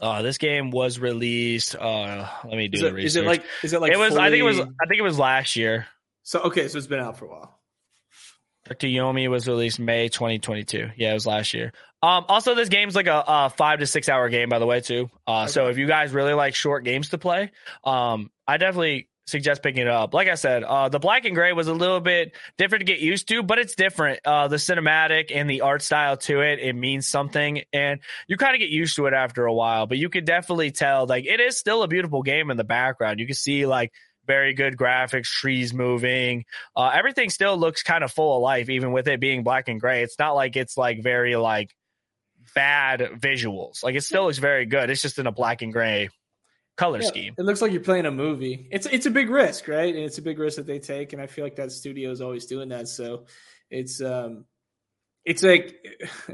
Uh, 0.00 0.22
this 0.22 0.38
game 0.38 0.70
was 0.70 0.98
released. 0.98 1.76
Uh, 1.76 2.26
let 2.44 2.56
me 2.56 2.68
do 2.68 2.76
is 2.76 2.80
the 2.80 2.88
it, 2.88 2.94
research. 2.94 3.06
Is 3.06 3.16
it 3.16 3.24
like? 3.24 3.44
Is 3.62 3.72
it 3.72 3.80
like? 3.80 3.92
It 3.92 3.98
was. 3.98 4.10
Fully... 4.10 4.22
I 4.22 4.30
think 4.30 4.40
it 4.40 4.44
was. 4.44 4.60
I 4.60 4.86
think 4.86 4.98
it 4.98 5.02
was 5.02 5.18
last 5.18 5.56
year. 5.56 5.86
So 6.22 6.40
okay, 6.40 6.68
so 6.68 6.78
it's 6.78 6.86
been 6.86 7.00
out 7.00 7.18
for 7.18 7.26
a 7.26 7.28
while. 7.28 7.58
Trek 8.66 8.78
to 8.80 8.86
Yomi 8.86 9.28
was 9.28 9.48
released 9.48 9.80
May 9.80 10.08
2022. 10.08 10.90
Yeah, 10.96 11.10
it 11.10 11.14
was 11.14 11.26
last 11.26 11.54
year. 11.54 11.72
Um, 12.02 12.24
also, 12.28 12.54
this 12.54 12.68
game's 12.68 12.94
like 12.94 13.08
a, 13.08 13.24
a, 13.26 13.50
five 13.50 13.80
to 13.80 13.86
six 13.86 14.08
hour 14.08 14.28
game, 14.28 14.48
by 14.48 14.58
the 14.58 14.66
way, 14.66 14.80
too. 14.80 15.10
Uh, 15.26 15.42
okay. 15.42 15.50
so 15.50 15.68
if 15.68 15.76
you 15.76 15.86
guys 15.86 16.12
really 16.12 16.34
like 16.34 16.54
short 16.54 16.84
games 16.84 17.10
to 17.10 17.18
play, 17.18 17.50
um, 17.84 18.30
I 18.46 18.56
definitely 18.56 19.08
suggest 19.26 19.62
picking 19.62 19.82
it 19.82 19.88
up. 19.88 20.12
Like 20.14 20.28
I 20.28 20.34
said, 20.34 20.64
uh, 20.64 20.88
the 20.88 20.98
black 20.98 21.24
and 21.24 21.34
gray 21.34 21.52
was 21.52 21.68
a 21.68 21.74
little 21.74 22.00
bit 22.00 22.32
different 22.58 22.80
to 22.80 22.92
get 22.92 23.00
used 23.00 23.28
to, 23.28 23.42
but 23.42 23.58
it's 23.58 23.74
different. 23.74 24.20
Uh, 24.24 24.48
the 24.48 24.56
cinematic 24.56 25.30
and 25.34 25.48
the 25.48 25.60
art 25.62 25.82
style 25.82 26.16
to 26.18 26.40
it, 26.40 26.58
it 26.58 26.74
means 26.74 27.08
something, 27.08 27.62
and 27.72 28.00
you 28.28 28.36
kind 28.36 28.54
of 28.54 28.60
get 28.60 28.70
used 28.70 28.96
to 28.96 29.06
it 29.06 29.14
after 29.14 29.46
a 29.46 29.54
while. 29.54 29.86
But 29.86 29.98
you 29.98 30.08
could 30.08 30.24
definitely 30.24 30.70
tell, 30.70 31.06
like, 31.06 31.26
it 31.26 31.40
is 31.40 31.56
still 31.56 31.82
a 31.82 31.88
beautiful 31.88 32.22
game 32.22 32.50
in 32.50 32.56
the 32.56 32.64
background. 32.64 33.20
You 33.20 33.26
can 33.26 33.36
see 33.36 33.66
like 33.66 33.92
very 34.26 34.54
good 34.54 34.76
graphics, 34.76 35.26
trees 35.26 35.72
moving, 35.72 36.44
uh, 36.76 36.90
everything 36.94 37.30
still 37.30 37.56
looks 37.56 37.82
kind 37.82 38.04
of 38.04 38.12
full 38.12 38.36
of 38.36 38.42
life, 38.42 38.68
even 38.68 38.92
with 38.92 39.08
it 39.08 39.20
being 39.20 39.42
black 39.42 39.68
and 39.68 39.80
gray. 39.80 40.02
It's 40.02 40.18
not 40.18 40.32
like 40.32 40.56
it's 40.56 40.76
like 40.76 41.02
very 41.02 41.36
like 41.36 41.74
bad 42.54 43.00
visuals. 43.00 43.82
Like 43.82 43.94
it 43.94 44.02
still 44.02 44.24
looks 44.24 44.38
very 44.38 44.66
good. 44.66 44.90
It's 44.90 45.02
just 45.02 45.18
in 45.18 45.26
a 45.26 45.32
black 45.32 45.62
and 45.62 45.72
gray 45.72 46.10
color 46.80 47.02
yeah, 47.02 47.08
scheme. 47.08 47.34
It 47.36 47.42
looks 47.42 47.60
like 47.60 47.72
you're 47.72 47.82
playing 47.82 48.06
a 48.06 48.10
movie. 48.10 48.66
It's 48.72 48.86
it's 48.86 49.04
a 49.04 49.10
big 49.10 49.28
risk, 49.28 49.68
right? 49.68 49.94
And 49.94 50.02
it's 50.02 50.16
a 50.16 50.22
big 50.22 50.38
risk 50.38 50.56
that 50.56 50.66
they 50.66 50.78
take, 50.78 51.12
and 51.12 51.20
I 51.20 51.26
feel 51.26 51.44
like 51.44 51.56
that 51.56 51.72
studio 51.72 52.10
is 52.10 52.22
always 52.22 52.46
doing 52.46 52.70
that. 52.70 52.88
So 52.88 53.26
it's 53.70 54.00
um, 54.00 54.46
it's 55.24 55.42
like 55.42 55.76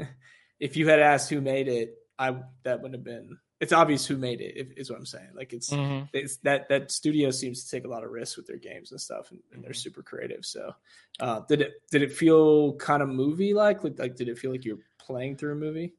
if 0.59 0.77
you 0.77 0.87
had 0.87 0.99
asked 0.99 1.29
who 1.29 1.41
made 1.41 1.67
it, 1.67 1.95
I 2.17 2.37
that 2.63 2.81
wouldn't 2.81 2.95
have 2.95 3.03
been. 3.03 3.37
It's 3.59 3.73
obvious 3.73 4.05
who 4.05 4.17
made 4.17 4.39
it. 4.39 4.53
If, 4.55 4.67
is 4.77 4.89
what 4.89 4.99
I'm 4.99 5.05
saying. 5.05 5.31
Like 5.35 5.51
it's, 5.51 5.71
mm-hmm. 5.71 6.05
it's 6.13 6.37
that 6.37 6.69
that 6.69 6.91
studio 6.91 7.31
seems 7.31 7.65
to 7.65 7.75
take 7.75 7.85
a 7.85 7.89
lot 7.89 8.03
of 8.03 8.11
risks 8.11 8.37
with 8.37 8.47
their 8.47 8.57
games 8.57 8.91
and 8.91 9.01
stuff, 9.01 9.31
and, 9.31 9.41
and 9.51 9.61
they're 9.61 9.71
mm-hmm. 9.71 9.77
super 9.77 10.01
creative. 10.01 10.45
So, 10.45 10.73
uh, 11.19 11.41
did 11.49 11.61
it 11.61 11.73
did 11.91 12.03
it 12.03 12.13
feel 12.13 12.75
kind 12.75 13.01
of 13.03 13.09
movie 13.09 13.53
like? 13.53 13.83
Like, 13.83 14.15
did 14.15 14.29
it 14.29 14.37
feel 14.37 14.51
like 14.51 14.63
you're 14.63 14.79
playing 14.97 15.35
through 15.35 15.53
a 15.53 15.55
movie? 15.55 15.93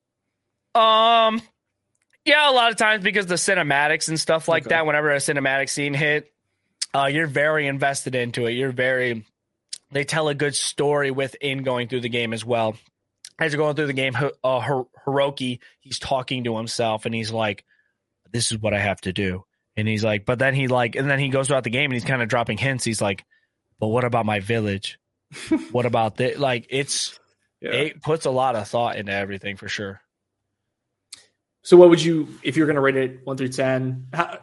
Um, 0.74 1.42
yeah, 2.24 2.50
a 2.50 2.52
lot 2.52 2.70
of 2.70 2.76
times 2.76 3.02
because 3.02 3.26
the 3.26 3.36
cinematics 3.36 4.08
and 4.08 4.18
stuff 4.18 4.48
like 4.48 4.64
okay. 4.64 4.76
that. 4.76 4.86
Whenever 4.86 5.10
a 5.10 5.16
cinematic 5.16 5.68
scene 5.68 5.94
hit, 5.94 6.32
uh, 6.94 7.06
you're 7.06 7.26
very 7.26 7.66
invested 7.66 8.14
into 8.14 8.46
it. 8.46 8.52
You're 8.52 8.72
very. 8.72 9.24
They 9.90 10.04
tell 10.04 10.28
a 10.28 10.34
good 10.34 10.54
story 10.54 11.10
within 11.10 11.62
going 11.62 11.88
through 11.88 12.02
the 12.02 12.08
game 12.10 12.32
as 12.32 12.44
well. 12.44 12.76
As 13.38 13.52
you're 13.52 13.58
going 13.58 13.76
through 13.76 13.86
the 13.86 13.92
game, 13.92 14.14
uh, 14.16 14.60
Hiroki, 14.60 15.60
he's 15.80 15.98
talking 15.98 16.44
to 16.44 16.56
himself 16.56 17.06
and 17.06 17.14
he's 17.14 17.30
like, 17.30 17.64
"This 18.30 18.52
is 18.52 18.58
what 18.58 18.74
I 18.74 18.80
have 18.80 19.00
to 19.02 19.12
do." 19.12 19.44
And 19.76 19.86
he's 19.86 20.02
like, 20.02 20.26
but 20.26 20.40
then 20.40 20.54
he 20.54 20.66
like, 20.66 20.96
and 20.96 21.08
then 21.08 21.20
he 21.20 21.28
goes 21.28 21.46
throughout 21.46 21.62
the 21.62 21.70
game 21.70 21.84
and 21.84 21.92
he's 21.92 22.04
kind 22.04 22.20
of 22.20 22.28
dropping 22.28 22.58
hints. 22.58 22.84
He's 22.84 23.00
like, 23.00 23.24
"But 23.78 23.88
what 23.88 24.04
about 24.04 24.26
my 24.26 24.40
village? 24.40 24.98
what 25.70 25.86
about 25.86 26.16
that?" 26.16 26.40
Like, 26.40 26.66
it's 26.68 27.18
yeah. 27.60 27.70
it 27.70 28.02
puts 28.02 28.26
a 28.26 28.30
lot 28.30 28.56
of 28.56 28.66
thought 28.66 28.96
into 28.96 29.12
everything 29.12 29.56
for 29.56 29.68
sure. 29.68 30.00
So 31.68 31.76
what 31.76 31.90
would 31.90 32.02
you 32.02 32.26
if 32.42 32.56
you're 32.56 32.64
going 32.64 32.76
to 32.76 32.80
rate 32.80 32.96
it 32.96 33.20
one 33.26 33.36
through 33.36 33.50
ten? 33.50 34.06
How, 34.14 34.38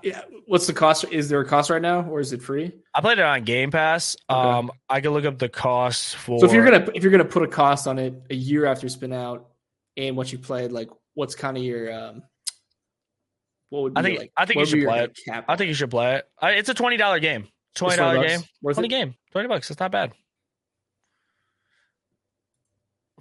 what's 0.46 0.68
the 0.68 0.74
cost? 0.74 1.06
Is 1.12 1.28
there 1.28 1.40
a 1.40 1.46
cost 1.46 1.72
right 1.72 1.82
now, 1.82 2.08
or 2.08 2.20
is 2.20 2.34
it 2.34 2.40
free? 2.44 2.72
I 2.94 3.02
played 3.02 3.18
it 3.18 3.26
on 3.26 3.44
Game 3.46 3.72
Pass. 3.72 4.16
Okay. 4.30 4.40
Um, 4.40 4.70
I 4.88 5.02
can 5.02 5.10
look 5.10 5.26
up 5.26 5.40
the 5.40 5.50
cost 5.50 6.18
for. 6.18 6.40
So 6.40 6.46
if 6.46 6.54
you're 6.54 6.64
gonna 6.64 6.88
if 6.94 7.02
you're 7.02 7.12
gonna 7.12 7.26
put 7.26 7.42
a 7.42 7.48
cost 7.48 7.88
on 7.88 7.98
it 7.98 8.14
a 8.30 8.36
year 8.36 8.68
after 8.68 8.88
spin 8.90 9.12
out 9.12 9.48
and 9.98 10.16
what 10.16 10.32
you 10.32 10.38
played, 10.38 10.72
like 10.72 10.92
what's 11.16 11.34
kind 11.34 11.58
of 11.58 11.64
your 11.64 11.92
um, 11.92 12.22
what 13.72 13.82
would 13.82 13.94
I 13.96 14.04
think 14.04 14.20
like, 14.20 14.32
I 14.38 14.46
think 14.46 14.60
you 14.60 14.66
should 14.68 14.84
play 14.84 15.06
it. 15.06 15.20
Cap 15.26 15.46
I 15.48 15.56
think 15.56 15.70
you 15.70 15.74
should 15.74 15.90
play 15.90 16.18
it. 16.18 16.28
it's 16.44 16.70
a 16.70 16.76
twenty 16.76 16.98
dollar 16.98 17.18
game. 17.18 17.48
Twenty 17.74 17.98
dollar 17.98 18.22
game. 18.22 18.42
Worth 18.62 18.76
twenty 18.76 18.86
it? 18.86 19.00
game. 19.00 19.16
Twenty 19.32 19.48
bucks. 19.48 19.72
It's 19.72 19.80
not 19.80 19.92
bad. 19.92 20.12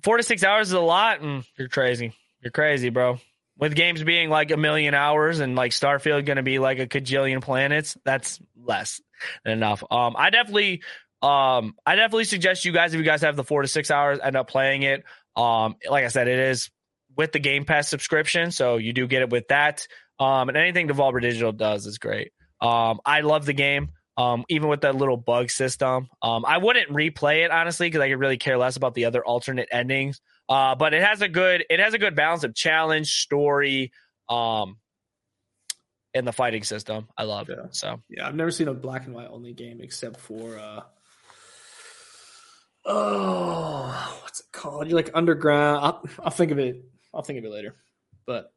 Four 0.03 0.19
to 0.19 0.23
six 0.23 0.45
hours 0.45 0.67
is 0.67 0.75
a 0.75 0.81
lot, 0.81 1.23
and 1.23 1.43
you're 1.57 1.69
crazy. 1.69 2.13
You're 2.43 2.51
crazy, 2.51 2.91
bro 2.91 3.19
with 3.57 3.75
games 3.75 4.03
being 4.03 4.31
like 4.31 4.51
a 4.51 4.57
million 4.57 4.95
hours 4.95 5.41
and 5.41 5.55
like 5.57 5.73
Starfield 5.73 6.27
going 6.27 6.37
to 6.37 6.43
be 6.43 6.59
like 6.59 6.79
a 6.79 6.87
cajillion 6.87 7.41
planets, 7.43 7.97
that's 8.05 8.41
less 8.57 9.01
than 9.45 9.53
enough. 9.53 9.83
Um, 9.91 10.15
I 10.17 10.31
definitely 10.31 10.83
Um, 11.23 11.75
I 11.87 11.97
definitely 11.97 12.25
suggest 12.25 12.67
you 12.67 12.73
guys 12.73 12.93
if 12.93 12.99
you 12.99 13.05
guys 13.05 13.23
have 13.23 13.37
the 13.37 13.45
four 13.45 13.63
to 13.63 13.69
six 13.69 13.91
hours, 13.91 14.19
end 14.23 14.37
up 14.37 14.49
playing 14.49 14.83
it. 14.83 15.05
Um, 15.37 15.77
like 15.89 16.05
I 16.05 16.09
said, 16.09 16.29
it 16.29 16.39
is 16.39 16.71
with 17.17 17.33
the 17.33 17.39
Game 17.39 17.65
Pass 17.65 17.89
subscription, 17.89 18.51
so 18.51 18.77
you 18.77 18.93
do 18.93 19.07
get 19.07 19.23
it 19.23 19.31
with 19.31 19.49
that. 19.49 19.87
Um, 20.19 20.49
and 20.49 20.59
anything 20.59 20.87
Devolver 20.87 21.23
Digital 21.23 21.53
does 21.53 21.87
is 21.87 21.99
great. 21.99 22.33
Um, 22.61 23.01
I 23.07 23.23
love 23.23 23.47
the 23.47 23.55
game. 23.55 23.89
Um, 24.17 24.45
even 24.49 24.69
with 24.69 24.83
that 24.83 24.95
little 24.95 25.17
bug 25.17 25.51
system. 25.51 26.09
Um, 26.23 26.45
I 26.47 26.59
wouldn't 26.59 26.91
replay 26.91 27.45
it 27.45 27.51
honestly 27.51 27.89
because 27.89 28.01
I 28.01 28.09
could 28.09 28.21
really 28.21 28.37
care 28.37 28.57
less 28.57 28.77
about 28.77 28.95
the 28.95 29.07
other 29.07 29.25
alternate 29.25 29.69
endings. 29.73 30.21
Uh, 30.49 30.75
but 30.75 30.93
it 30.95 31.03
has 31.03 31.23
a 31.23 31.29
good 31.29 31.65
it 31.71 31.81
has 31.81 31.95
a 31.95 31.99
good 31.99 32.15
balance 32.15 32.45
of 32.45 32.55
challenge, 32.55 33.11
story, 33.13 33.93
um, 34.29 34.77
and 36.13 36.27
the 36.27 36.33
fighting 36.33 36.63
system. 36.63 37.09
I 37.17 37.25
love 37.25 37.49
yeah. 37.49 37.65
it. 37.65 37.77
So 37.77 38.01
yeah, 38.09 38.27
I've 38.27 38.35
never 38.35 38.51
seen 38.51 38.69
a 38.69 38.75
black 38.75 39.07
and 39.07 39.15
white 39.15 39.29
only 39.31 39.53
game 39.55 39.81
except 39.81 40.21
for 40.21 40.59
uh, 40.59 40.83
oh, 42.85 44.19
what's 44.23 44.41
it 44.41 44.47
called? 44.53 44.87
You're 44.87 44.97
like 44.97 45.11
underground. 45.15 45.85
I'll, 45.85 46.05
I'll 46.25 46.31
think 46.31 46.53
of 46.53 46.59
it. 46.59 46.85
I'll 47.13 47.23
think 47.23 47.39
of 47.39 47.45
it 47.45 47.51
later. 47.51 47.77
But 48.27 48.53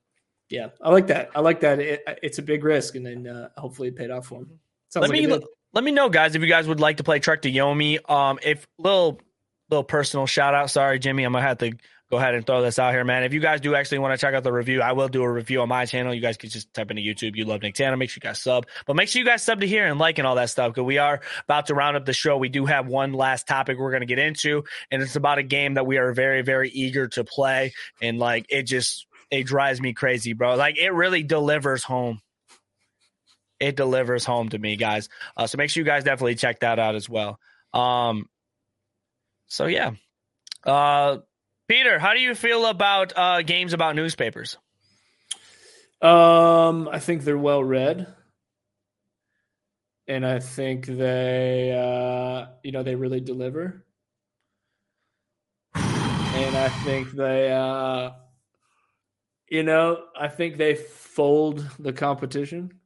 yeah, 0.50 0.70
I 0.82 0.90
like 0.90 1.08
that. 1.08 1.32
I 1.36 1.42
like 1.42 1.62
that. 1.62 1.80
It, 1.80 2.04
it's 2.24 2.38
a 2.38 2.44
big 2.44 2.64
risk, 2.64 2.96
and 2.96 3.06
then 3.06 3.28
uh, 3.28 3.50
hopefully 3.58 3.90
it 3.90 3.96
paid 3.96 4.12
off 4.12 4.28
for 4.28 4.40
him. 4.40 4.60
Sounds 4.90 5.02
let 5.02 5.10
like 5.10 5.30
me 5.30 5.40
let 5.74 5.84
me 5.84 5.92
know, 5.92 6.10
guys, 6.10 6.36
if 6.36 6.42
you 6.42 6.48
guys 6.48 6.68
would 6.68 6.80
like 6.80 6.98
to 6.98 7.04
play 7.04 7.20
Trek 7.20 7.44
to 7.44 7.52
Yomi. 7.52 8.10
Um, 8.10 8.40
if 8.42 8.66
little 8.78 9.22
little 9.70 9.84
personal 9.84 10.26
shout 10.26 10.54
out. 10.54 10.70
Sorry, 10.72 11.00
Jimmy, 11.00 11.24
I'm 11.24 11.34
gonna 11.34 11.46
have 11.46 11.60
to 11.60 11.72
go 12.10 12.18
ahead 12.18 12.36
and 12.36 12.46
throw 12.46 12.62
this 12.62 12.80
out 12.80 12.94
here, 12.94 13.04
man. 13.04 13.24
If 13.24 13.34
you 13.34 13.40
guys 13.40 13.60
do 13.60 13.76
actually 13.76 14.00
want 14.00 14.18
to 14.18 14.26
check 14.26 14.34
out 14.34 14.44
the 14.44 14.52
review, 14.52 14.82
I 14.82 14.94
will 14.94 15.10
do 15.10 15.24
a 15.24 15.30
review 15.32 15.62
on 15.62 15.70
my 15.70 15.86
channel. 15.86 16.14
You 16.14 16.22
guys 16.22 16.38
can 16.38 16.50
just 16.50 16.74
type 16.74 16.90
into 16.90 17.02
YouTube. 17.02 17.36
You 17.36 17.46
love 17.46 17.62
Nicktana. 17.62 17.98
Make 17.98 18.10
sure 18.10 18.20
you 18.24 18.30
guys 18.30 18.42
sub, 18.42 18.66
but 18.86 18.96
make 18.96 19.10
sure 19.10 19.20
you 19.20 19.26
guys 19.26 19.44
sub 19.44 19.60
to 19.62 19.68
here 19.68 19.86
and 19.86 20.00
like 20.00 20.18
and 20.18 20.28
all 20.28 20.36
that 20.36 20.50
stuff 20.50 20.74
because 20.74 20.86
we 20.86 20.98
are 20.98 21.20
about 21.44 21.68
to 21.68 21.76
round 21.76 21.98
up 21.98 22.06
the 22.06 22.14
show. 22.14 22.38
We 22.38 22.50
do 22.50 22.66
have 22.66 22.88
one 22.88 23.14
last 23.14 23.48
topic 23.48 23.78
we're 23.78 23.92
going 23.92 24.02
to 24.02 24.08
get 24.08 24.20
into, 24.20 24.64
and 24.90 25.02
it's 25.02 25.16
about 25.16 25.38
a 25.38 25.44
game 25.44 25.74
that 25.74 25.86
we 25.86 25.98
are 25.98 26.14
very, 26.14 26.44
very 26.44 26.70
eager 26.70 27.08
to 27.10 27.24
play. 27.24 27.74
And 28.02 28.20
like, 28.20 28.46
it 28.50 28.64
just, 28.64 29.06
it 29.30 29.44
drives 29.44 29.82
me 29.82 29.94
crazy, 29.94 30.34
bro. 30.34 30.56
Like, 30.56 30.78
it 30.78 30.94
really 30.94 31.24
delivers 31.24 31.84
home 31.84 32.22
it 33.60 33.76
delivers 33.76 34.24
home 34.24 34.50
to 34.50 34.60
me, 34.60 34.76
guys. 34.76 35.10
Uh, 35.36 35.48
so 35.48 35.58
make 35.58 35.72
sure 35.72 35.82
you 35.82 35.86
guys 35.86 36.04
definitely 36.04 36.36
check 36.36 36.60
that 36.60 36.78
out 36.78 36.94
as 36.94 37.10
well. 37.10 37.40
Um, 37.74 38.30
so 39.48 39.66
yeah, 39.66 39.92
uh, 40.66 41.18
Pieter, 41.68 42.00
how 42.00 42.14
do 42.14 42.20
you 42.20 42.36
feel 42.36 42.66
about 42.66 43.14
uh, 43.16 43.42
games 43.42 43.74
about 43.74 43.96
newspapers? 43.96 44.58
Um, 46.02 46.88
I 46.88 47.00
think 47.00 47.24
they're 47.24 47.38
well 47.38 47.64
read, 47.64 48.08
and 50.08 50.26
I 50.26 50.40
think 50.40 50.86
they, 50.86 51.72
uh, 51.74 52.52
you 52.64 52.72
know, 52.72 52.84
they 52.84 52.96
really 52.96 53.20
deliver. 53.20 53.84
And 55.74 56.56
I 56.56 56.70
think 56.70 57.12
they, 57.12 57.52
uh, 57.52 58.12
you 59.50 59.64
know, 59.64 60.04
I 60.16 60.28
think 60.28 60.58
they 60.58 60.76
fold 60.76 61.68
the 61.80 61.94
competition 61.94 62.80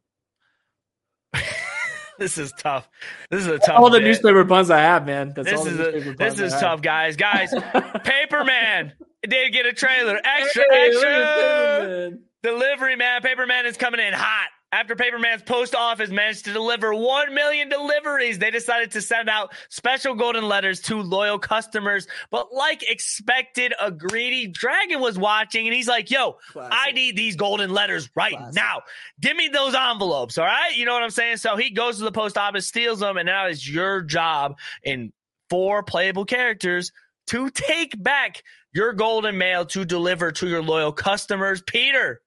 this 2.22 2.38
is 2.38 2.52
tough. 2.52 2.88
This 3.32 3.42
is 3.42 3.48
a 3.48 3.58
tough. 3.58 3.80
All 3.80 3.90
the 3.90 3.98
bit. 3.98 4.06
newspaper 4.06 4.46
puns 4.46 4.70
I 4.70 4.78
have, 4.78 5.08
man. 5.08 5.34
That's 5.36 5.50
this 5.50 5.66
is 5.66 5.80
a, 5.80 6.14
this 6.14 6.40
is 6.40 6.54
tough, 6.54 6.84
guys. 6.84 7.16
Guys, 7.16 7.52
Paperman 7.54 8.92
did 9.28 9.52
get 9.52 9.66
a 9.66 9.74
trailer. 9.74 10.22
Extra, 10.24 10.64
hey, 10.70 10.90
extra. 10.90 12.12
Delivery 12.44 12.96
man. 12.96 13.24
Paperman 13.24 13.66
is 13.66 13.76
coming 13.76 14.00
in 14.00 14.14
hot. 14.14 14.50
After 14.74 14.96
Paperman's 14.96 15.42
post 15.42 15.76
office 15.76 16.10
managed 16.10 16.46
to 16.46 16.54
deliver 16.54 16.94
1 16.94 17.34
million 17.34 17.68
deliveries, 17.68 18.40
they 18.40 18.52
decided 18.52 18.92
to 18.92 19.02
send 19.02 19.30
out 19.30 19.54
special 19.68 20.16
golden 20.16 20.48
letters 20.48 20.80
to 20.84 21.02
loyal 21.02 21.38
customers. 21.40 22.08
But 22.30 22.54
like 22.54 22.90
expected, 22.90 23.74
a 23.82 23.92
greedy 23.92 24.48
dragon 24.48 25.02
was 25.02 25.18
watching 25.18 25.68
and 25.68 25.76
he's 25.76 25.90
like, 25.90 26.10
yo, 26.10 26.38
Classic. 26.54 26.74
I 26.74 26.92
need 26.92 27.18
these 27.18 27.36
golden 27.36 27.72
letters 27.74 28.10
right 28.16 28.32
Classic. 28.32 28.56
now. 28.56 28.84
Give 29.20 29.36
me 29.36 29.50
those 29.50 29.76
envelopes. 29.76 30.38
All 30.38 30.46
right. 30.46 30.76
You 30.78 30.86
know 30.86 30.94
what 30.94 31.04
I'm 31.04 31.10
saying? 31.10 31.38
So 31.38 31.58
he 31.58 31.72
goes 31.72 31.98
to 31.98 32.06
the 32.06 32.12
post 32.14 32.38
office, 32.38 32.66
steals 32.66 33.00
them, 33.02 33.18
and 33.18 33.26
now 33.26 33.48
it's 33.48 33.68
your 33.68 34.00
job 34.02 34.58
in 34.84 35.12
four 35.50 35.84
playable 35.84 36.24
characters 36.24 36.94
to 37.28 37.50
take 37.50 38.02
back 38.02 38.42
your 38.74 38.94
golden 38.94 39.38
mail 39.38 39.66
to 39.66 39.84
deliver 39.84 40.32
to 40.32 40.48
your 40.48 40.64
loyal 40.64 40.94
customers. 40.94 41.62
Pieter, 41.62 42.22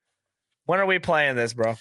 when 0.67 0.79
are 0.79 0.87
we 0.87 0.99
playing 0.99 1.37
this, 1.37 1.55
bro? 1.55 1.77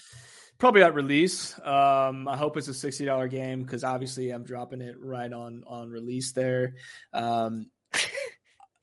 Probably 0.64 0.82
at 0.82 0.94
release. 0.94 1.58
Um, 1.58 2.26
I 2.26 2.38
hope 2.38 2.56
it's 2.56 2.68
a 2.68 2.74
sixty 2.74 3.04
dollar 3.04 3.28
game 3.28 3.64
because 3.64 3.84
obviously 3.84 4.30
I'm 4.30 4.44
dropping 4.44 4.80
it 4.80 4.96
right 4.98 5.30
on 5.30 5.62
on 5.66 5.90
release 5.90 6.32
there. 6.32 6.76
Um, 7.12 7.66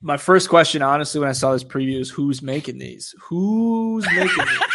my 0.02 0.18
first 0.18 0.48
question, 0.48 0.84
honestly, 0.84 1.20
when 1.20 1.30
I 1.30 1.32
saw 1.32 1.54
this 1.54 1.64
preview 1.64 2.00
is 2.00 2.12
who's 2.12 2.44
making 2.44 2.78
these? 2.78 3.16
Who's 3.20 4.06
making 4.06 4.28
these? 4.28 4.60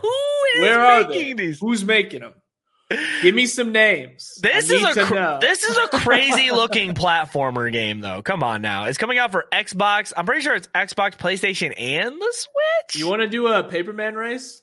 Who 0.00 0.08
is 0.54 0.60
Where 0.62 0.80
are 0.80 1.04
they? 1.04 1.34
These? 1.34 1.58
Who's 1.60 1.84
making 1.84 2.20
them? 2.20 2.32
Give 3.20 3.34
me 3.34 3.44
some 3.44 3.70
names. 3.72 4.38
This 4.40 4.70
is 4.70 4.82
a 4.82 5.04
cr- 5.04 5.40
this 5.42 5.62
is 5.64 5.76
a 5.76 5.88
crazy 5.98 6.50
looking 6.50 6.94
platformer 6.94 7.70
game 7.70 8.00
though. 8.00 8.22
Come 8.22 8.42
on 8.42 8.62
now. 8.62 8.84
It's 8.84 8.96
coming 8.96 9.18
out 9.18 9.32
for 9.32 9.44
Xbox. 9.52 10.14
I'm 10.16 10.24
pretty 10.24 10.40
sure 10.40 10.54
it's 10.54 10.68
Xbox, 10.68 11.18
PlayStation, 11.18 11.74
and 11.78 12.18
the 12.18 12.34
Switch. 12.34 12.98
You 12.98 13.06
want 13.06 13.20
to 13.20 13.28
do 13.28 13.48
a 13.48 13.64
Paperman 13.64 14.14
race? 14.14 14.62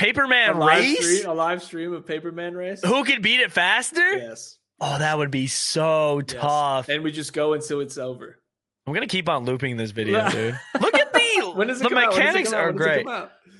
Paperman 0.00 0.48
a 0.50 0.66
race? 0.66 0.98
Stream, 0.98 1.30
a 1.30 1.34
live 1.34 1.62
stream 1.62 1.92
of 1.92 2.06
Paperman 2.06 2.54
race? 2.56 2.80
Who 2.84 3.04
can 3.04 3.20
beat 3.20 3.40
it 3.40 3.52
faster? 3.52 4.16
Yes. 4.16 4.58
Oh, 4.80 4.98
that 4.98 5.18
would 5.18 5.30
be 5.30 5.46
so 5.46 6.20
yes. 6.20 6.40
tough. 6.40 6.88
And 6.88 7.04
we 7.04 7.12
just 7.12 7.32
go 7.32 7.52
until 7.52 7.80
it's 7.80 7.98
over. 7.98 8.38
I'm 8.86 8.94
gonna 8.94 9.06
keep 9.06 9.28
on 9.28 9.44
looping 9.44 9.76
this 9.76 9.90
video, 9.90 10.28
dude. 10.30 10.58
Look 10.80 10.94
at 10.94 11.12
the 11.12 11.52
when 11.54 11.68
the 11.68 11.90
mechanics 11.90 12.52
are 12.52 12.72
great. 12.72 13.06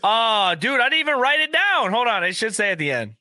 Oh, 0.03 0.55
dude, 0.59 0.80
I 0.80 0.88
didn't 0.88 1.01
even 1.01 1.18
write 1.18 1.41
it 1.41 1.53
down. 1.53 1.93
Hold 1.93 2.09
on, 2.09 2.24
it 2.24 2.34
should 2.34 2.55
say 2.55 2.72
at 2.72 2.78
the 2.78 2.91
end. 2.91 3.14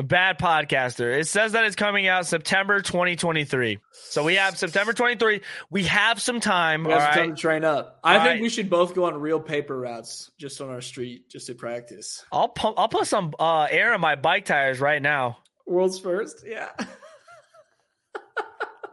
A 0.00 0.02
bad 0.02 0.40
podcaster. 0.40 1.16
It 1.16 1.28
says 1.28 1.52
that 1.52 1.64
it's 1.64 1.76
coming 1.76 2.08
out 2.08 2.26
September 2.26 2.80
2023. 2.80 3.78
So 3.92 4.24
we 4.24 4.34
have 4.34 4.58
September 4.58 4.92
23. 4.92 5.40
We 5.70 5.84
have 5.84 6.20
some 6.20 6.40
time. 6.40 6.82
We 6.82 6.90
have 6.90 7.00
some 7.00 7.08
right? 7.08 7.16
time 7.16 7.36
to 7.36 7.40
train 7.40 7.62
up. 7.64 8.00
I 8.02 8.24
think 8.24 8.42
we 8.42 8.48
should 8.48 8.68
both 8.68 8.96
go 8.96 9.04
on 9.04 9.14
real 9.14 9.38
paper 9.38 9.78
routes 9.78 10.32
just 10.36 10.60
on 10.60 10.68
our 10.68 10.80
street 10.80 11.28
just 11.28 11.46
to 11.46 11.54
practice. 11.54 12.24
I'll 12.32 12.48
pump, 12.48 12.76
I'll 12.76 12.88
put 12.88 13.06
some 13.06 13.34
uh, 13.38 13.68
air 13.70 13.94
in 13.94 14.00
my 14.00 14.16
bike 14.16 14.46
tires 14.46 14.80
right 14.80 15.00
now. 15.00 15.38
World's 15.64 16.00
first, 16.00 16.44
yeah. 16.44 16.70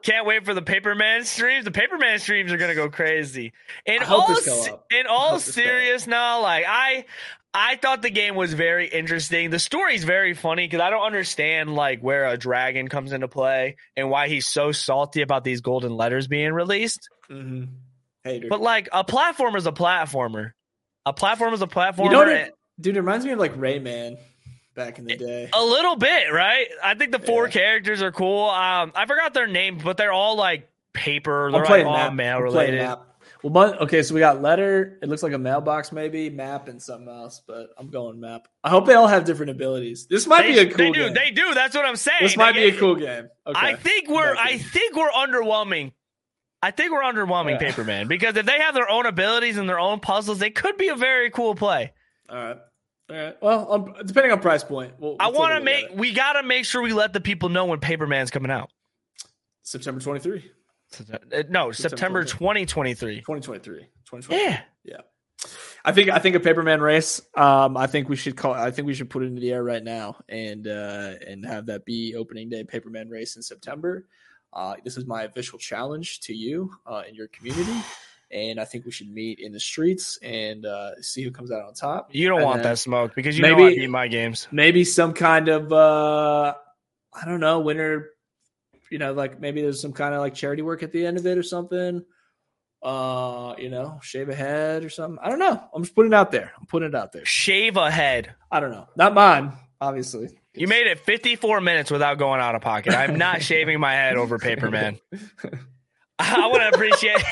Can't 0.04 0.26
wait 0.26 0.46
for 0.46 0.54
the 0.54 0.62
Paperman 0.64 1.26
streams. 1.26 1.66
The 1.66 1.72
Paperman 1.72 2.20
streams 2.20 2.52
are 2.52 2.58
gonna 2.58 2.76
go 2.76 2.90
crazy. 2.90 3.54
In 3.86 4.02
all 4.04 4.36
in 4.92 5.08
all 5.08 5.40
serious 5.40 6.08
now, 6.08 6.42
like 6.42 6.66
I 6.68 7.06
I 7.54 7.76
thought 7.76 8.02
the 8.02 8.10
game 8.10 8.36
was 8.36 8.54
very 8.54 8.88
interesting. 8.88 9.50
The 9.50 9.60
story's 9.60 10.06
very 10.06 10.34
funny 10.34 10.66
because 10.66 10.80
I 10.80 10.90
don't 10.90 11.04
understand 11.04 11.74
like 11.74 12.00
where 12.02 12.26
a 12.26 12.38
dragon 12.38 12.88
comes 12.88 13.12
into 13.12 13.28
play 13.28 13.76
and 13.98 14.10
why 14.10 14.30
he's 14.30 14.48
so 14.48 14.72
salty 14.72 15.22
about 15.22 15.44
these 15.44 15.60
golden 15.60 15.96
letters 15.96 16.28
being 16.28 16.54
released. 16.54 17.10
Mm-hmm. 17.30 17.66
Hater. 18.24 18.48
But 18.50 18.62
like 18.62 18.88
a 18.94 19.04
platformer 19.04 19.58
is 19.58 19.68
a 19.68 19.72
platformer. 19.72 20.52
A 21.06 21.12
platform 21.12 21.54
is 21.54 21.62
a 21.62 21.68
platformer. 21.68 22.06
You 22.06 22.12
know 22.12 22.22
it, 22.22 22.54
dude, 22.80 22.96
it 22.96 23.02
reminds 23.02 23.26
me 23.26 23.32
of 23.32 23.40
like 23.40 23.56
Rayman 23.56 24.18
back 24.76 25.00
in 25.00 25.06
the 25.06 25.18
day. 25.18 25.50
A 25.54 25.64
little 25.64 25.96
bit, 25.96 26.32
right? 26.32 26.68
I 26.84 26.94
think 26.94 27.12
the 27.12 27.20
four 27.20 27.46
yeah. 27.46 27.52
characters 27.52 28.02
are 28.02 28.12
cool. 28.12 28.50
Um, 28.50 28.94
I 28.96 29.06
forgot 29.08 29.34
their 29.34 29.48
names, 29.48 29.84
but 29.84 29.98
they're 29.98 30.14
all 30.14 30.38
like 30.38 30.70
paper. 30.94 31.52
They're 31.52 31.66
like 31.66 31.86
all 31.86 32.12
mail 32.12 32.40
related. 32.40 32.96
Well, 33.44 33.76
okay, 33.80 34.04
so 34.04 34.14
we 34.14 34.20
got 34.20 34.42
letter. 34.42 35.00
It 35.02 35.10
looks 35.10 35.24
like 35.24 35.34
a 35.34 35.38
mailbox, 35.38 35.92
maybe 35.92 36.30
map, 36.30 36.68
and 36.68 36.82
something 36.82 37.08
else. 37.08 37.42
But 37.46 37.70
I'm 37.78 37.90
going 37.90 38.20
map. 38.20 38.48
I 38.64 38.70
hope 38.70 38.86
they 38.86 38.94
all 38.94 39.08
have 39.08 39.26
different 39.26 39.52
abilities. 39.52 40.06
This 40.08 40.28
might 40.28 40.44
they, 40.44 40.54
be 40.54 40.60
a 40.60 40.66
cool. 40.68 40.78
They 40.78 40.92
do. 40.92 41.06
Game. 41.06 41.14
They 41.14 41.32
do. 41.32 41.54
That's 41.54 41.76
what 41.76 41.86
I'm 41.86 41.96
saying. 41.96 42.20
This 42.22 42.38
might 42.38 42.54
they 42.54 42.70
be 42.70 42.78
a 42.78 42.80
cool 42.80 42.96
game. 42.96 43.30
Okay. 43.48 43.60
I 43.60 43.76
think 43.76 44.10
we're. 44.10 44.36
I 44.36 44.58
think 44.58 44.96
we're 44.96 45.10
underwhelming. 45.10 45.94
I 46.62 46.72
think 46.72 46.92
we're 46.92 47.02
underwhelming 47.02 47.60
yeah. 47.60 47.72
Paperman 47.72 48.08
because 48.08 48.36
if 48.36 48.46
they 48.46 48.60
have 48.60 48.76
their 48.76 48.90
own 48.90 49.08
abilities 49.08 49.58
and 49.58 49.68
their 49.68 49.80
own 49.80 50.00
puzzles, 50.00 50.38
they 50.38 50.52
could 50.52 50.78
be 50.78 50.90
a 50.90 50.96
very 50.96 51.32
cool 51.32 51.56
play. 51.56 51.94
All 52.30 52.36
right. 52.36 52.58
All 53.10 53.16
right. 53.16 53.36
Well, 53.42 53.74
um, 53.74 53.96
depending 54.06 54.32
on 54.32 54.40
price 54.40 54.64
point, 54.64 54.94
we'll, 55.00 55.12
we'll 55.12 55.18
I 55.20 55.30
want 55.30 55.56
to 55.56 55.62
make. 55.62 55.88
We 55.96 56.14
got 56.14 56.34
to 56.34 56.44
make 56.44 56.66
sure 56.66 56.84
we 56.84 56.94
let 56.94 57.14
the 57.14 57.22
people 57.22 57.50
know 57.50 57.66
when 57.66 57.80
Paperman's 57.80 58.30
coming 58.30 58.52
out. 58.52 58.70
September 59.64 60.00
23. 60.00 60.52
Uh, 61.00 61.44
no, 61.50 61.72
September, 61.72 61.74
September 61.74 62.24
2023. 62.24 63.18
2023. 63.18 63.80
2023. 64.06 64.38
Yeah. 64.38 64.62
Yeah. 64.84 65.02
I 65.84 65.92
think 65.92 66.10
I 66.10 66.20
think 66.20 66.36
a 66.36 66.40
Paperman 66.40 66.80
race. 66.80 67.22
Um, 67.36 67.76
I 67.76 67.88
think 67.88 68.08
we 68.08 68.16
should 68.16 68.38
call. 68.38 68.54
I 68.54 68.72
think 68.72 68.86
we 68.86 68.94
should 68.94 69.10
put 69.10 69.24
it 69.24 69.28
into 69.28 69.42
the 69.42 69.52
air 69.52 69.64
right 69.64 69.84
now 69.84 70.18
and 70.30 70.68
uh, 70.68 71.14
and 71.26 71.46
have 71.46 71.68
that 71.68 71.86
be 71.86 72.16
opening 72.16 72.50
day 72.50 72.64
Paperman 72.64 73.10
race 73.10 73.36
in 73.36 73.42
September. 73.42 74.06
Uh, 74.54 74.76
this 74.84 74.98
is 74.98 75.06
my 75.06 75.24
official 75.24 75.58
challenge 75.58 76.20
to 76.22 76.36
you 76.36 76.72
uh, 76.86 77.02
in 77.08 77.16
your 77.16 77.28
community, 77.30 77.82
and 78.30 78.60
I 78.60 78.66
think 78.66 78.86
we 78.86 78.92
should 78.92 79.12
meet 79.12 79.40
in 79.40 79.54
the 79.54 79.60
streets 79.60 80.20
and 80.22 80.66
uh, 80.66 81.02
see 81.02 81.24
who 81.24 81.32
comes 81.32 81.52
out 81.52 81.64
on 81.64 81.74
top. 81.74 82.10
You 82.12 82.28
don't 82.28 82.40
and 82.40 82.46
want 82.46 82.64
that 82.64 82.78
smoke 82.78 83.16
because 83.16 83.36
you 83.36 83.42
maybe, 83.42 83.62
know 83.62 83.68
I 83.68 83.76
beat 83.76 83.90
my 83.90 84.08
games. 84.08 84.48
Maybe 84.52 84.84
some 84.84 85.14
kind 85.14 85.48
of 85.48 85.74
uh, 85.74 86.54
I 87.14 87.26
don't 87.26 87.40
know 87.40 87.62
winner 87.62 88.10
You 88.92 89.00
know, 89.00 89.14
like 89.14 89.40
maybe 89.40 89.62
there's 89.62 89.82
some 89.82 89.94
kind 89.94 90.14
of 90.14 90.20
like 90.22 90.36
charity 90.36 90.62
work 90.62 90.84
at 90.84 90.92
the 90.92 91.06
end 91.06 91.18
of 91.18 91.26
it 91.26 91.38
or 91.38 91.44
something. 91.44 92.04
Uh, 92.84 93.54
you 93.58 93.70
know, 93.70 94.00
shave 94.02 94.30
a 94.30 94.36
head 94.36 94.84
or 94.84 94.90
something. 94.90 95.20
I 95.22 95.30
don't 95.30 95.40
know. 95.40 95.64
I'm 95.74 95.84
just 95.84 95.96
putting 95.96 96.12
it 96.12 96.16
out 96.16 96.32
there. 96.32 96.52
I'm 96.60 96.66
putting 96.66 96.90
it 96.90 96.96
out 96.96 97.12
there. 97.12 97.26
Shave 97.26 97.78
a 97.78 97.90
head. 97.92 98.34
I 98.52 98.60
don't 98.60 98.72
know. 98.72 98.88
Not 98.96 99.14
mine, 99.14 99.54
obviously. 99.80 100.30
You 100.54 100.68
made 100.68 100.88
it 100.88 101.00
54 101.00 101.62
minutes 101.62 101.92
without 101.92 102.18
going 102.18 102.42
out 102.42 102.56
of 102.56 102.62
pocket. 102.62 102.94
I'm 102.94 103.18
not 103.18 103.42
shaving 103.44 103.80
my 103.80 103.94
head 103.94 104.18
over 104.18 104.38
paper, 104.38 104.70
man. 104.70 105.00
I 106.20 106.48
want 106.48 106.62
to 106.62 106.70
appreciate. 106.70 107.24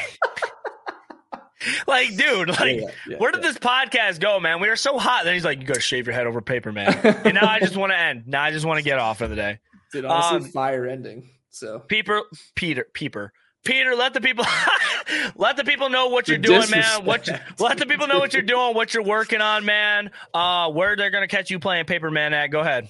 like, 1.88 2.16
dude, 2.16 2.49
like, 2.49 2.82
yeah, 2.82 2.88
yeah, 3.07 3.18
where 3.18 3.32
did 3.32 3.43
yeah. 3.43 3.49
this 3.49 3.57
podcast 3.57 4.20
go, 4.20 4.39
man? 4.39 4.62
We 4.62 4.70
were 4.70 4.76
so 4.76 4.97
hot. 4.97 5.26
Then 5.26 5.34
he's 5.34 5.45
like, 5.45 5.60
"You 5.60 5.66
gotta 5.66 5.80
shave 5.80 6.07
your 6.07 6.16
head 6.16 6.26
over 6.26 6.41
paper, 6.41 6.72
man." 6.72 6.93
and 7.03 7.36
now 7.36 7.47
I 7.47 7.60
just 7.60 7.78
want 7.78 7.91
to 7.91 7.99
end. 7.99 8.24
Now 8.26 8.41
I 8.41 8.51
just 8.51 8.66
want 8.66 8.78
to 8.78 8.84
get 8.84 8.97
off 8.97 9.20
for 9.20 9.28
the 9.28 9.36
day. 9.36 9.60
Dude, 9.91 10.05
honestly, 10.05 10.47
um, 10.47 10.51
fire 10.51 10.88
ending. 10.88 11.30
So, 11.50 11.80
Peeper, 11.80 12.22
Pieter, 12.56 12.88
Peeper. 12.93 13.34
Pieter, 13.66 13.95
let 13.95 14.14
the 14.14 14.22
people 14.22 14.45
let 15.36 15.58
the 15.58 15.64
people 15.64 15.89
know 15.89 16.08
what 16.08 16.28
you're 16.28 16.38
doing, 16.38 16.70
man. 16.70 17.04
What 17.04 17.28
you, 17.28 17.36
let 17.60 17.78
the 17.78 17.86
people 17.86 18.08
know 18.08 18.20
what 18.20 18.34
you're 18.34 18.41
doing, 18.41 18.74
what 18.74 18.93
you're 18.93 19.04
working 19.04 19.41
on, 19.41 19.66
man. 19.66 20.12
Uh, 20.34 20.72
where 20.72 20.95
they're 20.95 21.10
gonna 21.10 21.28
catch 21.28 21.50
you 21.52 21.60
playing 21.60 21.86
Paperman 21.86 22.32
at. 22.32 22.47
Go 22.47 22.62
ahead. 22.62 22.88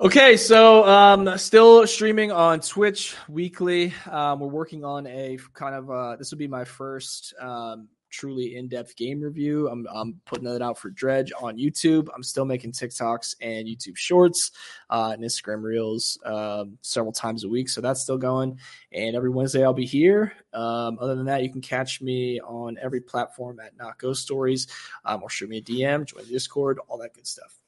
Okay, 0.00 0.36
so 0.36 0.84
um, 0.86 1.38
still 1.38 1.86
streaming 1.86 2.30
on 2.30 2.60
Twitch 2.60 3.16
weekly. 3.28 3.94
Um, 4.10 4.40
we're 4.40 4.48
working 4.48 4.84
on 4.84 5.06
a 5.06 5.38
kind 5.54 5.74
of 5.74 5.90
uh, 5.90 6.16
this 6.16 6.30
will 6.30 6.38
be 6.38 6.48
my 6.48 6.64
first 6.64 7.34
um, 7.40 7.88
truly 8.14 8.56
in-depth 8.56 8.96
game 8.96 9.20
review. 9.20 9.68
I'm, 9.68 9.86
I'm 9.92 10.20
putting 10.24 10.44
that 10.44 10.62
out 10.62 10.78
for 10.78 10.90
Dredge 10.90 11.32
on 11.40 11.56
YouTube. 11.56 12.08
I'm 12.14 12.22
still 12.22 12.44
making 12.44 12.72
TikToks 12.72 13.36
and 13.40 13.66
YouTube 13.66 13.96
Shorts 13.96 14.52
uh, 14.90 15.10
and 15.14 15.22
Instagram 15.22 15.62
Reels 15.62 16.18
um, 16.24 16.78
several 16.82 17.12
times 17.12 17.44
a 17.44 17.48
week, 17.48 17.68
so 17.68 17.80
that's 17.80 18.02
still 18.02 18.18
going. 18.18 18.58
And 18.92 19.16
every 19.16 19.30
Wednesday 19.30 19.64
I'll 19.64 19.72
be 19.72 19.86
here. 19.86 20.32
Um, 20.52 20.98
other 21.00 21.16
than 21.16 21.26
that, 21.26 21.42
you 21.42 21.50
can 21.50 21.60
catch 21.60 22.00
me 22.00 22.40
on 22.40 22.78
every 22.80 23.00
platform 23.00 23.58
at 23.60 23.76
Not 23.76 23.98
Ghost 23.98 24.22
Stories, 24.22 24.68
um, 25.04 25.22
or 25.22 25.30
shoot 25.30 25.48
me 25.48 25.58
a 25.58 25.62
DM, 25.62 26.06
join 26.06 26.24
the 26.24 26.30
Discord, 26.30 26.78
all 26.88 26.98
that 26.98 27.14
good 27.14 27.26
stuff. 27.26 27.63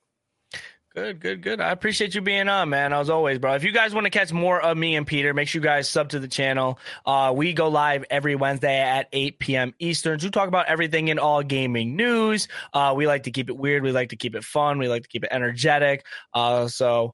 Good, 0.97 1.21
good, 1.21 1.43
good. 1.43 1.61
I 1.61 1.73
appreciate 1.73 2.15
you 2.15 2.23
being 2.23 2.49
on, 2.49 2.71
man. 2.71 2.95
As 2.95 3.11
always, 3.11 3.39
bro. 3.39 3.55
If 3.55 3.65
you 3.65 3.71
guys 3.71 3.93
want 3.93 4.07
to 4.07 4.11
catch 4.11 4.33
more 4.33 4.59
of 4.59 4.79
me 4.79 4.97
and 4.97 5.07
Pieter, 5.07 5.35
make 5.35 5.47
sure 5.47 5.61
you 5.61 5.63
guys 5.63 5.91
sub 5.91 6.09
to 6.09 6.19
the 6.19 6.27
channel. 6.27 6.79
Uh, 7.05 7.35
we 7.37 7.53
go 7.53 7.69
live 7.69 8.07
every 8.09 8.35
Wednesday 8.35 8.81
at 8.81 9.07
8 9.13 9.39
p.m. 9.39 9.75
Eastern 9.79 10.19
to 10.21 10.31
talk 10.31 10.49
about 10.49 10.69
everything 10.69 11.09
in 11.09 11.19
all 11.19 11.43
gaming 11.43 11.97
news. 11.97 12.49
Uh, 12.73 12.95
we 12.97 13.07
like 13.07 13.25
to 13.25 13.31
keep 13.31 13.51
it 13.51 13.59
weird. 13.59 13.83
We 13.83 13.93
like 13.93 14.09
to 14.09 14.17
keep 14.17 14.35
it 14.35 14.43
fun. 14.43 14.79
We 14.79 14.89
like 14.89 15.03
to 15.03 15.09
keep 15.11 15.23
it 15.23 15.29
energetic. 15.33 16.07
Uh, 16.33 16.69
so 16.69 17.13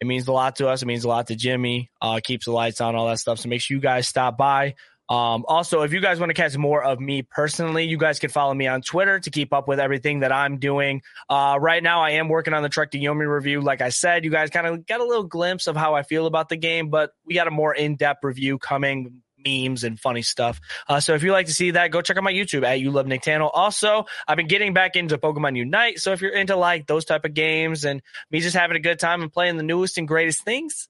it 0.00 0.08
means 0.08 0.26
a 0.26 0.32
lot 0.32 0.56
to 0.56 0.66
us. 0.66 0.82
It 0.82 0.86
means 0.86 1.04
a 1.04 1.08
lot 1.08 1.28
to 1.28 1.36
Jimmy. 1.36 1.92
Uh, 2.00 2.18
keeps 2.20 2.46
the 2.46 2.50
lights 2.50 2.80
on, 2.80 2.96
all 2.96 3.06
that 3.06 3.20
stuff. 3.20 3.38
So 3.38 3.48
make 3.48 3.60
sure 3.60 3.76
you 3.76 3.80
guys 3.80 4.08
stop 4.08 4.36
by. 4.36 4.74
Um, 5.12 5.44
also, 5.46 5.82
if 5.82 5.92
you 5.92 6.00
guys 6.00 6.18
want 6.18 6.30
to 6.30 6.34
catch 6.34 6.56
more 6.56 6.82
of 6.82 6.98
me 6.98 7.20
personally, 7.20 7.84
you 7.84 7.98
guys 7.98 8.18
can 8.18 8.30
follow 8.30 8.54
me 8.54 8.66
on 8.66 8.80
Twitter 8.80 9.20
to 9.20 9.30
keep 9.30 9.52
up 9.52 9.68
with 9.68 9.78
everything 9.78 10.20
that 10.20 10.32
I'm 10.32 10.56
doing. 10.56 11.02
Uh, 11.28 11.58
right 11.60 11.82
now, 11.82 12.00
I 12.00 12.12
am 12.12 12.30
working 12.30 12.54
on 12.54 12.62
the 12.62 12.70
Trek 12.70 12.92
to 12.92 12.98
Yomi 12.98 13.30
review. 13.30 13.60
Like 13.60 13.82
I 13.82 13.90
said, 13.90 14.24
you 14.24 14.30
guys 14.30 14.48
kind 14.48 14.66
of 14.66 14.86
got 14.86 15.00
a 15.00 15.04
little 15.04 15.24
glimpse 15.24 15.66
of 15.66 15.76
how 15.76 15.94
I 15.94 16.02
feel 16.02 16.26
about 16.26 16.48
the 16.48 16.56
game, 16.56 16.88
but 16.88 17.10
we 17.26 17.34
got 17.34 17.46
a 17.46 17.50
more 17.50 17.74
in 17.74 17.96
depth 17.96 18.24
review 18.24 18.56
coming 18.56 19.20
memes 19.44 19.84
and 19.84 20.00
funny 20.00 20.22
stuff. 20.22 20.60
Uh, 20.88 21.00
so 21.00 21.14
if 21.14 21.22
you 21.22 21.32
like 21.32 21.46
to 21.46 21.52
see 21.52 21.72
that, 21.72 21.90
go 21.90 22.00
check 22.00 22.16
out 22.16 22.22
my 22.22 22.32
YouTube 22.32 22.64
at 22.64 22.80
You 22.80 22.90
Love 22.90 23.04
Nicktana. 23.04 23.50
Also, 23.52 24.06
I've 24.26 24.38
been 24.38 24.48
getting 24.48 24.72
back 24.72 24.96
into 24.96 25.18
Pokemon 25.18 25.58
Unite. 25.58 25.98
So 25.98 26.12
if 26.12 26.22
you're 26.22 26.32
into 26.32 26.56
like 26.56 26.86
those 26.86 27.04
type 27.04 27.26
of 27.26 27.34
games 27.34 27.84
and 27.84 28.00
me 28.30 28.40
just 28.40 28.56
having 28.56 28.78
a 28.78 28.80
good 28.80 28.98
time 28.98 29.20
and 29.20 29.30
playing 29.30 29.58
the 29.58 29.62
newest 29.62 29.98
and 29.98 30.08
greatest 30.08 30.42
things, 30.42 30.88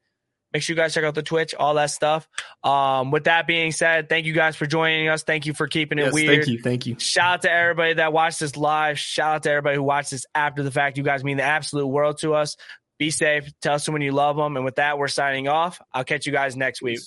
Make 0.52 0.62
sure 0.62 0.74
you 0.74 0.82
guys 0.82 0.92
check 0.92 1.04
out 1.04 1.14
the 1.14 1.22
Twitch, 1.22 1.54
all 1.54 1.74
that 1.74 1.90
stuff. 1.90 2.28
Um, 2.62 3.10
with 3.10 3.24
that 3.24 3.46
being 3.46 3.72
said, 3.72 4.08
thank 4.08 4.26
you 4.26 4.34
guys 4.34 4.54
for 4.54 4.66
joining 4.66 5.08
us. 5.08 5.22
Thank 5.22 5.46
you 5.46 5.54
for 5.54 5.66
keeping 5.66 5.98
it 5.98 6.06
yes, 6.06 6.12
weird. 6.12 6.44
Thank 6.44 6.46
you. 6.48 6.62
Thank 6.62 6.86
you. 6.86 6.98
Shout 6.98 7.34
out 7.34 7.42
to 7.42 7.52
everybody 7.52 7.94
that 7.94 8.12
watched 8.12 8.40
this 8.40 8.56
live. 8.56 8.98
Shout 8.98 9.36
out 9.36 9.42
to 9.44 9.50
everybody 9.50 9.76
who 9.76 9.82
watched 9.82 10.10
this 10.10 10.26
after 10.34 10.62
the 10.62 10.70
fact. 10.70 10.98
You 10.98 11.04
guys 11.04 11.24
mean 11.24 11.38
the 11.38 11.42
absolute 11.42 11.86
world 11.86 12.18
to 12.18 12.34
us. 12.34 12.56
Be 12.98 13.10
safe. 13.10 13.50
Tell 13.62 13.78
someone 13.78 14.02
you 14.02 14.12
love 14.12 14.36
them. 14.36 14.56
And 14.56 14.64
with 14.64 14.76
that, 14.76 14.98
we're 14.98 15.08
signing 15.08 15.48
off. 15.48 15.80
I'll 15.92 16.04
catch 16.04 16.26
you 16.26 16.32
guys 16.32 16.54
next 16.54 16.82
week. 16.82 17.00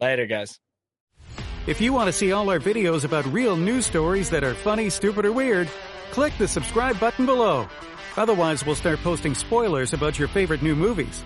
Later, 0.00 0.26
guys. 0.26 0.58
If 1.66 1.80
you 1.80 1.92
want 1.92 2.08
to 2.08 2.12
see 2.12 2.32
all 2.32 2.48
our 2.50 2.58
videos 2.58 3.04
about 3.04 3.24
real 3.26 3.56
news 3.56 3.86
stories 3.86 4.30
that 4.30 4.44
are 4.44 4.54
funny, 4.54 4.90
stupid, 4.90 5.24
or 5.24 5.32
weird, 5.32 5.68
click 6.10 6.32
the 6.38 6.48
subscribe 6.48 6.98
button 7.00 7.26
below. 7.26 7.68
Otherwise, 8.16 8.64
we'll 8.64 8.74
start 8.74 8.98
posting 9.00 9.34
spoilers 9.34 9.92
about 9.92 10.18
your 10.18 10.28
favorite 10.28 10.62
new 10.62 10.74
movies. 10.76 11.24